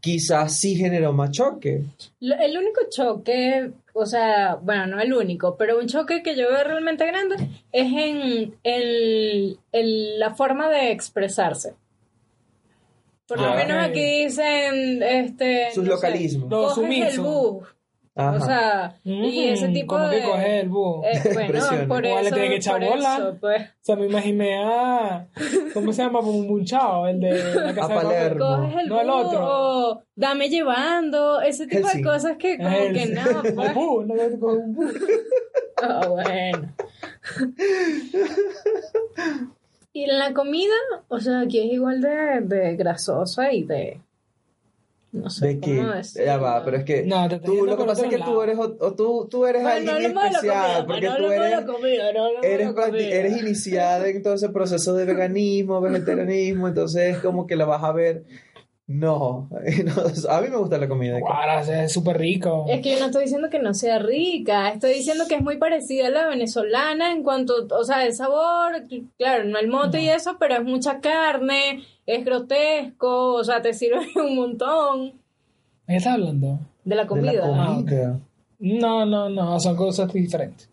quizás 0.00 0.52
sí 0.54 0.74
generó 0.76 1.12
más 1.12 1.30
choque. 1.30 1.82
El 2.20 2.56
único 2.58 2.80
choque, 2.90 3.70
o 3.94 4.04
sea, 4.04 4.56
bueno, 4.60 4.86
no 4.88 5.00
el 5.00 5.12
único, 5.14 5.56
pero 5.56 5.78
un 5.78 5.86
choque 5.86 6.22
que 6.22 6.36
yo 6.36 6.48
veo 6.50 6.64
realmente 6.64 7.06
grande 7.06 7.36
es 7.72 7.86
en 7.92 8.52
el, 8.62 9.58
el- 9.72 10.18
la 10.18 10.34
forma 10.34 10.68
de 10.68 10.90
expresarse. 10.92 11.74
Por 13.26 13.40
lo 13.40 13.46
Ah, 13.48 13.56
menos 13.56 13.84
aquí 13.84 14.22
dicen, 14.24 15.02
este... 15.02 15.70
Sus 15.72 15.84
no 15.84 15.90
sé, 15.90 15.96
localismos. 15.96 16.50
Lo 16.50 16.68
coges 16.74 17.14
el 17.14 17.20
bus. 17.20 17.66
Ajá. 18.18 18.36
O 18.36 18.40
sea, 18.40 18.98
y 19.04 19.48
ese 19.48 19.68
tipo 19.68 19.94
como 19.94 20.08
de... 20.08 20.20
que 20.20 20.24
coge 20.24 20.60
el 20.60 20.68
búho. 20.70 21.02
Eh, 21.04 21.20
bueno, 21.34 21.60
por 21.86 22.06
Igual 22.06 22.22
le 22.22 22.28
eso, 22.28 22.34
tiene 22.36 22.48
que 22.48 22.56
echar 22.56 22.82
bola. 22.82 23.14
eso, 23.16 23.36
pues. 23.38 23.62
O 23.62 23.66
sea, 23.82 23.96
me 23.96 24.06
imaginé 24.06 24.56
a... 24.64 25.26
¿Cómo 25.74 25.92
se 25.92 26.02
llama? 26.02 26.20
Un 26.20 26.64
chao, 26.64 27.06
el 27.08 27.20
de 27.20 27.32
la 27.54 27.74
casa 27.74 27.92
A 27.92 27.98
de. 27.98 28.04
Palermo. 28.06 28.46
Coges 28.56 28.76
el 28.84 28.88
No 28.88 29.00
el 29.02 29.06
bus 29.06 29.16
otro. 29.26 29.40
o 29.42 30.02
dame 30.14 30.48
llevando, 30.48 31.42
ese 31.42 31.66
tipo 31.66 31.88
Helsinki. 31.88 31.98
de 31.98 32.10
cosas 32.10 32.36
que 32.38 32.56
como 32.56 32.70
El- 32.70 32.92
que 32.94 33.06
no, 33.06 33.42
pues. 33.54 33.74
búho, 33.74 34.04
no 34.04 34.14
que 34.14 34.38
coge 34.38 34.56
un 34.56 34.72
búho. 34.72 34.88
Ah, 35.82 36.06
bueno. 36.08 36.72
Y 39.96 40.04
en 40.04 40.18
la 40.18 40.34
comida, 40.34 40.74
o 41.08 41.18
sea, 41.20 41.40
aquí 41.40 41.58
es 41.58 41.72
igual 41.72 42.02
de, 42.02 42.42
de 42.42 42.76
grasosa 42.76 43.50
y 43.54 43.62
de... 43.62 43.98
No 45.10 45.30
sé 45.30 45.46
¿De 45.46 45.60
qué? 45.60 45.78
cómo 45.78 45.92
decirlo. 45.92 46.26
Ya 46.26 46.36
va, 46.36 46.62
pero 46.62 46.76
es 46.76 46.84
que 46.84 47.02
No, 47.04 47.26
te 47.30 47.38
tú, 47.38 47.64
lo 47.64 47.78
que 47.78 47.84
pasa 47.84 48.04
es 48.04 48.10
que 48.10 48.18
tú 48.18 48.42
eres, 48.42 48.58
o, 48.58 48.76
o 48.78 48.92
tú, 48.92 49.26
tú 49.30 49.46
eres 49.46 49.62
Bueno, 49.62 49.86
no 49.86 49.92
alguien 49.92 50.14
la 50.14 50.26
especial, 50.26 50.84
comida, 50.84 50.86
porque 50.86 51.06
no 51.06 51.16
tú 51.16 51.32
eres, 51.32 51.60
comida, 51.64 52.12
no 52.12 52.28
eres, 52.42 53.10
eres 53.10 53.40
iniciada 53.40 54.06
en 54.06 54.22
todo 54.22 54.34
ese 54.34 54.50
proceso 54.50 54.92
de 54.92 55.06
veganismo, 55.06 55.80
vegetarianismo, 55.80 56.68
entonces 56.68 57.16
es 57.16 57.22
como 57.22 57.46
que 57.46 57.56
la 57.56 57.64
vas 57.64 57.82
a 57.82 57.92
ver 57.92 58.24
No, 58.88 59.48
no, 59.84 60.30
a 60.30 60.40
mí 60.40 60.48
me 60.48 60.56
gusta 60.56 60.78
la 60.78 60.86
comida 60.86 61.14
de. 61.14 61.20
Guara, 61.20 61.60
es 61.60 61.92
súper 61.92 62.18
rico. 62.18 62.66
Es 62.68 62.80
que 62.82 62.92
yo 62.92 63.00
no 63.00 63.06
estoy 63.06 63.24
diciendo 63.24 63.50
que 63.50 63.58
no 63.58 63.74
sea 63.74 63.98
rica, 63.98 64.68
estoy 64.70 64.94
diciendo 64.94 65.24
que 65.28 65.34
es 65.34 65.42
muy 65.42 65.56
parecida 65.56 66.06
a 66.06 66.10
la 66.10 66.28
venezolana 66.28 67.10
en 67.12 67.24
cuanto, 67.24 67.66
o 67.68 67.84
sea, 67.84 68.06
el 68.06 68.14
sabor, 68.14 68.84
claro, 69.18 69.44
no 69.44 69.58
el 69.58 69.66
mote 69.66 70.00
y 70.02 70.08
eso, 70.08 70.36
pero 70.38 70.54
es 70.54 70.62
mucha 70.64 71.00
carne, 71.00 71.82
es 72.06 72.24
grotesco, 72.24 73.34
o 73.34 73.42
sea, 73.44 73.60
te 73.60 73.74
sirve 73.74 74.06
un 74.16 74.36
montón 74.36 75.14
¿Qué 75.88 75.96
estás 75.96 76.14
hablando? 76.14 76.60
de 76.84 76.94
la 76.94 77.02
De 77.02 77.08
comida. 77.08 77.32
la 77.48 77.66
comida. 77.66 78.20
No, 78.60 79.04
no, 79.04 79.28
no, 79.28 79.58
son 79.58 79.74
cosas 79.76 80.12
diferentes. 80.12 80.70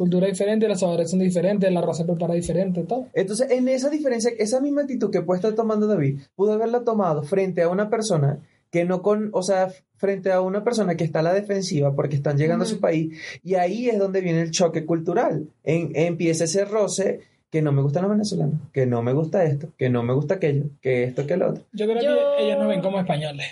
Cultura 0.00 0.26
diferente, 0.28 0.66
los 0.66 0.80
sabores 0.80 1.10
son 1.10 1.18
diferentes, 1.18 1.76
arroz 1.76 1.98
se 1.98 2.06
prepara 2.06 2.32
diferente, 2.32 2.84
todo. 2.84 3.08
Entonces, 3.12 3.50
en 3.50 3.68
esa 3.68 3.90
diferencia, 3.90 4.30
esa 4.38 4.58
misma 4.58 4.80
actitud 4.80 5.10
que 5.10 5.20
puede 5.20 5.40
estar 5.40 5.52
tomando 5.54 5.86
David, 5.86 6.20
pudo 6.34 6.54
haberla 6.54 6.84
tomado 6.84 7.22
frente 7.22 7.60
a 7.60 7.68
una 7.68 7.90
persona 7.90 8.38
que 8.70 8.86
no 8.86 9.02
con, 9.02 9.28
o 9.34 9.42
sea, 9.42 9.68
frente 9.98 10.32
a 10.32 10.40
una 10.40 10.64
persona 10.64 10.96
que 10.96 11.04
está 11.04 11.18
a 11.18 11.22
la 11.22 11.34
defensiva 11.34 11.94
porque 11.94 12.16
están 12.16 12.38
llegando 12.38 12.64
a 12.64 12.66
su 12.68 12.80
país, 12.80 13.14
y 13.44 13.56
ahí 13.56 13.90
es 13.90 13.98
donde 13.98 14.22
viene 14.22 14.40
el 14.40 14.52
choque 14.52 14.86
cultural. 14.86 15.48
En, 15.64 15.90
empieza 15.94 16.44
ese 16.44 16.64
roce 16.64 17.20
que 17.50 17.60
no 17.60 17.70
me 17.70 17.82
gustan 17.82 18.00
los 18.04 18.10
venezolanos, 18.12 18.54
que 18.72 18.86
no 18.86 19.02
me 19.02 19.12
gusta 19.12 19.44
esto, 19.44 19.68
que 19.76 19.90
no 19.90 20.02
me 20.02 20.14
gusta 20.14 20.36
aquello, 20.36 20.64
que 20.80 21.04
esto, 21.04 21.26
que 21.26 21.36
lo 21.36 21.50
otro. 21.50 21.64
Yo 21.74 21.84
creo 21.84 22.00
Yo- 22.02 22.36
que 22.38 22.46
ellos 22.46 22.58
nos 22.58 22.68
ven 22.68 22.80
como 22.80 22.98
españoles. 22.98 23.46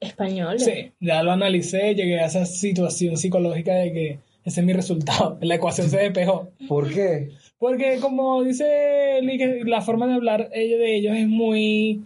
Español. 0.00 0.60
Sí, 0.60 0.92
ya 0.98 1.22
lo 1.22 1.32
analicé, 1.32 1.94
llegué 1.94 2.20
a 2.20 2.26
esa 2.26 2.46
situación 2.46 3.18
psicológica 3.18 3.74
de 3.74 3.92
que 3.92 4.18
ese 4.48 4.60
es 4.60 4.66
mi 4.66 4.72
resultado. 4.72 5.38
La 5.42 5.56
ecuación 5.56 5.88
se 5.88 5.98
despejó. 5.98 6.48
¿Por 6.66 6.92
qué? 6.92 7.30
Porque 7.58 7.98
como 8.00 8.42
dice 8.42 9.20
la 9.64 9.80
forma 9.80 10.06
de 10.06 10.14
hablar 10.14 10.48
de 10.48 10.96
ellos 10.96 11.16
es 11.16 11.26
muy, 11.26 12.04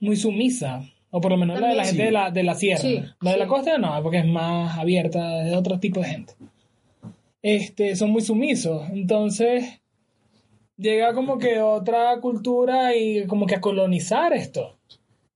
muy 0.00 0.16
sumisa. 0.16 0.82
O 1.10 1.20
por 1.20 1.30
lo 1.30 1.38
menos 1.38 1.58
la 1.60 1.68
de 1.68 1.74
la 1.74 1.84
gente 1.84 2.02
de 2.02 2.10
la, 2.10 2.30
de 2.30 2.42
la 2.42 2.54
sierra. 2.54 2.80
Sí, 2.80 3.02
la 3.20 3.32
de 3.32 3.38
la 3.38 3.46
costa 3.46 3.78
no, 3.78 4.02
porque 4.02 4.18
es 4.18 4.26
más 4.26 4.78
abierta, 4.78 5.44
es 5.44 5.50
de 5.50 5.56
otro 5.56 5.80
tipo 5.80 6.00
de 6.00 6.06
gente. 6.06 6.34
Este, 7.40 7.96
son 7.96 8.10
muy 8.10 8.20
sumisos. 8.20 8.88
Entonces, 8.90 9.80
llega 10.76 11.14
como 11.14 11.38
que 11.38 11.60
otra 11.60 12.20
cultura 12.20 12.94
y 12.94 13.26
como 13.26 13.46
que 13.46 13.54
a 13.54 13.60
colonizar 13.60 14.34
esto. 14.34 14.75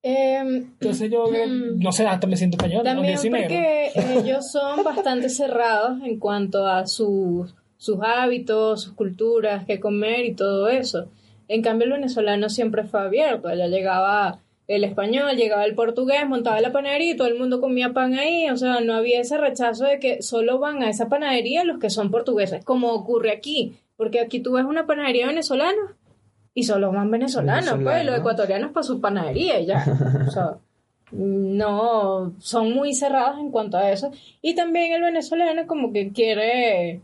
Em, 0.03 0.57
Entonces 0.81 1.11
yo, 1.11 1.27
Mm. 1.29 1.79
no 1.81 1.93
sé, 1.93 2.07
hasta 2.07 2.27
me 2.27 2.37
siento 2.37 2.57
español. 2.57 2.83
También 2.85 3.19
porque 3.21 3.91
ellos 4.19 4.51
son 4.51 4.83
bastante 4.85 5.29
cerrados 5.29 5.99
en 6.05 6.19
cuanto 6.19 6.67
a 6.67 6.87
sus, 6.87 7.55
sus 7.77 7.99
hábitos, 8.03 8.83
sus 8.83 8.93
culturas, 8.95 9.65
qué 9.67 9.79
comer 9.79 10.25
y 10.25 10.35
todo 10.35 10.69
eso. 10.69 11.09
En 11.49 11.63
cambio, 11.63 11.87
el 11.87 11.93
venezolano 11.93 12.49
siempre 12.49 12.85
fue 12.85 13.01
abierto. 13.01 13.49
Allá 13.49 13.67
llegaba 13.67 14.39
el 14.69 14.85
español, 14.85 15.37
llegaba 15.37 15.65
el 15.65 15.75
portugués, 15.75 16.27
montaba 16.29 16.61
la 16.61 16.71
panadería 16.73 17.13
y 17.13 17.17
todo 17.17 17.27
el 17.27 17.39
mundo 17.39 17.61
comía 17.61 17.93
pan 17.93 18.15
ahí. 18.15 18.49
O 18.51 18.57
sea, 18.57 18.81
no 18.81 18.95
había 18.95 19.21
ese 19.21 19.37
rechazo 19.37 19.85
de 19.85 19.99
que 19.99 20.23
solo 20.23 20.59
van 20.61 20.83
a 20.83 20.89
esa 20.89 21.09
panadería 21.09 21.65
los 21.65 21.79
que 21.79 21.91
son 21.91 22.11
portugueses, 22.11 22.65
como 22.65 22.93
ocurre 22.93 23.33
aquí. 23.33 23.75
Porque 23.97 24.21
aquí 24.21 24.41
tú 24.41 24.53
ves 24.53 24.65
una 24.65 24.87
panadería 24.87 25.27
venezolana 25.27 25.97
y 26.55 26.63
solo 26.65 26.91
van 26.93 27.11
venezolanos, 27.11 27.65
pues, 27.85 28.05
los 28.07 28.19
ecuatorianos 28.19 28.73
para 28.73 28.85
su 28.85 29.01
panadería 29.01 29.61
ya. 29.61 29.85
O 30.27 30.31
sea, 30.31 30.55
no, 31.13 32.33
son 32.39 32.73
muy 32.73 32.95
cerrados 32.95 33.39
en 33.41 33.51
cuanto 33.51 33.77
a 33.77 33.91
eso. 33.91 34.11
Y 34.43 34.55
también 34.55 34.93
el 34.93 35.03
venezolano 35.03 35.67
como 35.67 35.93
que 35.93 36.11
quiere... 36.13 37.01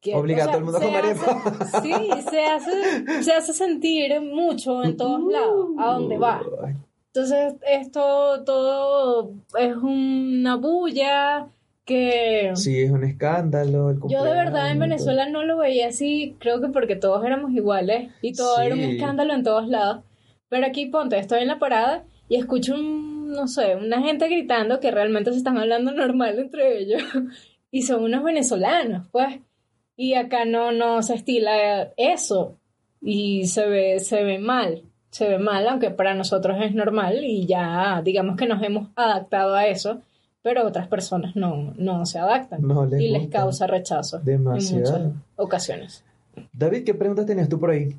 quiere- 0.00 0.18
Obliga 0.20 0.44
a 0.44 0.46
todo 0.46 0.58
el 0.58 0.64
mundo 0.64 0.78
a 0.78 0.82
comer 0.82 1.04
hace- 1.04 1.80
Sí, 1.82 1.94
se 2.30 2.44
hace, 2.44 3.22
se 3.22 3.32
hace 3.32 3.52
sentir 3.52 4.20
mucho 4.20 4.82
en 4.84 4.96
todos 4.96 5.20
lados, 5.30 5.68
a 5.78 5.92
donde 5.94 6.18
va. 6.18 6.40
Entonces, 7.14 7.54
esto 7.70 8.42
todo 8.44 9.32
es 9.58 9.76
una 9.76 10.56
bulla 10.56 11.46
que... 11.84 12.52
Sí, 12.54 12.80
es 12.82 12.90
un 12.90 13.04
escándalo. 13.04 13.90
el 13.90 13.98
Yo 14.08 14.22
de 14.24 14.30
verdad 14.34 14.70
en 14.70 14.78
Venezuela 14.78 15.28
no 15.28 15.42
lo 15.44 15.58
veía 15.58 15.88
así, 15.88 16.36
creo 16.38 16.60
que 16.60 16.68
porque 16.68 16.96
todos 16.96 17.24
éramos 17.24 17.52
iguales 17.52 18.10
y 18.22 18.32
todo 18.34 18.60
era 18.60 18.74
un 18.74 18.80
Sí. 18.80 18.96
escándalo 18.96 19.34
en 19.34 19.42
todos 19.42 19.68
lados. 19.68 20.04
Pero 20.48 20.66
aquí 20.66 20.86
ponte, 20.86 21.18
estoy 21.18 21.40
en 21.42 21.48
la 21.48 21.58
parada 21.58 22.04
y 22.28 22.36
escucho 22.36 22.74
un, 22.74 23.32
no 23.32 23.48
sé, 23.48 23.74
una 23.76 24.00
gente 24.02 24.28
gritando 24.28 24.80
que 24.80 24.90
realmente 24.90 25.32
se 25.32 25.38
están 25.38 25.58
hablando 25.58 25.92
normal 25.92 26.38
entre 26.38 26.78
ellos 26.78 27.02
y 27.70 27.82
son 27.82 28.04
unos 28.04 28.22
venezolanos, 28.22 29.08
pues. 29.10 29.40
Y 29.96 30.14
acá 30.14 30.44
no, 30.44 30.72
no 30.72 31.02
se 31.02 31.14
estila 31.14 31.92
eso 31.96 32.58
y 33.00 33.46
se 33.46 33.66
ve, 33.66 33.98
se 33.98 34.22
ve 34.22 34.38
mal, 34.38 34.82
se 35.10 35.28
ve 35.28 35.38
mal, 35.38 35.66
aunque 35.68 35.90
para 35.90 36.14
nosotros 36.14 36.56
es 36.62 36.74
normal 36.74 37.24
y 37.24 37.46
ya 37.46 38.00
digamos 38.02 38.36
que 38.36 38.46
nos 38.46 38.62
hemos 38.62 38.88
adaptado 38.96 39.54
a 39.54 39.66
eso, 39.66 40.00
pero 40.42 40.66
otras 40.66 40.88
personas 40.88 41.36
no, 41.36 41.72
no 41.76 42.04
se 42.06 42.18
adaptan 42.18 42.60
No 42.62 42.84
les 42.86 43.00
y 43.00 43.08
les 43.08 43.28
causa 43.28 43.66
rechazo 43.66 44.18
en 44.18 44.24
Demasiado. 44.24 44.80
muchas 45.00 45.12
ocasiones. 45.36 46.04
David, 46.52 46.84
¿qué 46.84 46.94
preguntas 46.94 47.26
tenías 47.26 47.48
tú 47.48 47.58
por 47.60 47.70
ahí? 47.70 47.96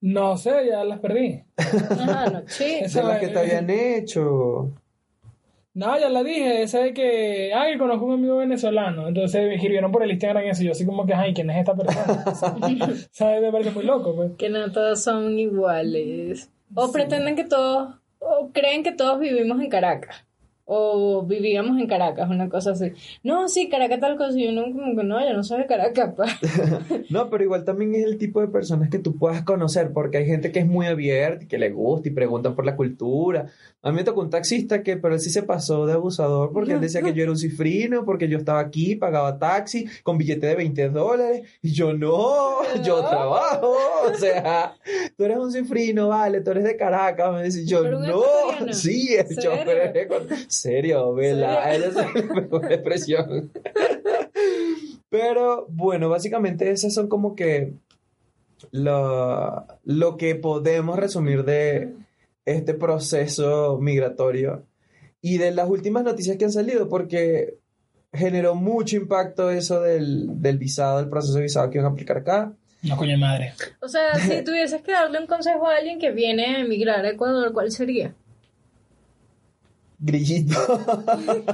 No 0.00 0.36
sé, 0.36 0.50
ya 0.68 0.84
las 0.84 0.98
perdí. 1.00 1.42
Ajá, 1.56 2.30
no, 2.30 2.42
sí. 2.46 2.78
Esa- 2.80 3.02
De 3.02 3.06
las 3.08 3.18
que 3.20 3.28
te 3.28 3.38
habían 3.38 3.70
hecho. 3.70 4.70
No, 5.74 5.98
ya 5.98 6.10
la 6.10 6.22
dije, 6.22 6.62
esa 6.64 6.80
de 6.80 6.92
que, 6.92 7.54
ay, 7.54 7.78
conozco 7.78 8.04
a 8.04 8.08
un 8.08 8.14
amigo 8.14 8.36
venezolano. 8.36 9.08
Entonces 9.08 9.48
me 9.48 9.54
escribieron 9.54 9.90
por 9.90 10.02
el 10.02 10.10
Instagram 10.10 10.44
y 10.44 10.48
eso. 10.50 10.62
Yo 10.64 10.72
así 10.72 10.84
como 10.84 11.06
que, 11.06 11.14
ay, 11.14 11.32
¿quién 11.32 11.48
es 11.48 11.58
esta 11.60 11.74
persona? 11.74 12.24
¿Sabes? 13.10 13.40
Me 13.40 13.50
parece 13.50 13.70
muy 13.70 13.84
loco, 13.84 14.14
pues. 14.14 14.32
Que 14.36 14.50
no 14.50 14.70
todos 14.70 15.02
son 15.02 15.38
iguales. 15.38 16.50
O 16.74 16.92
pretenden 16.92 17.36
que 17.36 17.44
todos, 17.44 17.94
o 18.18 18.50
creen 18.52 18.82
que 18.82 18.92
todos 18.92 19.18
vivimos 19.18 19.60
en 19.62 19.70
Caracas. 19.70 20.26
O 20.64 21.24
vivíamos 21.26 21.78
en 21.78 21.86
Caracas, 21.86 22.30
una 22.30 22.48
cosa 22.48 22.70
así. 22.72 22.92
No, 23.22 23.48
sí, 23.48 23.68
Caracas 23.68 24.00
tal 24.00 24.16
cosa. 24.16 24.38
Y 24.38 24.46
uno 24.46 24.62
como 24.64 24.96
que 24.96 25.04
no, 25.04 25.20
yo 25.20 25.34
no 25.34 25.42
soy 25.42 25.58
de 25.58 25.66
Caracas, 25.66 26.14
pa. 26.14 26.26
No, 27.10 27.28
pero 27.30 27.44
igual 27.44 27.64
también 27.64 27.94
es 27.94 28.04
el 28.04 28.16
tipo 28.16 28.40
de 28.40 28.48
personas 28.48 28.88
que 28.88 28.98
tú 28.98 29.16
puedas 29.16 29.42
conocer, 29.42 29.92
porque 29.92 30.18
hay 30.18 30.26
gente 30.26 30.52
que 30.52 30.60
es 30.60 30.66
muy 30.66 30.86
abierta 30.86 31.44
y 31.44 31.48
que 31.48 31.58
le 31.58 31.70
gusta 31.70 32.08
y 32.08 32.12
preguntan 32.12 32.54
por 32.54 32.64
la 32.64 32.76
cultura. 32.76 33.46
A 33.82 33.90
mí 33.90 33.96
me 33.96 34.04
tocó 34.04 34.20
un 34.20 34.30
taxista 34.30 34.82
que, 34.82 34.96
pero 34.96 35.14
él 35.14 35.20
sí 35.20 35.30
se 35.30 35.42
pasó 35.42 35.86
de 35.86 35.94
abusador 35.94 36.52
porque 36.52 36.72
él 36.72 36.80
decía 36.80 37.02
que 37.02 37.12
yo 37.12 37.22
era 37.22 37.32
un 37.32 37.38
cifrino, 37.38 38.04
porque 38.04 38.28
yo 38.28 38.38
estaba 38.38 38.60
aquí, 38.60 38.94
pagaba 38.94 39.38
taxi 39.38 39.86
con 40.02 40.18
billete 40.18 40.46
de 40.46 40.54
20 40.54 40.88
dólares, 40.90 41.48
y 41.60 41.72
yo 41.72 41.92
no, 41.92 42.62
yo 42.84 43.04
trabajo. 43.04 43.74
O 44.06 44.14
sea, 44.14 44.74
tú 45.16 45.24
eres 45.24 45.38
un 45.38 45.52
cifrino, 45.52 46.08
vale, 46.08 46.40
tú 46.40 46.52
eres 46.52 46.64
de 46.64 46.76
Caracas. 46.76 47.32
Me 47.32 47.44
dice 47.44 47.66
yo, 47.66 47.82
no, 47.88 48.22
sí, 48.72 49.14
es. 49.14 49.36
Serio, 50.52 51.14
vela, 51.14 51.64
a 51.64 51.74
ella 51.74 51.86
es 51.86 51.94
la 51.94 52.08
mejor 52.34 52.70
expresión. 52.70 53.50
Pero 55.08 55.66
bueno, 55.70 56.10
básicamente 56.10 56.70
esas 56.70 56.92
son 56.92 57.08
como 57.08 57.34
que 57.34 57.72
lo, 58.70 59.66
lo 59.84 60.16
que 60.18 60.34
podemos 60.34 60.98
resumir 60.98 61.44
de 61.44 61.94
este 62.44 62.74
proceso 62.74 63.78
migratorio 63.80 64.66
y 65.22 65.38
de 65.38 65.52
las 65.52 65.68
últimas 65.68 66.04
noticias 66.04 66.36
que 66.36 66.44
han 66.44 66.52
salido, 66.52 66.88
porque 66.88 67.58
generó 68.12 68.54
mucho 68.54 68.96
impacto 68.96 69.50
eso 69.50 69.80
del, 69.80 70.42
del 70.42 70.58
visado, 70.58 70.98
del 70.98 71.08
proceso 71.08 71.34
de 71.34 71.42
visado 71.42 71.70
que 71.70 71.78
van 71.78 71.86
a 71.86 71.90
aplicar 71.90 72.18
acá. 72.18 72.52
No, 72.82 72.96
coño 72.96 73.16
madre. 73.16 73.54
O 73.80 73.88
sea, 73.88 74.16
si 74.16 74.42
tuvieses 74.44 74.82
que 74.82 74.92
darle 74.92 75.18
un 75.18 75.26
consejo 75.26 75.66
a 75.66 75.76
alguien 75.76 75.98
que 75.98 76.10
viene 76.10 76.56
a 76.56 76.60
emigrar 76.60 77.04
a 77.06 77.10
Ecuador, 77.10 77.52
¿cuál 77.52 77.70
sería? 77.70 78.14
Grillito. 80.04 80.58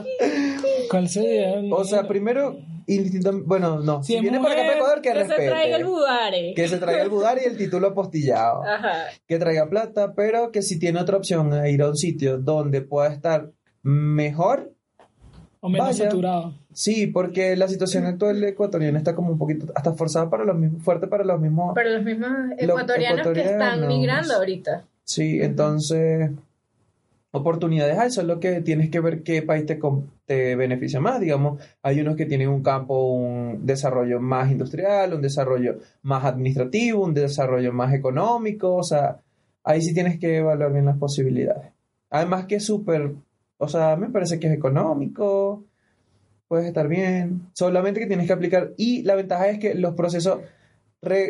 ¿Cuál 0.91 1.09
sería? 1.09 1.61
o 1.71 1.85
sea, 1.85 2.09
primero, 2.09 2.59
indistintamente, 2.87 3.47
bueno, 3.47 3.81
no, 3.81 4.03
Si 4.03 4.19
viene 4.21 4.41
para 4.41 4.55
acá 4.55 4.63
para 4.63 4.77
Ecuador, 4.77 5.03
que, 5.03 5.13
Que 5.13 5.25
se 5.27 5.35
traiga 5.35 5.77
el 5.77 5.85
budare. 5.85 6.55
Que 6.55 6.69
se 6.69 6.79
traiga 6.79 7.03
el 7.03 7.11
budar 7.11 7.39
y 7.45 7.47
el 7.47 7.59
título 7.59 7.89
apostillado. 7.89 8.63
Ajá. 8.65 9.05
que 9.27 9.39
traiga 9.39 9.69
plata, 9.69 10.15
pero 10.15 10.51
que 10.51 10.63
si 10.63 10.79
tiene 10.79 10.99
otra 10.99 11.19
opción 11.19 11.53
a 11.53 11.69
ir 11.69 11.83
a 11.83 11.89
un 11.89 11.97
sitio 11.97 12.39
donde 12.39 12.81
pueda 12.81 13.13
estar 13.13 13.51
mejor, 13.83 14.73
O 15.61 15.69
menos 15.69 15.89
Vaya. 15.89 16.05
saturado. 16.05 16.55
sí, 16.73 17.07
porque 17.09 17.55
la 17.57 17.69
situación 17.69 18.07
actual 18.07 18.43
ecuatoriana 18.45 18.97
está 18.97 19.15
como 19.15 19.33
un 19.33 19.39
poquito 19.39 19.67
hasta 19.75 19.93
forzada 19.93 20.31
para 20.31 20.45
los 20.45 20.57
mismos, 20.57 20.83
fuerte 20.83 21.07
para 21.07 21.23
los 21.25 21.39
mismos. 21.39 21.73
Pero 21.75 21.91
los 21.91 22.03
mismos 22.03 22.31
ecuatorianos 22.57 23.29
que 23.29 23.43
están 23.43 23.87
migrando 23.87 24.35
ahorita. 24.35 24.87
Sí, 25.05 25.39
entonces 25.43 26.31
oportunidades 27.31 27.99
a 27.99 28.07
eso 28.07 28.21
es 28.23 28.27
lo 28.27 28.41
que 28.41 28.61
tienes 28.63 28.91
que 28.91 29.01
ver 29.01 29.23
qué 29.23 29.43
país 29.43 29.67
te, 29.67 29.79
te 30.25 30.57
beneficia 30.57 31.01
más, 31.01 31.21
digamos, 31.21 31.61
hay 31.83 32.01
unos 32.01 32.17
que 32.17 32.27
tienen 32.27 32.49
un 32.49 32.63
campo, 32.63 33.13
un 33.13 33.67
desarrollo 33.67 34.21
más 34.21 34.51
industrial, 34.51 35.15
un 35.15 35.23
desarrollo 35.23 35.79
más 36.03 36.25
administrativo, 36.25 37.05
un 37.05 37.15
desarrollo 37.15 37.73
más 37.73 37.93
económico, 37.93 38.75
o 38.75 38.83
sea, 38.83 39.21
ahí 39.65 39.83
sí 39.83 39.93
tienes 39.93 40.19
que 40.19 40.39
evaluar 40.39 40.73
bien 40.73 40.87
las 40.87 40.99
posibilidades. 40.99 41.73
Además 42.11 42.47
que 42.47 42.57
es 42.57 42.65
súper, 42.65 43.13
o 43.59 43.69
sea, 43.69 43.97
me 43.97 44.09
parece 44.09 44.41
que 44.41 44.47
es 44.47 44.55
económico, 44.55 45.65
puedes 46.49 46.67
estar 46.67 46.89
bien, 46.89 47.43
solamente 47.53 48.01
que 48.01 48.07
tienes 48.07 48.27
que 48.27 48.33
aplicar 48.33 48.73
y 48.79 49.03
la 49.03 49.15
ventaja 49.15 49.49
es 49.49 49.59
que 49.59 49.75
los 49.75 49.95
procesos 49.95 50.41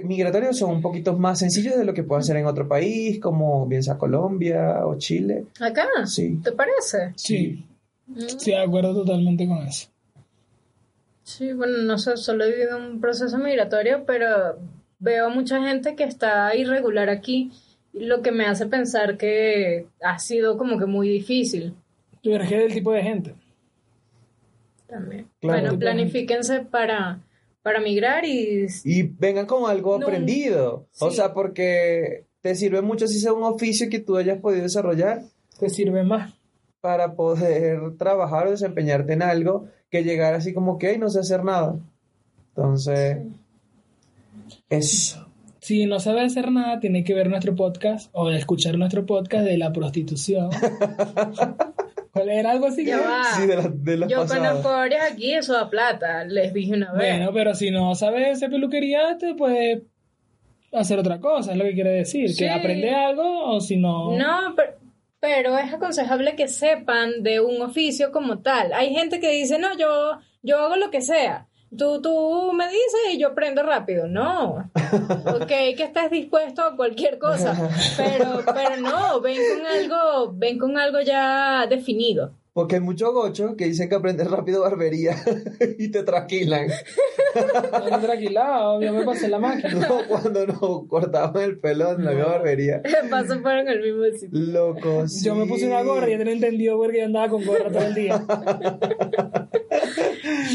migratorios 0.04 0.56
son 0.58 0.70
un 0.70 0.80
poquito 0.82 1.16
más 1.18 1.38
sencillos 1.38 1.76
de 1.76 1.84
lo 1.84 1.92
que 1.94 2.02
puede 2.02 2.20
hacer 2.20 2.36
en 2.36 2.46
otro 2.46 2.66
país, 2.66 3.20
como 3.20 3.66
bien 3.66 3.82
sea 3.82 3.98
Colombia 3.98 4.86
o 4.86 4.96
Chile. 4.96 5.44
¿Acá? 5.60 5.86
Sí. 6.06 6.38
¿Te 6.42 6.52
parece? 6.52 7.12
Sí, 7.16 7.64
Mm. 8.06 8.20
sí, 8.38 8.50
de 8.52 8.56
acuerdo 8.62 8.94
totalmente 8.94 9.46
con 9.46 9.58
eso. 9.58 9.88
Sí, 11.22 11.52
bueno, 11.52 11.82
no 11.82 11.98
sé, 11.98 12.16
solo 12.16 12.44
he 12.44 12.50
vivido 12.52 12.78
un 12.78 13.02
proceso 13.02 13.36
migratorio, 13.36 14.04
pero 14.06 14.58
veo 14.98 15.28
mucha 15.28 15.62
gente 15.62 15.94
que 15.94 16.04
está 16.04 16.56
irregular 16.56 17.10
aquí, 17.10 17.50
lo 17.92 18.22
que 18.22 18.32
me 18.32 18.46
hace 18.46 18.64
pensar 18.66 19.18
que 19.18 19.86
ha 20.02 20.18
sido 20.18 20.56
como 20.56 20.78
que 20.78 20.86
muy 20.86 21.08
difícil 21.08 21.74
Tú 22.22 22.32
eres 22.34 22.48
que 22.48 22.56
del 22.56 22.72
tipo 22.72 22.92
de 22.92 23.02
gente. 23.02 23.34
también. 24.86 25.26
Claro. 25.40 25.60
Bueno, 25.62 25.78
planifíquense 25.78 26.60
para, 26.60 27.18
para 27.68 27.80
migrar 27.80 28.24
y 28.24 28.66
Y 28.84 29.02
vengan 29.02 29.44
con 29.46 29.70
algo 29.70 29.98
No. 29.98 30.06
aprendido. 30.06 30.86
O 31.00 31.10
sea, 31.10 31.34
porque 31.34 32.24
te 32.40 32.54
sirve 32.54 32.80
mucho 32.82 33.06
si 33.06 33.20
sea 33.20 33.32
un 33.34 33.42
oficio 33.44 33.88
que 33.90 33.98
tú 34.00 34.16
hayas 34.16 34.38
podido 34.40 34.62
desarrollar 34.62 35.22
Te 35.58 35.68
sirve 35.68 36.02
más. 36.04 36.32
para 36.80 37.14
poder 37.14 37.96
trabajar 37.98 38.46
o 38.46 38.50
desempeñarte 38.52 39.12
en 39.12 39.22
algo 39.22 39.66
que 39.90 40.02
llegar 40.04 40.34
así 40.34 40.54
como 40.54 40.78
que 40.78 40.86
"Ay, 40.88 40.98
no 40.98 41.10
sé 41.10 41.20
hacer 41.20 41.44
nada. 41.44 41.76
Entonces, 42.54 43.18
eso. 44.70 45.26
Si 45.60 45.84
no 45.86 46.00
sabe 46.00 46.22
hacer 46.22 46.50
nada, 46.50 46.80
tiene 46.80 47.04
que 47.04 47.12
ver 47.14 47.28
nuestro 47.28 47.54
podcast 47.54 48.08
o 48.12 48.30
escuchar 48.30 48.78
nuestro 48.78 49.04
podcast 49.04 49.44
de 49.44 49.58
la 49.58 49.72
prostitución. 49.72 50.48
¿Cuál 52.18 52.28
era 52.30 52.50
algo 52.50 52.66
así? 52.66 52.84
Ya 52.84 52.98
que- 52.98 53.04
va. 53.04 53.24
Sí, 53.36 53.46
de 53.46 53.56
la, 53.56 53.68
de 53.72 53.96
la 53.96 54.06
yo 54.06 54.18
pasada. 54.22 54.48
conozco 54.50 54.70
varios 54.70 55.00
aquí, 55.10 55.34
eso 55.34 55.52
da 55.54 55.68
plata, 55.70 56.24
les 56.24 56.52
dije 56.52 56.74
una 56.74 56.92
vez. 56.92 57.16
Bueno, 57.16 57.32
pero 57.32 57.54
si 57.54 57.70
no 57.70 57.94
sabes 57.94 58.36
hacer 58.36 58.50
peluquería, 58.50 59.16
te 59.18 59.34
puedes 59.34 59.82
hacer 60.72 60.98
otra 60.98 61.18
cosa, 61.20 61.52
es 61.52 61.58
lo 61.58 61.64
que 61.64 61.74
quiere 61.74 61.90
decir. 61.90 62.28
Sí. 62.30 62.38
Que 62.38 62.50
aprende 62.50 62.90
algo 62.94 63.44
o 63.54 63.60
si 63.60 63.76
no... 63.76 64.16
No, 64.16 64.54
pero, 64.54 64.72
pero 65.20 65.58
es 65.58 65.72
aconsejable 65.72 66.36
que 66.36 66.46
sepan 66.48 67.22
de 67.22 67.40
un 67.40 67.60
oficio 67.62 68.12
como 68.12 68.40
tal. 68.40 68.72
Hay 68.72 68.94
gente 68.94 69.18
que 69.20 69.30
dice, 69.30 69.58
no, 69.58 69.76
yo, 69.78 70.18
yo 70.42 70.58
hago 70.58 70.76
lo 70.76 70.90
que 70.90 71.00
sea. 71.00 71.46
Tú, 71.76 72.00
tú 72.00 72.52
me 72.52 72.66
dices 72.66 73.12
y 73.12 73.18
yo 73.18 73.28
aprendo 73.28 73.62
rápido. 73.62 74.06
No. 74.06 74.70
Ok, 75.26 75.46
que 75.46 75.82
estés 75.84 76.10
dispuesto 76.10 76.62
a 76.62 76.74
cualquier 76.74 77.18
cosa. 77.18 77.54
Pero, 77.96 78.40
pero 78.46 78.80
no, 78.80 79.20
ven 79.20 79.36
con 79.36 79.66
algo, 79.66 80.32
ven 80.34 80.58
con 80.58 80.78
algo 80.78 81.00
ya 81.00 81.66
definido. 81.68 82.32
Porque 82.58 82.74
hay 82.76 82.80
muchos 82.80 83.12
gochos 83.12 83.54
que 83.56 83.66
dicen 83.66 83.88
que 83.88 83.94
aprendes 83.94 84.28
rápido 84.28 84.62
barbería 84.62 85.14
y 85.78 85.92
te 85.92 86.02
tranquilan. 86.02 86.68
No, 87.72 88.00
Tranquilado, 88.00 88.80
yo 88.82 88.92
me 88.92 89.04
pasé 89.04 89.28
la 89.28 89.38
máquina. 89.38 89.74
No, 89.74 90.00
cuando 90.08 90.44
nos 90.44 90.88
cortaban 90.88 91.40
el 91.40 91.60
pelo 91.60 91.92
en 91.92 92.04
la 92.04 92.10
misma 92.10 92.30
barbería. 92.30 92.78
De 92.80 93.08
paso 93.10 93.38
fueron 93.40 93.68
el 93.68 93.80
mismo 93.80 94.04
sitio. 94.18 94.28
Loco, 94.32 95.04
Yo 95.22 95.34
me 95.36 95.46
puse 95.46 95.68
una 95.68 95.82
gorra 95.82 96.08
y 96.08 96.12
ya 96.12 96.18
te 96.18 96.24
lo 96.24 96.32
entendió 96.32 96.76
porque 96.78 96.98
yo 96.98 97.04
andaba 97.04 97.28
con 97.28 97.44
gorra 97.44 97.70
todo 97.70 97.82
el 97.82 97.94
día. 97.94 98.26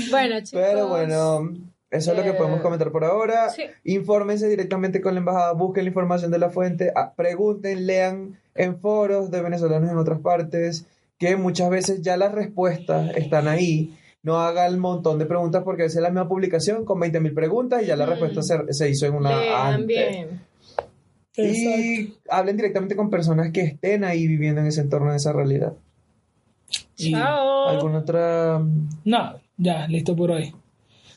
Bueno, 0.09 0.35
chicos. 0.43 0.63
Pero 0.65 0.87
bueno, 0.87 1.53
eso 1.91 2.11
es 2.11 2.17
lo 2.17 2.23
que 2.23 2.29
Eh, 2.29 2.33
podemos 2.33 2.61
comentar 2.61 2.91
por 2.91 3.03
ahora. 3.05 3.49
sí. 3.49 3.63
Infórmense 3.83 4.47
directamente 4.47 5.01
con 5.01 5.13
la 5.13 5.19
embajada, 5.19 5.53
busquen 5.53 5.83
la 5.85 5.89
información 5.89 6.31
de 6.31 6.39
la 6.39 6.49
fuente, 6.49 6.91
ah, 6.95 7.13
pregunten, 7.15 7.85
lean 7.85 8.39
en 8.55 8.79
foros 8.79 9.31
de 9.31 9.41
venezolanos 9.41 9.89
en 9.91 9.97
otras 9.97 10.19
partes, 10.19 10.85
que 11.19 11.35
muchas 11.37 11.69
veces 11.69 12.01
ya 12.01 12.17
las 12.17 12.31
respuestas 12.33 13.15
están 13.15 13.47
ahí. 13.47 13.97
No 14.23 14.39
hagan 14.39 14.75
un 14.75 14.79
montón 14.79 15.19
de 15.19 15.25
preguntas 15.25 15.63
porque 15.63 15.81
a 15.83 15.85
veces 15.85 15.97
es 15.97 16.03
la 16.03 16.09
misma 16.09 16.29
publicación 16.29 16.85
con 16.85 16.99
20.000 16.99 17.33
preguntas 17.33 17.83
y 17.83 17.87
ya 17.87 17.95
la 17.95 18.05
Mm. 18.05 18.09
respuesta 18.09 18.41
se, 18.41 18.73
se 18.73 18.89
hizo 18.89 19.05
en 19.05 19.15
una 19.15 19.37
Lean 19.39 19.73
antes. 19.73 19.87
bien. 19.87 20.41
Exacto. 21.35 21.79
Y 21.81 22.13
hablen 22.29 22.55
directamente 22.57 22.95
con 22.95 23.09
personas 23.09 23.51
que 23.51 23.61
estén 23.61 24.03
ahí 24.03 24.27
viviendo 24.27 24.61
en 24.61 24.67
ese 24.67 24.81
entorno, 24.81 25.09
en 25.09 25.15
esa 25.15 25.33
realidad. 25.33 25.73
Chao. 26.95 27.69
¿Alguna 27.69 27.99
otra? 27.99 28.61
No, 29.05 29.33
ya, 29.63 29.87
listo 29.87 30.15
por 30.15 30.31
hoy. 30.31 30.53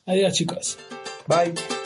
Adiós, 0.06 0.34
chicos. 0.34 0.78
Bye. 1.26 1.85